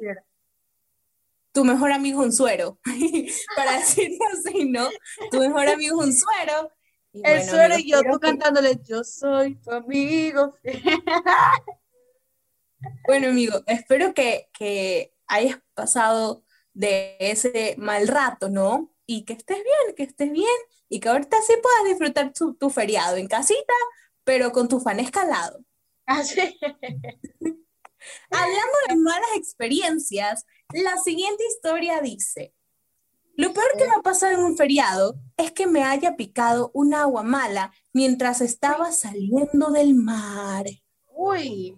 tu 1.54 1.64
mejor 1.64 1.92
amigo 1.92 2.22
es 2.22 2.28
un 2.28 2.34
suero, 2.34 2.80
para 3.56 3.80
decirlo 3.80 4.26
así, 4.34 4.66
¿no? 4.66 4.90
Tu 5.32 5.40
mejor 5.40 5.70
amigo 5.70 6.02
es 6.02 6.08
un 6.08 6.14
suero. 6.14 6.72
El 7.14 7.44
suero 7.46 7.80
y 7.80 7.90
yo, 7.90 8.04
tú 8.04 8.20
cantándole, 8.20 8.80
yo 8.84 9.04
soy 9.04 9.56
tu 9.56 9.72
amigo. 9.72 10.54
bueno, 13.08 13.30
amigo, 13.30 13.64
espero 13.66 14.14
que, 14.14 14.50
que 14.54 15.16
hayas 15.26 15.58
pasado 15.74 16.44
de 16.78 17.18
ese 17.20 17.76
mal 17.80 18.08
rato, 18.08 18.50
¿no? 18.50 18.94
Y 19.08 19.26
que 19.26 19.34
estés 19.34 19.58
bien, 19.58 19.96
que 19.96 20.04
estés 20.04 20.32
bien 20.32 20.58
y 20.90 21.00
que 21.00 21.10
ahorita 21.10 21.38
sí 21.42 21.54
puedas 21.62 21.86
disfrutar 21.86 22.32
tu, 22.34 22.70
feriado 22.70 23.18
en 23.18 23.28
casita, 23.28 23.74
pero 24.24 24.52
con 24.52 24.68
tu 24.68 24.80
fan 24.80 25.00
escalado. 25.00 25.60
Así. 26.06 26.40
Hablando 28.30 28.78
de 28.90 28.96
malas 28.96 29.30
experiencias, 29.36 30.46
la 30.72 30.98
siguiente 30.98 31.44
historia 31.48 32.00
dice, 32.00 32.54
lo 33.36 33.54
peor 33.54 33.76
que 33.78 33.86
me 33.86 33.96
ha 33.96 34.02
pasado 34.02 34.34
en 34.34 34.44
un 34.44 34.56
feriado 34.56 35.20
es 35.36 35.52
que 35.52 35.66
me 35.66 35.84
haya 35.84 36.16
picado 36.16 36.70
un 36.76 36.94
agua 36.94 37.24
mala 37.24 37.74
mientras 37.92 38.40
estaba 38.42 38.92
saliendo 38.92 39.72
del 39.72 39.96
mar. 39.96 40.66
Uy, 41.08 41.76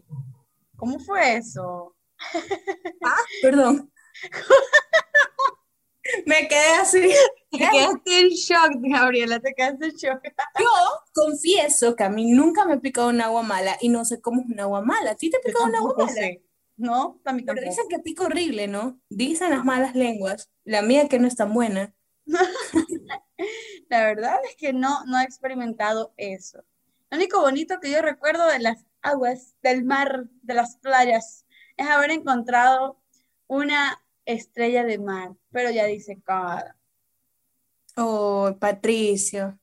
¿cómo 0.75 0.99
fue 0.99 1.37
eso? 1.37 1.95
Ah, 3.03 3.23
perdón. 3.41 3.91
Me 6.25 6.47
quedé 6.47 6.71
así. 6.81 7.09
Te 7.51 7.57
quedaste 7.57 8.19
en 8.19 8.29
shock, 8.29 8.71
Gabriela, 8.79 9.39
te 9.39 9.53
quedaste 9.53 9.85
en 9.85 9.91
shock. 9.91 10.21
Yo 10.59 10.69
confieso 11.13 11.95
que 11.95 12.03
a 12.03 12.09
mí 12.09 12.31
nunca 12.31 12.65
me 12.65 12.73
ha 12.73 12.79
picado 12.79 13.09
un 13.09 13.21
agua 13.21 13.43
mala 13.43 13.77
y 13.81 13.89
no 13.89 14.05
sé 14.05 14.21
cómo 14.21 14.41
es 14.41 14.47
un 14.47 14.59
agua 14.59 14.81
mala. 14.81 15.11
¿A 15.11 15.15
ti 15.15 15.29
te 15.29 15.37
ha 15.37 15.41
picado 15.41 15.65
un 15.65 15.75
agua 15.75 15.95
mala? 15.97 16.27
No, 16.77 17.19
también 17.23 17.45
Pero 17.45 17.61
dicen 17.61 17.85
que 17.89 17.99
pica 17.99 18.23
horrible, 18.23 18.67
¿no? 18.67 18.99
Dicen 19.09 19.49
las 19.49 19.65
malas 19.65 19.95
lenguas. 19.95 20.49
La 20.63 20.81
mía 20.81 21.09
que 21.09 21.19
no 21.19 21.27
es 21.27 21.35
tan 21.35 21.53
buena. 21.53 21.93
La 23.89 24.05
verdad 24.05 24.37
es 24.47 24.55
que 24.55 24.71
no, 24.71 25.03
no 25.05 25.19
he 25.19 25.23
experimentado 25.23 26.13
eso. 26.15 26.63
Lo 27.09 27.17
único 27.17 27.41
bonito 27.41 27.79
que 27.81 27.91
yo 27.91 28.01
recuerdo 28.01 28.47
de 28.47 28.59
las 28.59 28.85
aguas, 29.01 29.55
del 29.61 29.83
mar, 29.83 30.27
de 30.41 30.53
las 30.53 30.77
playas, 30.77 31.45
es 31.75 31.87
haber 31.87 32.11
encontrado 32.11 33.01
una 33.47 34.01
estrella 34.33 34.83
de 34.83 34.99
mar, 34.99 35.31
pero 35.51 35.71
ya 35.71 35.85
dice 35.85 36.19
cada. 36.23 36.75
Oh, 37.95 38.55
Patricio. 38.59 39.57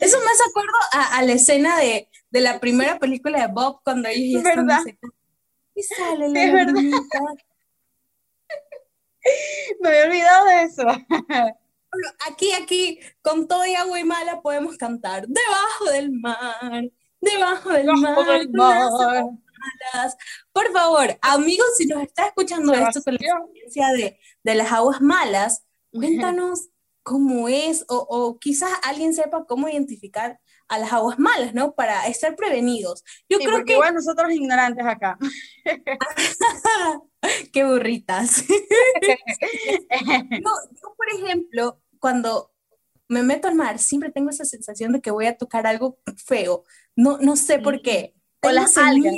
Eso 0.00 0.18
me 0.18 0.26
hace 0.26 0.42
acuerdo 0.48 0.72
a, 0.92 1.22
la 1.22 1.32
escena 1.32 1.78
de, 1.78 2.08
la 2.30 2.58
primera 2.58 2.98
película 2.98 3.40
de 3.40 3.52
Bob 3.52 3.80
cuando 3.84 4.08
ellos 4.08 4.42
ya 4.42 4.56
¿verdad? 4.56 4.80
y 5.74 5.82
sale 5.82 6.28
la 6.28 6.52
verdad. 6.52 6.74
me 9.80 9.88
había 9.88 10.04
olvidado 10.06 10.46
de 10.46 10.62
eso. 10.62 10.86
aquí, 12.26 12.52
aquí, 12.52 12.98
con 13.20 13.46
todo 13.46 13.66
y 13.66 13.74
agua 13.74 14.00
y 14.00 14.04
mala 14.04 14.40
podemos 14.40 14.78
cantar 14.78 15.26
debajo 15.28 15.84
del 15.92 16.12
mar, 16.12 16.90
debajo 17.20 17.68
del 17.70 17.86
mar. 17.86 18.26
Del 18.26 18.48
mar. 18.50 18.90
Por 20.52 20.72
favor, 20.72 21.16
amigos, 21.22 21.66
si 21.76 21.86
nos 21.86 22.02
está 22.02 22.26
escuchando 22.26 22.74
esto 22.74 23.02
con 23.02 23.14
la 23.14 23.20
experiencia 23.20 23.92
de, 23.92 24.18
de, 24.42 24.54
las 24.54 24.72
aguas 24.72 25.00
malas, 25.00 25.64
cuéntanos 25.92 26.68
cómo 27.02 27.48
es, 27.48 27.84
o, 27.88 28.06
o, 28.08 28.38
quizás 28.38 28.70
alguien 28.82 29.14
sepa 29.14 29.44
cómo 29.46 29.68
identificar 29.68 30.40
a 30.68 30.78
las 30.78 30.92
aguas 30.92 31.18
malas, 31.18 31.54
¿no? 31.54 31.74
Para 31.74 32.06
estar 32.06 32.34
prevenidos. 32.34 33.04
Yo 33.28 33.38
creo 33.38 33.64
que 33.64 33.74
igual 33.74 33.94
nosotros 33.94 34.32
ignorantes 34.32 34.84
acá. 34.86 35.18
Qué 37.52 37.64
burritas. 37.64 38.44
yo, 38.48 40.54
por 40.96 41.08
ejemplo, 41.12 41.80
cuando 41.98 42.52
me 43.08 43.22
meto 43.22 43.48
al 43.48 43.54
mar, 43.54 43.78
siempre 43.78 44.10
tengo 44.10 44.30
esa 44.30 44.44
sensación 44.44 44.92
de 44.92 45.00
que 45.00 45.10
voy 45.10 45.26
a 45.26 45.36
tocar 45.36 45.66
algo 45.66 45.98
feo. 46.16 46.64
No, 46.96 47.18
no 47.18 47.36
sé 47.36 47.58
por 47.58 47.82
qué. 47.82 48.14
O 48.42 48.50
las 48.50 48.78
algas. 48.78 49.14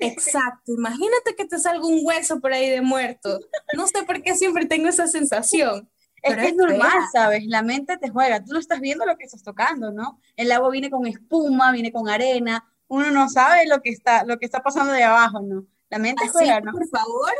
Exacto, 0.00 0.72
imagínate 0.72 1.34
que 1.36 1.46
te 1.46 1.58
salga 1.58 1.84
un 1.86 2.00
hueso 2.02 2.40
por 2.40 2.52
ahí 2.52 2.70
de 2.70 2.80
muerto. 2.80 3.40
No 3.76 3.86
sé 3.86 4.04
por 4.04 4.22
qué 4.22 4.34
siempre 4.34 4.66
tengo 4.66 4.88
esa 4.88 5.06
sensación. 5.08 5.90
Es 6.22 6.36
que 6.36 6.48
es, 6.48 6.56
normal, 6.56 7.02
¿sabes? 7.12 7.44
La 7.46 7.62
mente 7.62 7.98
te 7.98 8.08
juega. 8.08 8.42
Tú 8.42 8.52
no 8.52 8.58
estás 8.58 8.80
viendo 8.80 9.04
lo 9.04 9.18
que 9.18 9.24
estás 9.24 9.42
tocando, 9.42 9.92
¿no? 9.92 10.18
El 10.36 10.52
agua 10.52 10.70
viene 10.70 10.90
con 10.90 11.06
espuma, 11.06 11.70
viene 11.72 11.92
con 11.92 12.08
arena. 12.08 12.64
Uno 12.86 13.10
no 13.10 13.28
sabe 13.28 13.66
lo 13.66 13.82
que 13.82 13.90
está, 13.90 14.24
lo 14.24 14.38
que 14.38 14.46
está 14.46 14.62
pasando 14.62 14.92
de 14.92 15.02
abajo, 15.02 15.40
¿no? 15.40 15.66
La 15.90 15.98
mente 15.98 16.26
juega, 16.28 16.60
¿no? 16.60 16.72
Por 16.72 16.88
favor, 16.88 17.32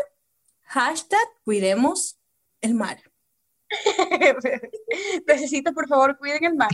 hashtag 0.64 1.26
cuidemos 1.44 2.18
el 2.60 2.74
mar. 2.74 2.98
Necesito, 5.26 5.72
por 5.72 5.88
favor, 5.88 6.18
cuiden 6.18 6.44
el 6.44 6.54
mar. 6.54 6.68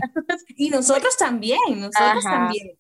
y 0.56 0.70
nosotros 0.70 1.16
también, 1.16 1.60
nosotros 1.76 2.24
también 2.24 2.79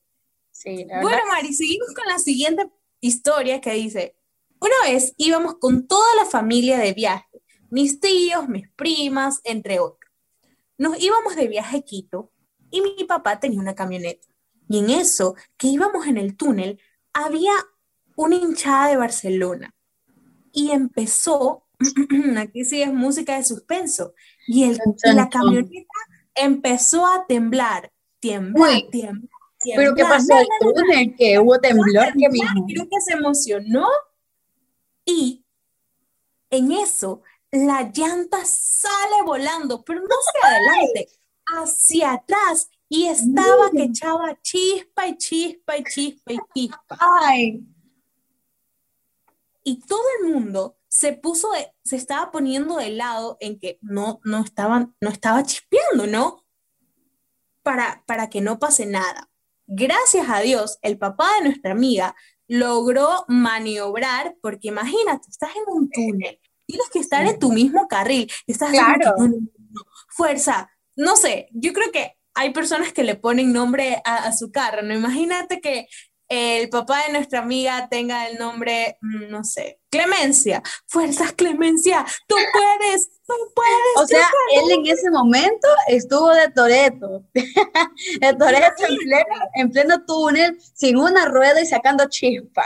bueno, 0.64 1.22
Mari, 1.28 1.54
seguimos 1.54 1.88
con 1.94 2.06
la 2.06 2.18
siguiente 2.18 2.70
historia 3.00 3.60
que 3.60 3.72
dice, 3.72 4.16
una 4.60 4.92
vez 4.92 5.14
íbamos 5.16 5.54
con 5.58 5.86
toda 5.86 6.14
la 6.16 6.26
familia 6.26 6.78
de 6.78 6.92
viaje, 6.92 7.42
mis 7.70 8.00
tíos, 8.00 8.48
mis 8.48 8.68
primas, 8.70 9.40
entre 9.44 9.80
otros. 9.80 10.10
Nos 10.76 11.00
íbamos 11.00 11.36
de 11.36 11.48
viaje 11.48 11.78
a 11.78 11.82
Quito 11.82 12.32
y 12.70 12.80
mi 12.82 13.04
papá 13.04 13.40
tenía 13.40 13.60
una 13.60 13.74
camioneta. 13.74 14.26
Y 14.68 14.78
en 14.78 14.90
eso, 14.90 15.34
que 15.56 15.68
íbamos 15.68 16.06
en 16.06 16.16
el 16.16 16.36
túnel, 16.36 16.80
había 17.12 17.52
una 18.16 18.36
hinchada 18.36 18.88
de 18.88 18.96
Barcelona. 18.96 19.74
Y 20.52 20.70
empezó, 20.70 21.66
aquí 22.36 22.64
sí 22.64 22.82
es 22.82 22.92
música 22.92 23.36
de 23.36 23.44
suspenso, 23.44 24.14
y, 24.46 24.64
el, 24.64 24.78
la 25.04 25.28
camioneta 25.28 25.88
empezó 26.34 27.06
a 27.06 27.26
temblar, 27.26 27.92
tiemblar, 28.20 28.82
tiemblar 28.90 29.29
¿Pero 29.62 29.94
qué 29.94 30.04
pasó? 30.04 30.34
¿El 30.94 31.14
que 31.16 31.38
hubo 31.38 31.58
temblor? 31.58 32.12
¿Qué 32.18 32.28
mismo? 32.28 32.66
Creo 32.66 32.88
que 32.88 33.00
se 33.00 33.12
emocionó 33.12 33.86
y 35.04 35.44
en 36.50 36.72
eso 36.72 37.22
la 37.50 37.90
llanta 37.92 38.38
sale 38.44 39.22
volando, 39.24 39.84
pero 39.84 40.00
no 40.00 40.08
hacia 40.08 40.56
adelante, 40.56 41.08
hacia 41.46 42.12
atrás 42.12 42.70
y 42.88 43.06
estaba 43.06 43.70
que 43.70 43.84
echaba 43.84 44.40
chispa 44.40 45.08
y 45.08 45.16
chispa 45.16 45.76
y 45.76 45.84
chispa 45.84 46.32
y 46.32 46.38
chispa. 46.54 46.98
Ay. 46.98 47.64
y 49.62 49.80
todo 49.80 50.02
el 50.20 50.32
mundo 50.32 50.78
se 50.88 51.12
puso, 51.12 51.50
se 51.84 51.96
estaba 51.96 52.32
poniendo 52.32 52.76
de 52.76 52.90
lado 52.90 53.36
en 53.40 53.58
que 53.60 53.78
no, 53.80 54.20
no, 54.24 54.42
estaban, 54.42 54.96
no 55.00 55.10
estaba 55.10 55.44
chispeando, 55.44 56.06
¿no? 56.06 56.44
Para, 57.62 58.02
para 58.06 58.28
que 58.28 58.40
no 58.40 58.58
pase 58.58 58.86
nada. 58.86 59.29
Gracias 59.72 60.28
a 60.28 60.40
Dios, 60.40 60.78
el 60.82 60.98
papá 60.98 61.28
de 61.38 61.44
nuestra 61.44 61.70
amiga 61.70 62.16
logró 62.48 63.24
maniobrar, 63.28 64.34
porque 64.42 64.66
imagínate, 64.66 65.30
estás 65.30 65.50
en 65.54 65.62
un 65.68 65.88
túnel, 65.88 66.40
tienes 66.66 66.90
que 66.92 66.98
estar 66.98 67.24
en 67.24 67.38
tu 67.38 67.52
mismo 67.52 67.86
carril, 67.86 68.28
estás 68.48 68.70
claro. 68.70 69.14
fuerza, 70.08 70.68
no 70.96 71.14
sé, 71.14 71.48
yo 71.52 71.72
creo 71.72 71.92
que 71.92 72.16
hay 72.34 72.50
personas 72.52 72.92
que 72.92 73.04
le 73.04 73.14
ponen 73.14 73.52
nombre 73.52 74.02
a, 74.04 74.16
a, 74.16 74.32
su 74.32 74.50
carro, 74.50 74.82
¿no? 74.82 74.92
Imagínate 74.92 75.60
que 75.60 75.86
el 76.28 76.68
papá 76.68 77.04
de 77.06 77.12
nuestra 77.12 77.40
amiga 77.40 77.88
tenga 77.88 78.28
el 78.28 78.38
nombre, 78.38 78.98
mm, 79.00 79.30
no 79.30 79.44
sé, 79.44 79.80
Clemencia. 79.90 80.62
Fuerzas, 80.86 81.32
Clemencia, 81.32 82.06
tú 82.28 82.36
puedes, 82.52 83.10
puedes. 83.54 83.96
O 83.96 84.06
sea, 84.06 84.26
él 84.54 84.70
en 84.70 84.86
ese 84.86 85.10
momento 85.10 85.68
estuvo 85.88 86.30
de 86.30 86.48
Toreto, 86.50 87.24
de 87.34 88.34
Toreto 88.34 88.84
en 88.88 88.96
pleno, 88.96 89.36
en 89.54 89.70
pleno 89.70 90.04
túnel, 90.04 90.58
sin 90.74 90.96
una 90.96 91.26
rueda 91.26 91.60
y 91.60 91.66
sacando 91.66 92.08
chispa. 92.08 92.64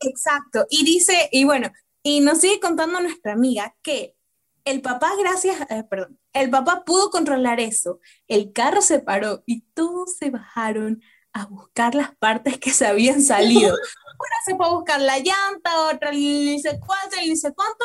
Exacto. 0.00 0.66
Y 0.70 0.84
dice, 0.84 1.28
y 1.32 1.44
bueno, 1.44 1.70
y 2.02 2.20
nos 2.20 2.38
sigue 2.38 2.60
contando 2.60 3.00
nuestra 3.00 3.32
amiga 3.32 3.74
que 3.82 4.16
el 4.64 4.82
papá, 4.82 5.12
gracias, 5.18 5.60
eh, 5.70 5.84
perdón, 5.88 6.18
el 6.32 6.50
papá 6.50 6.84
pudo 6.84 7.10
controlar 7.10 7.60
eso. 7.60 8.00
El 8.26 8.52
carro 8.52 8.82
se 8.82 9.00
paró 9.00 9.42
y 9.46 9.62
todos 9.74 10.16
se 10.16 10.30
bajaron 10.30 11.02
a 11.32 11.46
buscar 11.46 11.94
las 11.94 12.14
partes 12.16 12.58
que 12.58 12.70
se 12.70 12.86
habían 12.86 13.22
salido. 13.22 13.74
Una 14.18 14.36
se 14.44 14.56
fue 14.56 14.66
a 14.66 14.70
buscar 14.70 15.00
la 15.00 15.18
llanta, 15.18 15.88
otra 15.92 16.10
ni 16.10 16.58
sé 16.60 16.78
cuánto, 16.80 17.16
ni 17.16 17.36
sé 17.36 17.54
cuánto, 17.54 17.84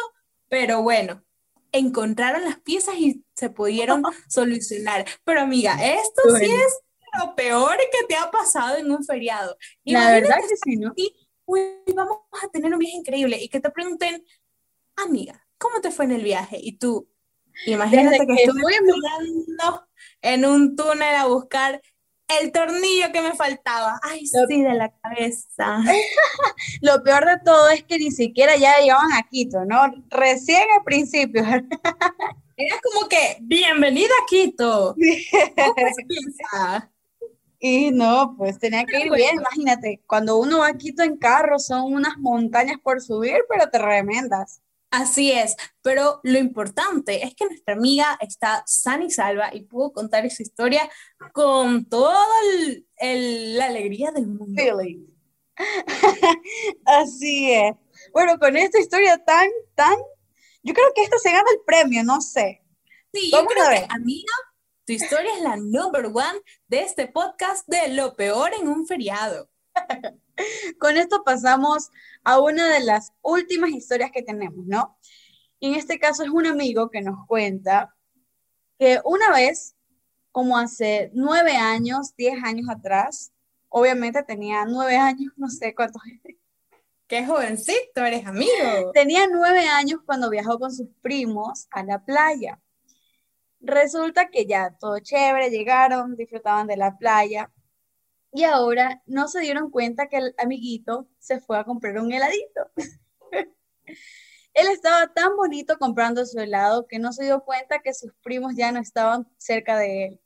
pero 0.50 0.82
bueno, 0.82 1.24
encontraron 1.74 2.46
las 2.46 2.60
piezas 2.60 2.96
y 2.98 3.26
se 3.36 3.50
pudieron 3.50 4.04
solucionar. 4.30 5.06
Pero 5.26 5.42
amiga, 5.42 5.76
esto 5.84 6.22
sí 6.38 6.46
es 6.46 6.80
lo 7.20 7.36
peor 7.36 7.76
que 7.92 8.08
te 8.08 8.16
ha 8.16 8.32
pasado 8.32 8.78
en 8.78 8.90
un 8.92 9.04
feriado. 9.04 9.58
La 9.84 10.12
verdad 10.12 10.38
que 10.48 10.56
sí, 10.64 10.78
¿no? 10.78 10.94
Y 10.96 11.14
vamos 11.94 12.20
a 12.42 12.48
tener 12.48 12.72
un 12.72 12.80
viaje 12.80 12.98
increíble 12.98 13.38
y 13.42 13.50
que 13.50 13.60
te 13.60 13.70
pregunten, 13.70 14.24
amiga, 14.96 15.46
¿cómo 15.58 15.82
te 15.82 15.92
fue 15.92 16.06
en 16.06 16.12
el 16.14 16.24
viaje? 16.24 16.58
Y 16.62 16.78
tú, 16.78 17.10
imagínate 17.66 18.20
que, 18.20 18.26
que 18.28 18.44
estuve 18.44 18.74
en 20.22 20.46
un 20.46 20.76
túnel 20.76 21.16
a 21.16 21.26
buscar 21.26 21.82
el 22.42 22.52
tornillo 22.52 23.12
que 23.12 23.22
me 23.22 23.34
faltaba. 23.34 24.00
Ay, 24.04 24.26
sí, 24.26 24.62
de 24.62 24.74
la 24.74 24.90
cabeza. 24.90 25.80
Lo 26.82 27.04
peor 27.04 27.26
de 27.26 27.40
todo 27.44 27.70
es 27.70 27.84
que 27.84 27.98
ni 27.98 28.12
siquiera 28.12 28.56
ya 28.56 28.78
llegaban 28.80 29.14
a 29.14 29.24
Quito, 29.24 29.66
¿no? 29.66 29.82
Recién 30.10 30.64
al 30.76 30.84
principio. 30.84 31.44
Era 32.56 32.76
como 32.84 33.10
que, 33.10 33.38
bienvenida 33.42 34.14
a 34.22 34.26
Quito. 34.28 34.96
y 37.60 37.92
no, 37.92 38.36
pues 38.38 38.60
tenía 38.60 38.86
que 38.86 39.00
ir 39.00 39.12
bien, 39.12 39.38
imagínate, 39.38 40.02
cuando 40.06 40.38
uno 40.38 40.60
va 40.60 40.68
a 40.68 40.78
Quito 40.78 41.02
en 41.02 41.18
carro 41.18 41.58
son 41.58 41.94
unas 41.94 42.18
montañas 42.18 42.78
por 42.84 43.02
subir, 43.02 43.38
pero 43.50 43.70
te 43.70 43.80
remendas. 43.80 44.62
Así 44.94 45.32
es, 45.32 45.56
pero 45.82 46.20
lo 46.22 46.38
importante 46.38 47.26
es 47.26 47.34
que 47.34 47.46
nuestra 47.46 47.74
amiga 47.74 48.16
está 48.22 48.62
sana 48.68 49.06
y 49.06 49.10
salva 49.10 49.50
y 49.52 49.64
pudo 49.64 49.92
contar 49.92 50.24
esa 50.24 50.44
historia 50.44 50.88
con 51.32 51.86
toda 51.86 52.24
la 53.02 53.66
alegría 53.66 54.12
del 54.12 54.28
mundo. 54.28 54.62
Así 56.86 57.52
es. 57.52 57.74
Bueno, 58.14 58.38
con 58.38 58.56
esta 58.56 58.80
historia 58.80 59.18
tan, 59.18 59.50
tan, 59.74 59.96
yo 60.62 60.76
creo 60.76 60.94
que 60.94 61.02
esto 61.02 61.18
se 61.18 61.32
gana 61.32 61.50
el 61.52 61.62
premio, 61.66 62.04
no 62.04 62.22
sé. 62.22 62.62
Sí, 63.12 63.32
yo 63.32 63.44
creo 63.48 63.70
que, 63.72 63.88
amiga, 63.90 64.34
tu 64.86 64.94
historia 64.94 65.34
es 65.36 65.42
la 65.42 65.56
number 65.56 66.06
one 66.06 66.40
de 66.68 66.82
este 66.82 67.08
podcast 67.08 67.68
de 67.68 67.96
lo 67.96 68.16
peor 68.16 68.52
en 68.54 68.68
un 68.68 68.86
feriado. 68.86 69.50
Con 70.80 70.98
esto 70.98 71.24
pasamos 71.24 71.90
a 72.24 72.40
una 72.40 72.70
de 72.74 72.82
las 72.82 73.14
últimas 73.22 73.72
historias 73.72 74.12
que 74.12 74.24
tenemos, 74.24 74.66
¿no? 74.66 74.98
Y 75.60 75.70
en 75.70 75.76
este 75.76 76.00
caso 76.00 76.24
es 76.24 76.30
un 76.30 76.46
amigo 76.46 76.90
que 76.90 77.02
nos 77.02 77.26
cuenta 77.28 77.96
que 78.78 79.00
una 79.06 79.32
vez, 79.32 79.76
como 80.32 80.58
hace 80.58 81.12
nueve 81.14 81.56
años, 81.56 82.16
diez 82.18 82.44
años 82.44 82.68
atrás, 82.70 83.32
obviamente 83.70 84.24
tenía 84.24 84.66
nueve 84.66 84.98
años, 84.98 85.32
no 85.38 85.50
sé 85.50 85.74
cuántos. 85.74 86.02
Qué 87.08 87.26
jovencito, 87.26 88.04
eres 88.04 88.26
amigo. 88.26 88.92
Tenía 88.94 89.28
nueve 89.32 89.68
años 89.68 90.02
cuando 90.06 90.30
viajó 90.30 90.58
con 90.58 90.74
sus 90.74 90.88
primos 91.02 91.68
a 91.70 91.84
la 91.84 92.04
playa. 92.04 92.60
Resulta 93.60 94.30
que 94.30 94.46
ya 94.46 94.76
todo 94.80 95.00
chévere, 95.00 95.50
llegaron, 95.50 96.16
disfrutaban 96.16 96.68
de 96.68 96.76
la 96.76 96.98
playa, 96.98 97.52
y 98.34 98.44
ahora 98.44 99.02
no 99.06 99.28
se 99.28 99.42
dieron 99.42 99.70
cuenta 99.70 100.08
que 100.08 100.18
el 100.18 100.36
amiguito 100.38 101.08
se 101.20 101.40
fue 101.40 101.58
a 101.60 101.64
comprar 101.64 101.98
un 102.00 102.12
heladito. 102.12 102.72
Él 104.54 104.68
estaba 104.72 105.12
tan 105.14 105.36
bonito 105.36 105.78
comprando 105.80 106.26
su 106.26 106.40
helado 106.40 106.88
que 106.88 107.00
no 107.00 107.12
se 107.12 107.26
dio 107.26 107.44
cuenta 107.44 107.80
que 107.80 107.94
sus 107.94 108.12
primos 108.24 108.56
ya 108.56 108.72
no 108.72 108.80
estaban 108.80 109.28
cerca 109.38 109.78
de 109.78 110.06
él. 110.06 110.20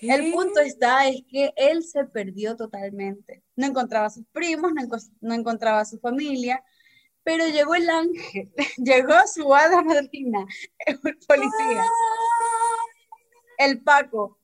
El 0.00 0.32
punto 0.32 0.60
está 0.60 1.06
es 1.06 1.22
que 1.28 1.52
él 1.56 1.84
se 1.84 2.04
perdió 2.06 2.56
totalmente. 2.56 3.42
No 3.56 3.66
encontraba 3.66 4.06
a 4.06 4.10
sus 4.10 4.24
primos, 4.32 4.72
no, 5.20 5.34
encontraba 5.34 5.80
a 5.80 5.84
su 5.84 5.98
familia, 5.98 6.64
pero 7.22 7.46
llegó 7.46 7.74
el 7.74 7.90
ángel, 7.90 8.50
llegó 8.78 9.14
su 9.26 9.54
hada 9.54 9.82
madrina, 9.82 10.46
el 10.86 10.98
policía, 10.98 11.84
el 13.58 13.82
Paco, 13.82 14.38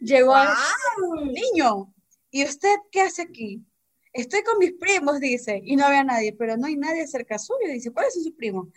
Llegó 0.00 0.32
wow. 0.32 1.24
niño. 1.24 1.94
¿Y 2.30 2.44
usted 2.44 2.76
qué 2.90 3.02
hace 3.02 3.22
aquí? 3.22 3.64
Estoy 4.12 4.42
con 4.42 4.58
mis 4.58 4.72
primos, 4.72 5.20
dice, 5.20 5.60
y 5.62 5.76
no 5.76 5.86
había 5.86 6.04
nadie, 6.04 6.32
pero 6.32 6.56
no 6.56 6.66
hay 6.66 6.76
nadie 6.76 7.06
cerca 7.06 7.38
suyo. 7.38 7.72
Dice, 7.72 7.92
¿cuáles 7.92 8.14
son 8.14 8.24
sus 8.24 8.32
primos? 8.32 8.68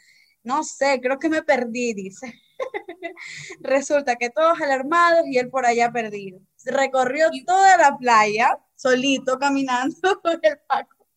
No 0.43 0.63
sé, 0.63 0.99
creo 1.01 1.19
que 1.19 1.29
me 1.29 1.43
perdí, 1.43 1.93
dice. 1.93 2.33
Resulta 3.59 4.15
que 4.15 4.29
todos 4.29 4.59
alarmados 4.61 5.25
y 5.27 5.37
él 5.37 5.49
por 5.49 5.65
allá 5.65 5.91
perdido. 5.91 6.39
Recorrió 6.65 7.29
toda 7.45 7.77
la 7.77 7.97
playa, 7.97 8.57
solito, 8.75 9.37
caminando 9.39 9.95
con 10.23 10.39
el 10.41 10.59
Paco. 10.67 11.07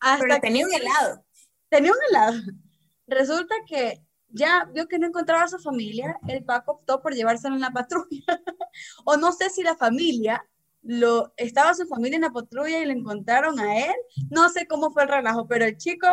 Hasta 0.00 0.40
tenía 0.40 0.66
un 0.66 0.72
helado. 0.72 1.24
Tenía 1.68 1.92
un 1.92 1.98
helado. 2.10 2.42
Resulta 3.06 3.54
que 3.66 4.04
ya 4.32 4.68
vio 4.72 4.88
que 4.88 4.98
no 4.98 5.06
encontraba 5.06 5.44
a 5.44 5.48
su 5.48 5.58
familia, 5.58 6.18
el 6.28 6.44
Paco 6.44 6.72
optó 6.72 7.02
por 7.02 7.14
llevárselo 7.14 7.54
en 7.54 7.60
la 7.60 7.70
patrulla. 7.70 8.24
o 9.04 9.16
no 9.16 9.32
sé 9.32 9.50
si 9.50 9.62
la 9.62 9.76
familia, 9.76 10.44
lo, 10.82 11.32
estaba 11.36 11.74
su 11.74 11.86
familia 11.86 12.16
en 12.16 12.22
la 12.22 12.30
patrulla 12.30 12.80
y 12.80 12.86
le 12.86 12.92
encontraron 12.92 13.60
a 13.60 13.78
él. 13.78 13.94
No 14.30 14.48
sé 14.48 14.66
cómo 14.66 14.90
fue 14.90 15.04
el 15.04 15.08
relajo, 15.08 15.46
pero 15.46 15.64
el 15.64 15.76
chico 15.76 16.06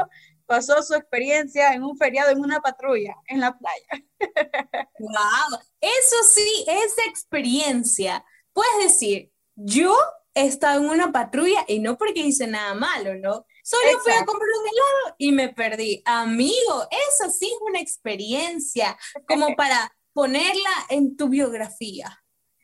pasó 0.45 0.81
su 0.81 0.95
experiencia 0.95 1.73
en 1.73 1.83
un 1.83 1.95
feriado 1.97 2.31
en 2.31 2.39
una 2.39 2.59
patrulla 2.59 3.15
en 3.27 3.39
la 3.39 3.57
playa. 3.57 4.05
wow, 4.99 5.59
eso 5.79 6.15
sí 6.33 6.65
es 6.67 6.95
experiencia. 7.07 8.25
Puedes 8.53 8.83
decir, 8.83 9.31
yo 9.55 9.95
he 10.33 10.45
estado 10.45 10.81
en 10.81 10.89
una 10.89 11.11
patrulla 11.11 11.65
y 11.67 11.79
no 11.79 11.97
porque 11.97 12.21
hice 12.21 12.47
nada 12.47 12.73
malo, 12.73 13.15
¿no? 13.15 13.45
Solo 13.69 13.99
fui 13.99 14.13
a 14.13 14.25
comprar 14.25 14.49
un 14.49 14.67
helado 14.67 15.15
y 15.19 15.31
me 15.31 15.49
perdí. 15.49 16.01
Amigo, 16.03 16.87
eso 16.89 17.31
sí 17.31 17.45
es 17.45 17.61
una 17.61 17.79
experiencia 17.79 18.97
como 19.27 19.55
para 19.55 19.95
ponerla 20.11 20.71
en 20.89 21.15
tu 21.15 21.29
biografía. 21.29 22.19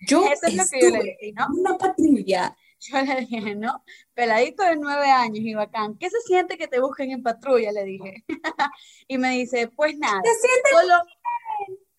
Yo 0.08 0.26
eso 0.26 0.48
es 0.48 0.56
lo 0.56 0.64
que 0.66 0.82
yo 0.82 0.90
le 0.90 1.04
dije, 1.04 1.34
¿no? 1.36 1.46
Una 1.54 1.78
patrulla. 1.78 2.58
Yo 2.80 3.02
le 3.04 3.22
dije, 3.22 3.54
¿no? 3.54 3.84
Peladito 4.16 4.64
de 4.64 4.78
nueve 4.78 5.12
años 5.12 5.46
y 5.46 5.54
bacán. 5.54 5.96
¿Qué 6.00 6.10
se 6.10 6.20
siente 6.22 6.58
que 6.58 6.68
te 6.68 6.80
busquen 6.80 7.12
en 7.12 7.22
patrulla? 7.22 7.72
Le 7.72 7.84
dije. 7.84 8.26
y 9.08 9.20
me 9.20 9.30
dice, 9.30 9.68
pues 9.68 9.96
nada. 10.00 10.24
Solo... 10.72 10.96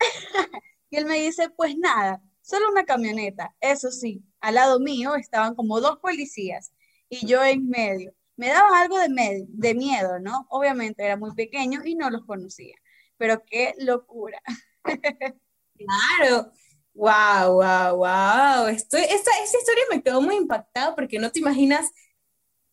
y 0.91 0.97
él 0.97 1.07
me 1.07 1.21
dice, 1.21 1.49
pues 1.51 1.79
nada, 1.79 2.21
solo 2.43 2.71
una 2.73 2.85
camioneta. 2.85 3.55
Eso 3.61 3.93
sí, 3.93 4.25
al 4.41 4.57
lado 4.57 4.81
mío 4.81 5.15
estaban 5.15 5.55
como 5.55 5.81
dos 5.81 5.99
policías 6.01 6.73
y 7.09 7.25
yo 7.25 7.45
en 7.45 7.69
medio. 7.69 8.16
Me 8.37 8.49
daba 8.49 8.81
algo 8.81 8.99
de, 8.99 9.47
de 9.49 9.75
miedo, 9.75 10.19
¿no? 10.21 10.47
Obviamente 10.51 11.05
era 11.05 11.17
muy 11.17 11.35
pequeño 11.35 11.81
y 11.85 11.95
no 11.95 12.11
los 12.11 12.25
conocía, 12.25 12.77
pero 13.17 13.43
qué 13.45 13.75
locura. 13.79 14.41
claro. 15.75 16.53
Wow, 16.97 17.61
wow, 17.61 17.97
wow. 17.97 18.67
Estoy, 18.69 19.03
esta, 19.03 19.31
esta 19.45 19.59
historia 19.59 19.85
me 19.91 20.03
quedó 20.03 20.23
muy 20.23 20.37
impactada 20.37 20.95
porque 20.95 21.19
no 21.19 21.31
te 21.31 21.41
imaginas 21.41 21.91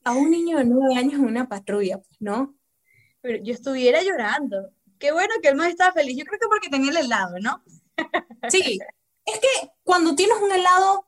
a 0.06 0.12
un 0.14 0.32
niño 0.32 0.58
de 0.58 0.66
nueve 0.66 0.96
años 0.96 1.16
en 1.16 1.26
una 1.26 1.50
patrulla, 1.50 1.98
pues, 1.98 2.22
¿no? 2.22 2.56
Pero 3.22 3.44
yo 3.44 3.54
estuviera 3.54 4.02
llorando. 4.02 4.72
Qué 4.98 5.12
bueno 5.12 5.34
que 5.42 5.50
él 5.50 5.58
no 5.58 5.66
estaba 5.66 5.92
feliz. 5.92 6.18
Yo 6.18 6.26
creo 6.26 6.40
que 6.40 6.48
porque 6.48 6.70
tenía 6.70 6.92
el 6.92 6.98
helado, 6.98 7.36
¿no? 7.40 7.64
sí. 8.50 8.80
Es 9.26 9.40
que 9.40 9.72
cuando 9.84 10.16
tienes 10.16 10.38
un 10.42 10.52
helado, 10.52 11.06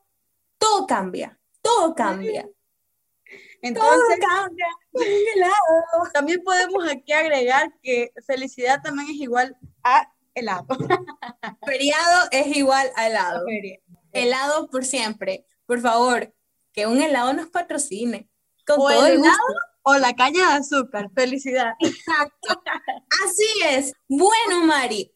todo 0.58 0.86
cambia, 0.86 1.40
todo 1.62 1.96
cambia. 1.96 2.50
Entonces, 3.66 4.20
cambia, 4.20 4.68
helado. 5.36 6.12
También 6.14 6.44
podemos 6.44 6.88
aquí 6.88 7.14
agregar 7.14 7.74
que 7.82 8.12
felicidad 8.26 8.82
también 8.84 9.10
es 9.10 9.16
igual 9.16 9.58
a 9.84 10.08
helado. 10.36 10.68
Feriado 11.66 12.28
es 12.32 12.56
igual 12.56 12.92
a 12.96 13.08
helado. 13.08 13.46
Helado 14.12 14.70
por 14.70 14.86
siempre. 14.86 15.46
Por 15.66 15.82
favor, 15.82 16.32
que 16.74 16.86
un 16.86 17.02
helado 17.02 17.34
nos 17.34 17.50
patrocine. 17.50 18.30
Con 18.68 18.80
o 18.80 18.88
todo 18.88 19.06
el 19.08 19.14
helado 19.14 19.36
o 19.82 19.96
la 19.96 20.14
caña 20.14 20.50
de 20.50 20.56
azúcar. 20.58 21.10
Felicidad. 21.16 21.74
Exacto. 21.80 22.62
Así 23.26 23.48
es. 23.64 23.94
Bueno, 24.08 24.64
Mari, 24.66 25.12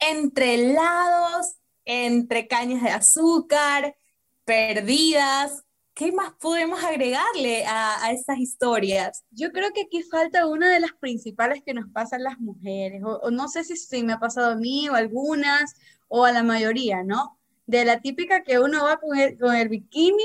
entre 0.00 0.54
helados, 0.54 1.56
entre 1.84 2.48
cañas 2.48 2.82
de 2.82 2.90
azúcar, 2.90 3.96
perdidas, 4.44 5.63
¿qué 5.94 6.12
más 6.12 6.32
podemos 6.34 6.82
agregarle 6.82 7.64
a, 7.66 8.04
a 8.04 8.10
estas 8.10 8.38
historias? 8.38 9.24
Yo 9.30 9.52
creo 9.52 9.70
que 9.72 9.82
aquí 9.82 10.02
falta 10.02 10.46
una 10.46 10.68
de 10.68 10.80
las 10.80 10.92
principales 10.92 11.62
que 11.64 11.74
nos 11.74 11.88
pasan 11.90 12.22
las 12.22 12.38
mujeres, 12.40 13.02
o, 13.04 13.30
no 13.30 13.48
sé 13.48 13.64
si, 13.64 13.76
si, 13.76 14.02
me 14.02 14.14
ha 14.14 14.18
pasado 14.18 14.52
a 14.52 14.56
mí 14.56 14.88
o 14.88 14.94
a 14.94 14.98
algunas, 14.98 15.74
o 16.08 16.24
a 16.24 16.32
la 16.32 16.42
mayoría, 16.42 17.02
¿no? 17.02 17.38
De 17.66 17.84
la 17.84 18.00
típica 18.00 18.42
que 18.42 18.58
uno 18.58 18.84
va 18.84 18.98
con 18.98 19.16
el, 19.18 19.38
con 19.38 19.54
el 19.54 19.68
bikini 19.68 20.24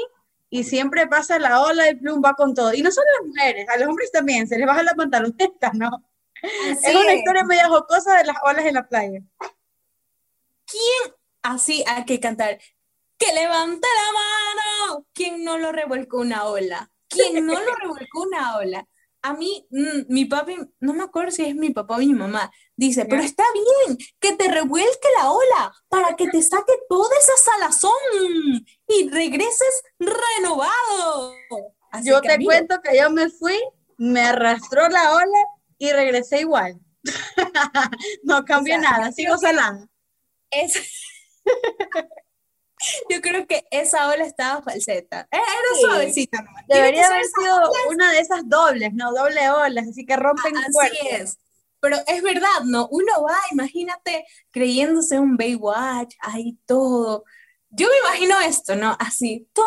y 0.49 0.63
siempre 0.63 1.07
pasa 1.07 1.39
la 1.39 1.61
ola 1.61 1.89
y 1.89 1.95
plum 1.95 2.22
va 2.24 2.34
con 2.34 2.53
todo. 2.53 2.74
Y 2.74 2.82
no 2.82 2.91
solo 2.91 3.07
las 3.20 3.28
mujeres, 3.28 3.70
a 3.70 3.78
los 3.78 3.88
hombres 3.88 4.11
también, 4.11 4.47
se 4.47 4.57
les 4.57 4.67
baja 4.67 4.84
la 4.84 4.95
pantaloneta, 4.95 5.72
¿no? 5.74 6.03
es 6.41 6.95
una 6.95 7.13
historia 7.13 7.43
media 7.43 7.67
jocosa 7.67 8.17
de 8.17 8.26
las 8.26 8.38
olas 8.43 8.65
en 8.65 8.74
la 8.74 8.88
playa. 8.88 9.22
¿Quién 10.65 11.15
así 11.41 11.84
hay 11.88 12.05
que 12.05 12.20
cantar? 12.20 12.59
Que 13.20 13.34
levante 13.34 13.88
la 13.95 14.13
mano. 14.13 15.05
¿Quién 15.13 15.43
no 15.43 15.57
lo 15.57 15.72
revolcó 15.72 16.20
una 16.20 16.45
ola? 16.45 16.89
¿Quién 17.09 17.45
no 17.45 17.53
lo 17.53 17.76
revolcó 17.76 18.22
una 18.24 18.57
ola? 18.57 18.88
A 19.22 19.34
mí, 19.34 19.67
mm, 19.70 20.05
mi 20.07 20.24
papi, 20.24 20.55
no 20.80 20.93
me 20.93 21.03
acuerdo 21.03 21.32
si 21.32 21.43
es 21.43 21.53
mi 21.53 21.72
papá 21.72 21.95
o 21.95 21.99
mi 21.99 22.13
mamá, 22.13 22.49
dice, 22.78 23.03
pero 23.05 23.22
está 23.22 23.43
bien 23.53 23.97
que 24.22 24.34
te 24.34 24.47
revuelque 24.47 25.07
la 25.17 25.30
ola 25.32 25.74
para 25.89 26.15
que 26.15 26.28
te 26.30 26.41
saque 26.41 26.72
toda 26.88 27.09
esa 27.17 27.51
salazón 27.51 27.91
y 28.88 29.09
regreses 29.09 29.84
renovado. 29.99 31.36
yo 32.05 32.22
te 32.22 32.41
cuento 32.41 32.80
que 32.82 32.97
yo 32.97 33.09
me 33.09 33.30
fui, 33.30 33.59
me 33.97 34.22
arrastró 34.22 34.88
la 34.88 35.15
ola 35.15 35.39
y 35.78 35.91
regresé 35.91 36.39
igual. 36.39 36.80
no 38.24 38.45
cambié 38.45 38.78
nada, 38.78 39.11
sigo 39.11 39.38
salada. 39.38 39.86
Es... 40.49 41.03
Yo 43.09 43.21
creo 43.21 43.45
que 43.47 43.65
esa 43.71 44.07
ola 44.07 44.25
estaba 44.25 44.61
falseta. 44.61 45.27
Eh, 45.32 45.38
era 45.38 45.80
suavecita. 45.82 46.45
Debería 46.67 47.07
haber 47.07 47.25
sido 47.25 47.71
una 47.89 48.11
de 48.11 48.19
esas 48.19 48.47
dobles, 48.47 48.93
¿no? 48.93 49.11
Doble 49.13 49.49
olas, 49.49 49.88
así 49.88 50.05
que 50.05 50.15
rompen 50.15 50.55
ah, 50.57 50.65
Así 50.67 50.97
es. 51.09 51.38
Pero 51.82 51.97
es 52.07 52.21
verdad, 52.21 52.63
¿no? 52.65 52.88
Uno 52.91 53.23
va, 53.23 53.38
imagínate, 53.51 54.25
creyéndose 54.51 55.19
un 55.19 55.38
Baywatch, 55.38 56.15
ahí 56.19 56.57
todo. 56.65 57.23
Yo 57.69 57.88
me 57.88 57.97
imagino 58.09 58.39
esto, 58.41 58.75
¿no? 58.75 58.95
Así, 58.99 59.47
tan, 59.53 59.65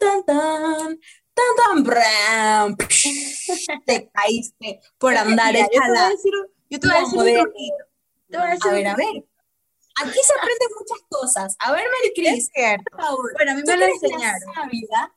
tan, 0.00 0.24
tan, 0.24 0.98
tan, 1.34 1.56
tan, 1.56 1.84
bram, 1.84 2.76
te 3.84 4.10
caíste 4.12 4.80
por 4.96 5.14
andar 5.16 5.52
Mira, 5.52 5.68
yo 5.72 5.80
te 5.80 5.88
voy 5.88 5.98
a 5.98 6.08
decir, 6.08 6.32
yo 6.70 6.80
te 6.80 6.86
voy 6.88 6.96
a 6.96 7.00
decir 7.00 7.18
un 7.18 7.44
poquito. 7.44 7.76
Te 8.30 8.38
voy 8.38 8.46
a, 8.46 8.50
decir 8.50 8.70
a 8.70 8.72
ver, 8.72 8.86
a 8.86 8.96
ver. 8.96 9.24
Aquí 10.00 10.18
se 10.22 10.32
aprenden 10.34 10.68
muchas 10.78 11.06
cosas. 11.08 11.56
A 11.58 11.72
ver, 11.72 11.84
Maricris, 12.00 12.50
por 12.90 13.00
favor. 13.00 13.32
Bueno, 13.34 13.52
a 13.52 13.54
mí 13.54 13.62
me 13.66 13.76
lo 13.76 13.86
enseñaron. 13.86 14.40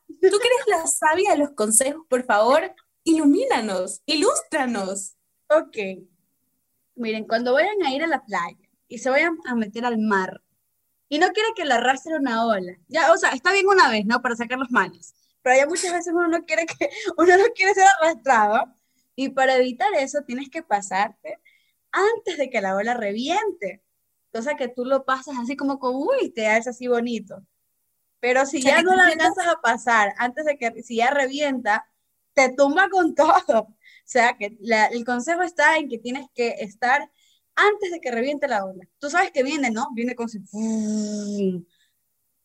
¿Tú 0.06 0.38
que 0.38 0.48
eres 0.48 0.66
la 0.66 0.86
sabia 0.86 1.32
de 1.32 1.38
los 1.38 1.50
consejos? 1.52 2.04
Por 2.08 2.24
favor, 2.24 2.74
ilumínanos, 3.04 4.02
ilústranos. 4.06 5.16
Ok. 5.48 5.76
Miren, 6.96 7.26
cuando 7.26 7.52
vayan 7.52 7.82
a 7.84 7.94
ir 7.94 8.02
a 8.02 8.06
la 8.06 8.24
playa 8.24 8.56
y 8.88 8.98
se 8.98 9.10
vayan 9.10 9.38
a 9.46 9.54
meter 9.54 9.84
al 9.84 9.98
mar 9.98 10.42
y 11.08 11.18
no 11.18 11.28
quiere 11.28 11.50
que 11.54 11.64
la 11.64 11.76
arrastre 11.76 12.16
una 12.16 12.46
ola, 12.46 12.72
ya, 12.88 13.12
o 13.12 13.16
sea, 13.16 13.30
está 13.30 13.52
bien 13.52 13.66
una 13.66 13.90
vez, 13.90 14.06
¿no? 14.06 14.22
Para 14.22 14.34
sacar 14.34 14.58
los 14.58 14.70
males, 14.70 15.14
pero 15.42 15.56
ya 15.56 15.66
muchas 15.66 15.92
veces 15.92 16.12
uno 16.12 16.28
no 16.28 16.44
quiere 16.44 16.66
que, 16.66 16.90
uno 17.16 17.36
no 17.36 17.44
quiere 17.54 17.74
ser 17.74 17.84
arrastrado 18.00 18.74
y 19.14 19.28
para 19.28 19.56
evitar 19.56 19.92
eso 19.94 20.22
tienes 20.26 20.48
que 20.50 20.62
pasarte 20.62 21.38
antes 21.92 22.38
de 22.38 22.50
que 22.50 22.60
la 22.60 22.74
ola 22.74 22.94
reviente 22.94 23.82
cosa 24.36 24.54
que 24.54 24.68
tú 24.68 24.84
lo 24.84 25.04
pasas 25.04 25.36
así 25.38 25.56
como 25.56 25.78
con, 25.78 25.94
uy, 25.94 26.30
te 26.30 26.46
hace 26.46 26.70
así 26.70 26.86
bonito. 26.88 27.42
Pero 28.20 28.46
si 28.46 28.62
ya 28.62 28.82
no 28.82 28.94
la 28.94 29.06
alcanzas 29.06 29.46
a 29.46 29.60
pasar 29.60 30.14
antes 30.18 30.44
de 30.44 30.58
que, 30.58 30.82
si 30.82 30.96
ya 30.96 31.10
revienta, 31.10 31.88
te 32.34 32.52
tumba 32.54 32.88
con 32.90 33.14
todo. 33.14 33.60
O 33.60 33.76
sea, 34.04 34.36
que 34.36 34.58
el 34.92 35.04
consejo 35.04 35.42
está 35.42 35.76
en 35.76 35.88
que 35.88 35.98
tienes 35.98 36.26
que 36.34 36.48
estar 36.60 37.10
antes 37.54 37.90
de 37.90 38.00
que 38.00 38.10
reviente 38.10 38.46
la 38.48 38.64
ola. 38.64 38.86
Tú 38.98 39.10
sabes 39.10 39.30
que 39.30 39.42
viene, 39.42 39.70
¿no? 39.70 39.88
Viene 39.94 40.14
con 40.14 40.28
su... 40.28 40.40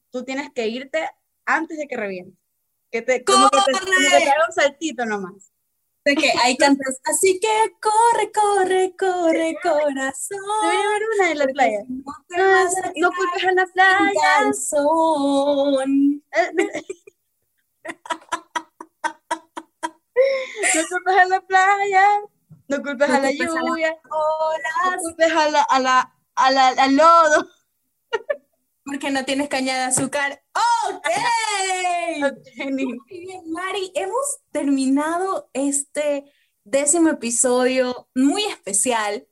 Tú 0.10 0.24
tienes 0.24 0.50
que 0.52 0.68
irte 0.68 1.10
antes 1.46 1.78
de 1.78 1.88
que 1.88 1.98
reviente. 1.98 2.38
Que 2.90 3.02
te, 3.02 3.24
como 3.24 3.50
que 3.50 3.58
te, 3.66 3.72
como 3.72 3.86
que 3.86 4.18
te 4.18 4.30
haga 4.30 4.46
un 4.48 4.54
saltito 4.54 5.06
nomás 5.06 5.51
de 6.04 6.16
que 6.16 6.32
hay 6.44 6.58
cantos, 6.58 7.00
así 7.06 7.40
que 7.40 7.76
corre, 7.80 8.32
corre, 8.32 8.96
corre, 8.98 9.56
corazón. 9.62 10.40
Debería 10.64 10.98
una 11.16 11.32
en 11.32 11.38
la 11.38 11.48
playa. 11.48 11.84
No, 12.96 13.12
culpes 13.12 13.46
a 13.46 13.52
la 13.52 13.66
playa. 13.68 14.12
no 20.74 20.82
culpes 20.90 21.18
a 21.18 21.26
la 21.26 21.42
playa. 21.42 22.06
No 22.68 22.82
culpes 22.82 23.10
a 23.10 23.20
la 23.20 23.32
lluvia. 23.32 23.98
No 24.04 24.98
culpes 25.02 25.32
a 25.32 25.50
la, 25.50 25.62
a 25.62 25.80
la, 25.80 26.14
a 26.36 26.52
la, 26.52 26.68
al 26.70 26.96
lodo. 26.96 27.48
Porque 28.84 29.12
no 29.12 29.24
tienes 29.24 29.50
caña 29.50 29.76
de 29.76 29.84
azúcar. 29.84 30.41
¡Ok! 32.24 32.48
Muy 32.72 33.00
bien, 33.08 33.52
Mari. 33.52 33.92
Hemos 33.96 34.40
terminado 34.52 35.50
este 35.54 36.26
décimo 36.64 37.10
episodio 37.10 38.10
muy 38.16 38.44
especial. 38.44 39.28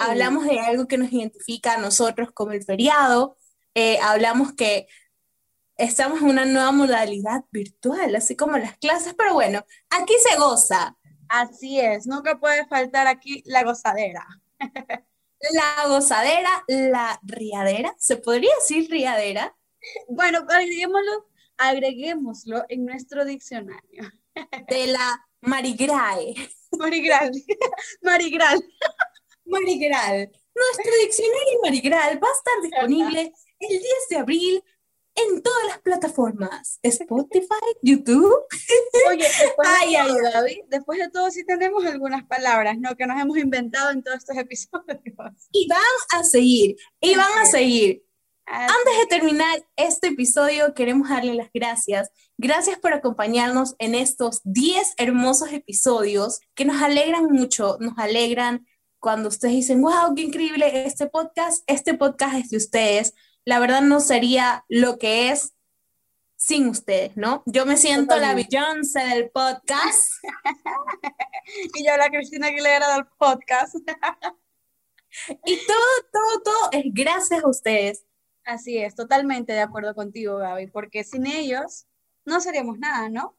Hablamos 0.00 0.44
de 0.44 0.60
algo 0.60 0.86
que 0.86 0.98
nos 0.98 1.12
identifica 1.12 1.74
a 1.74 1.78
nosotros 1.78 2.30
como 2.32 2.52
el 2.52 2.62
feriado. 2.62 3.36
Eh, 3.74 3.98
hablamos 4.00 4.52
que 4.52 4.86
estamos 5.76 6.20
en 6.20 6.28
una 6.28 6.44
nueva 6.44 6.72
modalidad 6.72 7.44
virtual, 7.50 8.14
así 8.14 8.36
como 8.36 8.58
las 8.58 8.76
clases, 8.78 9.14
pero 9.14 9.34
bueno, 9.34 9.64
aquí 9.90 10.14
se 10.28 10.36
goza. 10.36 10.96
Así 11.28 11.80
es, 11.80 12.06
nunca 12.06 12.38
puede 12.38 12.66
faltar 12.66 13.06
aquí 13.06 13.42
la 13.46 13.62
gozadera. 13.64 14.26
La 15.52 15.86
gozadera, 15.86 16.64
la 16.66 17.20
riadera, 17.22 17.94
¿se 17.98 18.16
podría 18.16 18.50
decir 18.56 18.90
riadera? 18.90 19.56
Bueno, 20.08 20.44
agreguémoslo, 20.48 21.28
agreguémoslo 21.56 22.64
en 22.68 22.84
nuestro 22.84 23.24
diccionario. 23.24 24.10
De 24.68 24.86
la 24.86 25.26
marigrae. 25.40 26.34
Marigral. 26.78 27.32
Marigral. 28.02 28.62
Marigral. 29.44 30.30
Nuestro 30.54 30.92
diccionario 31.02 31.60
Marigral 31.62 32.20
va 32.22 32.28
a 32.28 32.32
estar 32.32 32.62
disponible 32.62 33.32
el 33.60 33.68
10 33.68 33.82
de 34.10 34.16
abril 34.16 34.64
en 35.14 35.42
todas 35.42 35.66
las 35.66 35.78
plataformas. 35.80 36.78
Spotify, 36.82 37.48
YouTube. 37.82 38.36
Oye, 39.08 39.24
después, 39.24 39.68
ay, 39.68 39.92
de, 39.92 39.98
todo, 39.98 40.30
David, 40.32 40.58
después 40.68 40.98
de 40.98 41.10
todo 41.10 41.30
sí 41.30 41.44
tenemos 41.44 41.84
algunas 41.84 42.24
palabras, 42.26 42.78
¿no? 42.78 42.94
Que 42.96 43.06
nos 43.06 43.20
hemos 43.20 43.38
inventado 43.38 43.90
en 43.90 44.02
todos 44.02 44.18
estos 44.18 44.36
episodios. 44.36 45.48
Y 45.52 45.66
van 45.68 45.80
a 46.14 46.24
seguir, 46.24 46.76
y 47.00 47.14
van 47.14 47.38
a 47.38 47.46
seguir. 47.46 48.04
Antes 48.50 48.98
de 49.00 49.06
terminar 49.08 49.64
este 49.76 50.08
episodio, 50.08 50.74
queremos 50.74 51.08
darle 51.08 51.34
las 51.34 51.50
gracias. 51.52 52.10
Gracias 52.36 52.78
por 52.78 52.92
acompañarnos 52.92 53.74
en 53.78 53.94
estos 53.94 54.40
10 54.44 54.94
hermosos 54.96 55.52
episodios 55.52 56.40
que 56.54 56.64
nos 56.64 56.82
alegran 56.82 57.26
mucho, 57.26 57.76
nos 57.80 57.98
alegran 57.98 58.66
cuando 59.00 59.28
ustedes 59.28 59.54
dicen, 59.54 59.82
wow, 59.82 60.14
qué 60.16 60.22
increíble 60.22 60.86
este 60.86 61.06
podcast. 61.06 61.62
Este 61.66 61.94
podcast 61.94 62.34
es 62.36 62.50
de 62.50 62.56
ustedes 62.56 63.14
la 63.48 63.60
verdad 63.60 63.80
no 63.80 64.00
sería 64.00 64.66
lo 64.68 64.98
que 64.98 65.30
es 65.30 65.54
sin 66.36 66.68
ustedes, 66.68 67.16
¿no? 67.16 67.42
Yo 67.46 67.64
me 67.64 67.78
siento 67.78 68.14
la 68.18 68.34
Beyoncé 68.34 69.00
del 69.00 69.30
podcast. 69.30 70.02
y 71.74 71.82
yo 71.82 71.96
la 71.96 72.10
Cristina 72.10 72.48
Aguilera 72.48 72.94
del 72.94 73.06
podcast. 73.18 73.74
y 75.46 75.56
todo, 75.66 75.78
todo, 76.12 76.42
todo 76.44 76.68
es 76.72 76.84
gracias 76.92 77.42
a 77.42 77.48
ustedes. 77.48 78.04
Así 78.48 78.78
es, 78.78 78.94
totalmente 78.94 79.52
de 79.52 79.60
acuerdo 79.60 79.94
contigo, 79.94 80.38
Gaby, 80.38 80.68
porque 80.68 81.04
sin 81.04 81.26
ellos 81.26 81.84
no 82.24 82.40
seríamos 82.40 82.78
nada, 82.78 83.10
¿no? 83.10 83.36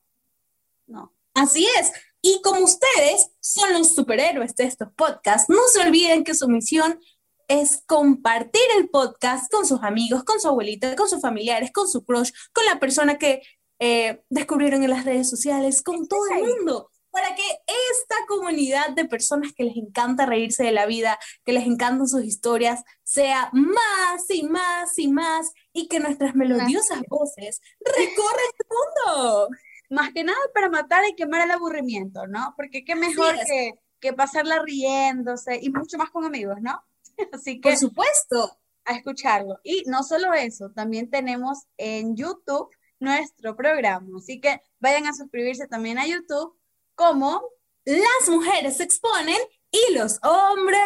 No. 0.85 1.15
Así 1.33 1.67
es. 1.79 1.91
Y 2.21 2.39
como 2.43 2.63
ustedes 2.63 3.31
son 3.39 3.73
los 3.73 3.95
superhéroes 3.95 4.55
de 4.55 4.65
estos 4.65 4.93
podcasts, 4.93 5.49
no 5.49 5.61
se 5.73 5.79
olviden 5.79 6.23
que 6.23 6.35
su 6.35 6.47
misión 6.47 6.99
es 7.47 7.81
compartir 7.87 8.61
el 8.77 8.87
podcast 8.89 9.51
con 9.51 9.65
sus 9.65 9.81
amigos, 9.81 10.23
con 10.23 10.39
su 10.39 10.47
abuelita, 10.47 10.95
con 10.95 11.09
sus 11.09 11.21
familiares, 11.21 11.71
con 11.73 11.87
su 11.87 12.05
crush, 12.05 12.29
con 12.53 12.63
la 12.67 12.79
persona 12.79 13.17
que 13.17 13.41
eh, 13.79 14.23
descubrieron 14.29 14.83
en 14.83 14.91
las 14.91 15.05
redes 15.05 15.27
sociales, 15.27 15.81
con 15.81 16.07
todo 16.07 16.27
el 16.27 16.43
mundo, 16.43 16.91
para 17.11 17.35
que 17.35 17.43
esta 17.91 18.15
comunidad 18.27 18.89
de 18.91 19.05
personas 19.05 19.53
que 19.53 19.63
les 19.63 19.77
encanta 19.77 20.25
reírse 20.25 20.63
de 20.63 20.71
la 20.71 20.85
vida, 20.85 21.19
que 21.45 21.53
les 21.53 21.65
encantan 21.65 22.07
sus 22.07 22.23
historias, 22.23 22.83
sea 23.03 23.49
más 23.53 24.29
y 24.29 24.43
más 24.43 24.97
y 24.97 25.07
más 25.07 25.51
y 25.73 25.87
que 25.87 25.99
nuestras 25.99 26.35
melodiosas 26.35 27.01
voces 27.07 27.61
recorran 27.79 28.49
el 28.57 29.15
mundo. 29.15 29.49
Más 29.91 30.13
que 30.13 30.23
nada 30.23 30.37
para 30.53 30.69
matar 30.69 31.03
y 31.09 31.15
quemar 31.15 31.41
el 31.41 31.49
aburrimiento, 31.49 32.27
¿no? 32.27 32.53
Porque 32.55 32.85
qué 32.85 32.93
mejor 32.93 33.33
que, 33.47 33.73
que 33.99 34.13
pasarla 34.13 34.61
riéndose 34.61 35.57
y 35.59 35.71
mucho 35.71 35.97
más 35.97 36.11
con 36.11 36.25
amigos, 36.25 36.57
¿no? 36.61 36.79
Así 37.33 37.59
que... 37.59 37.69
Por 37.69 37.77
supuesto. 37.77 38.55
A 38.85 38.93
escucharlo. 38.93 39.59
Y 39.63 39.83
no 39.87 40.03
solo 40.03 40.33
eso, 40.33 40.69
también 40.75 41.09
tenemos 41.09 41.65
en 41.77 42.15
YouTube 42.15 42.69
nuestro 42.99 43.55
programa. 43.55 44.07
Así 44.17 44.39
que 44.39 44.61
vayan 44.79 45.07
a 45.07 45.13
suscribirse 45.13 45.67
también 45.67 45.97
a 45.97 46.05
YouTube 46.05 46.58
como 46.99 47.41
Las 47.85 48.27
mujeres 48.27 48.77
se 48.77 48.83
exponen 48.83 49.37
y 49.71 49.93
los 49.93 50.19
hombres. 50.21 50.81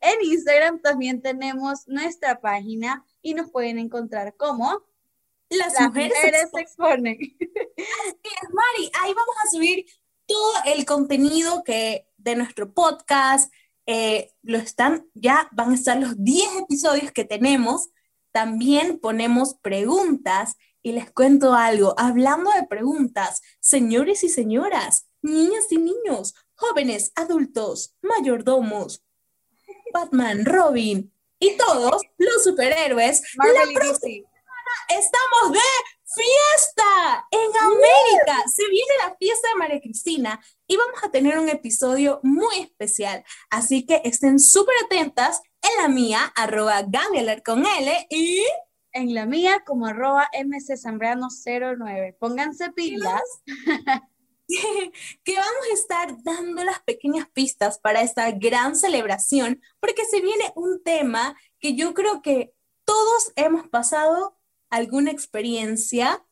En 0.00 0.20
Instagram 0.22 0.80
también 0.80 1.22
tenemos 1.22 1.86
nuestra 1.86 2.40
página 2.40 3.04
y 3.22 3.34
nos 3.34 3.52
pueden 3.52 3.78
encontrar 3.78 4.34
como 4.36 4.82
Las, 5.48 5.80
mujeres, 5.80 6.18
se 6.52 6.60
exponen. 6.60 7.18
Mari, 8.52 8.90
ahí 9.00 9.14
vamos 9.14 9.36
a 9.44 9.50
subir 9.50 9.86
todo 10.26 10.52
el 10.66 10.84
contenido 10.84 11.62
que 11.62 12.08
de 12.16 12.34
nuestro 12.34 12.74
podcast, 12.74 13.52
eh, 13.86 14.32
lo 14.42 14.58
están, 14.58 15.08
ya 15.14 15.48
van 15.52 15.70
a 15.70 15.74
estar 15.74 15.96
los 15.98 16.22
10 16.22 16.62
episodios 16.62 17.12
que 17.12 17.24
tenemos. 17.24 17.90
También 18.32 18.98
ponemos 18.98 19.54
preguntas 19.54 20.56
y 20.88 20.92
les 20.92 21.10
cuento 21.10 21.54
algo. 21.54 21.94
Hablando 21.98 22.50
de 22.50 22.66
preguntas, 22.66 23.42
señores 23.60 24.24
y 24.24 24.28
señoras, 24.28 25.06
niñas 25.20 25.66
y 25.70 25.76
niños, 25.76 26.34
jóvenes, 26.54 27.12
adultos, 27.14 27.94
mayordomos, 28.00 29.02
Batman, 29.92 30.44
Robin 30.44 31.12
y 31.38 31.56
todos 31.56 32.02
los 32.16 32.42
superhéroes, 32.44 33.22
la 33.36 33.72
próxima 33.74 34.28
estamos 34.88 35.52
de 35.52 35.60
fiesta 36.04 37.26
en 37.30 37.56
América. 37.56 38.44
Se 38.54 38.66
viene 38.68 38.92
la 39.04 39.14
fiesta 39.16 39.48
de 39.48 39.54
María 39.56 39.80
Cristina 39.80 40.40
y 40.66 40.76
vamos 40.76 41.02
a 41.02 41.10
tener 41.10 41.38
un 41.38 41.48
episodio 41.48 42.20
muy 42.22 42.60
especial. 42.60 43.24
Así 43.50 43.84
que 43.86 44.00
estén 44.04 44.38
súper 44.38 44.74
atentas 44.84 45.42
en 45.62 45.82
la 45.82 45.88
mía, 45.88 46.32
arroba 46.34 46.82
Gaby 46.82 47.42
con 47.42 47.66
L 47.66 48.06
y 48.10 48.42
en 48.98 49.14
la 49.14 49.26
mía 49.26 49.62
como 49.64 49.86
arroba 49.86 50.28
mczambrano09. 50.32 52.16
Pónganse 52.18 52.70
pilas. 52.72 53.22
que 55.24 55.34
vamos 55.34 55.66
a 55.70 55.74
estar 55.74 56.22
dando 56.22 56.64
las 56.64 56.80
pequeñas 56.80 57.28
pistas 57.28 57.78
para 57.78 58.00
esta 58.00 58.30
gran 58.30 58.76
celebración, 58.76 59.60
porque 59.78 60.06
se 60.06 60.20
viene 60.22 60.52
un 60.54 60.82
tema 60.82 61.36
que 61.58 61.74
yo 61.74 61.92
creo 61.92 62.22
que 62.22 62.54
todos 62.84 63.32
hemos 63.36 63.68
pasado 63.68 64.38
alguna 64.70 65.10
experiencia 65.10 66.24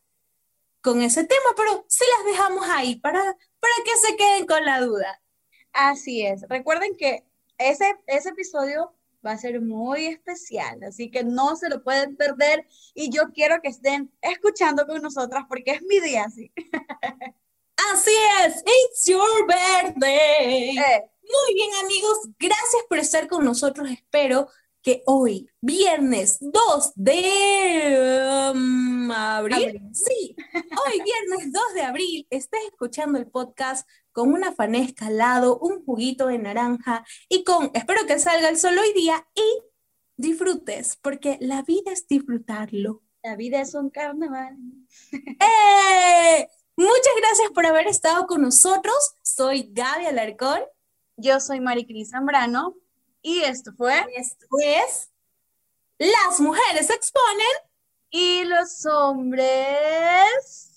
con 0.81 1.03
ese 1.03 1.25
tema, 1.25 1.51
pero 1.57 1.85
se 1.89 2.05
las 2.17 2.25
dejamos 2.27 2.67
ahí 2.71 2.97
para, 2.97 3.21
para 3.21 3.75
que 3.85 3.97
se 4.07 4.17
queden 4.17 4.47
con 4.47 4.65
la 4.65 4.81
duda. 4.81 5.21
Así 5.73 6.25
es. 6.25 6.43
Recuerden 6.49 6.97
que 6.97 7.25
ese, 7.59 7.97
ese 8.07 8.31
episodio 8.31 8.95
va 9.27 9.33
a 9.33 9.39
ser 9.39 9.61
muy 9.61 10.07
especial, 10.07 10.83
así 10.85 11.11
que 11.11 11.25
no 11.25 11.57
se 11.57 11.69
lo 11.69 11.83
pueden 11.83 12.17
perder 12.17 12.67
y 12.95 13.11
yo 13.11 13.33
quiero 13.33 13.61
que 13.61 13.69
estén 13.69 14.13
escuchando 14.23 14.87
con 14.87 15.03
nosotras 15.03 15.45
porque 15.49 15.73
es 15.73 15.83
mi 15.83 16.01
día, 16.01 16.25
así. 16.25 16.53
Así 17.93 18.11
es, 18.43 18.65
it's 18.65 19.05
your 19.05 19.47
birthday. 19.47 20.79
Eh. 20.79 21.05
Muy 21.23 21.55
bien 21.55 21.71
amigos, 21.85 22.19
gracias 22.39 22.83
por 22.89 22.99
estar 22.99 23.29
con 23.29 23.45
nosotros, 23.45 23.91
espero 23.91 24.49
que 24.81 25.03
hoy, 25.05 25.51
viernes 25.61 26.39
2 26.41 26.93
de 26.95 28.53
um, 28.55 29.11
abril, 29.11 29.83
sí, 29.93 30.37
hoy 30.55 31.03
viernes 31.03 31.53
2 31.53 31.75
de 31.75 31.83
abril, 31.83 32.27
estés 32.31 32.61
escuchando 32.71 33.19
el 33.19 33.27
podcast 33.27 33.87
con 34.17 34.33
una 34.33 34.51
fanesca 34.51 35.09
al 35.09 35.19
lado, 35.19 35.59
un 35.59 35.85
juguito 35.85 36.29
de 36.29 36.39
naranja 36.39 37.05
y 37.29 37.45
con, 37.45 37.71
espero 37.75 38.07
que 38.07 38.19
salga 38.19 38.49
el 38.49 38.59
sol 38.59 38.79
hoy 38.79 38.95
día 38.95 39.29
y 39.35 39.63
disfrutes, 40.17 40.97
porque 41.03 41.37
la 41.43 41.61
vida 41.61 41.93
es 41.93 42.09
disfrutarlo. 42.09 43.03
La 43.23 43.37
vida 43.37 43.61
es 43.61 43.75
un 43.75 43.91
carnaval. 43.91 44.57
¡Eh! 45.13 46.49
Muchas 46.77 47.15
gracias 47.21 47.51
por 47.55 47.67
haber 47.67 47.89
estado 47.89 48.27
con 48.27 48.41
nosotros. 48.41 48.97
Soy 49.21 49.69
Gaby 49.71 50.07
Alarcón. 50.07 50.63
Yo 51.19 51.39
soy 51.39 51.61
Maricris 51.61 52.09
Zambrano. 52.09 52.75
Y 53.21 53.41
esto 53.41 53.75
fue. 53.77 54.03
Esto 54.15 54.47
es. 54.63 55.11
Las 55.99 56.41
mujeres 56.41 56.87
se 56.87 56.95
exponen. 56.95 57.47
Y 58.09 58.45
los 58.45 58.87
hombres. 58.87 60.76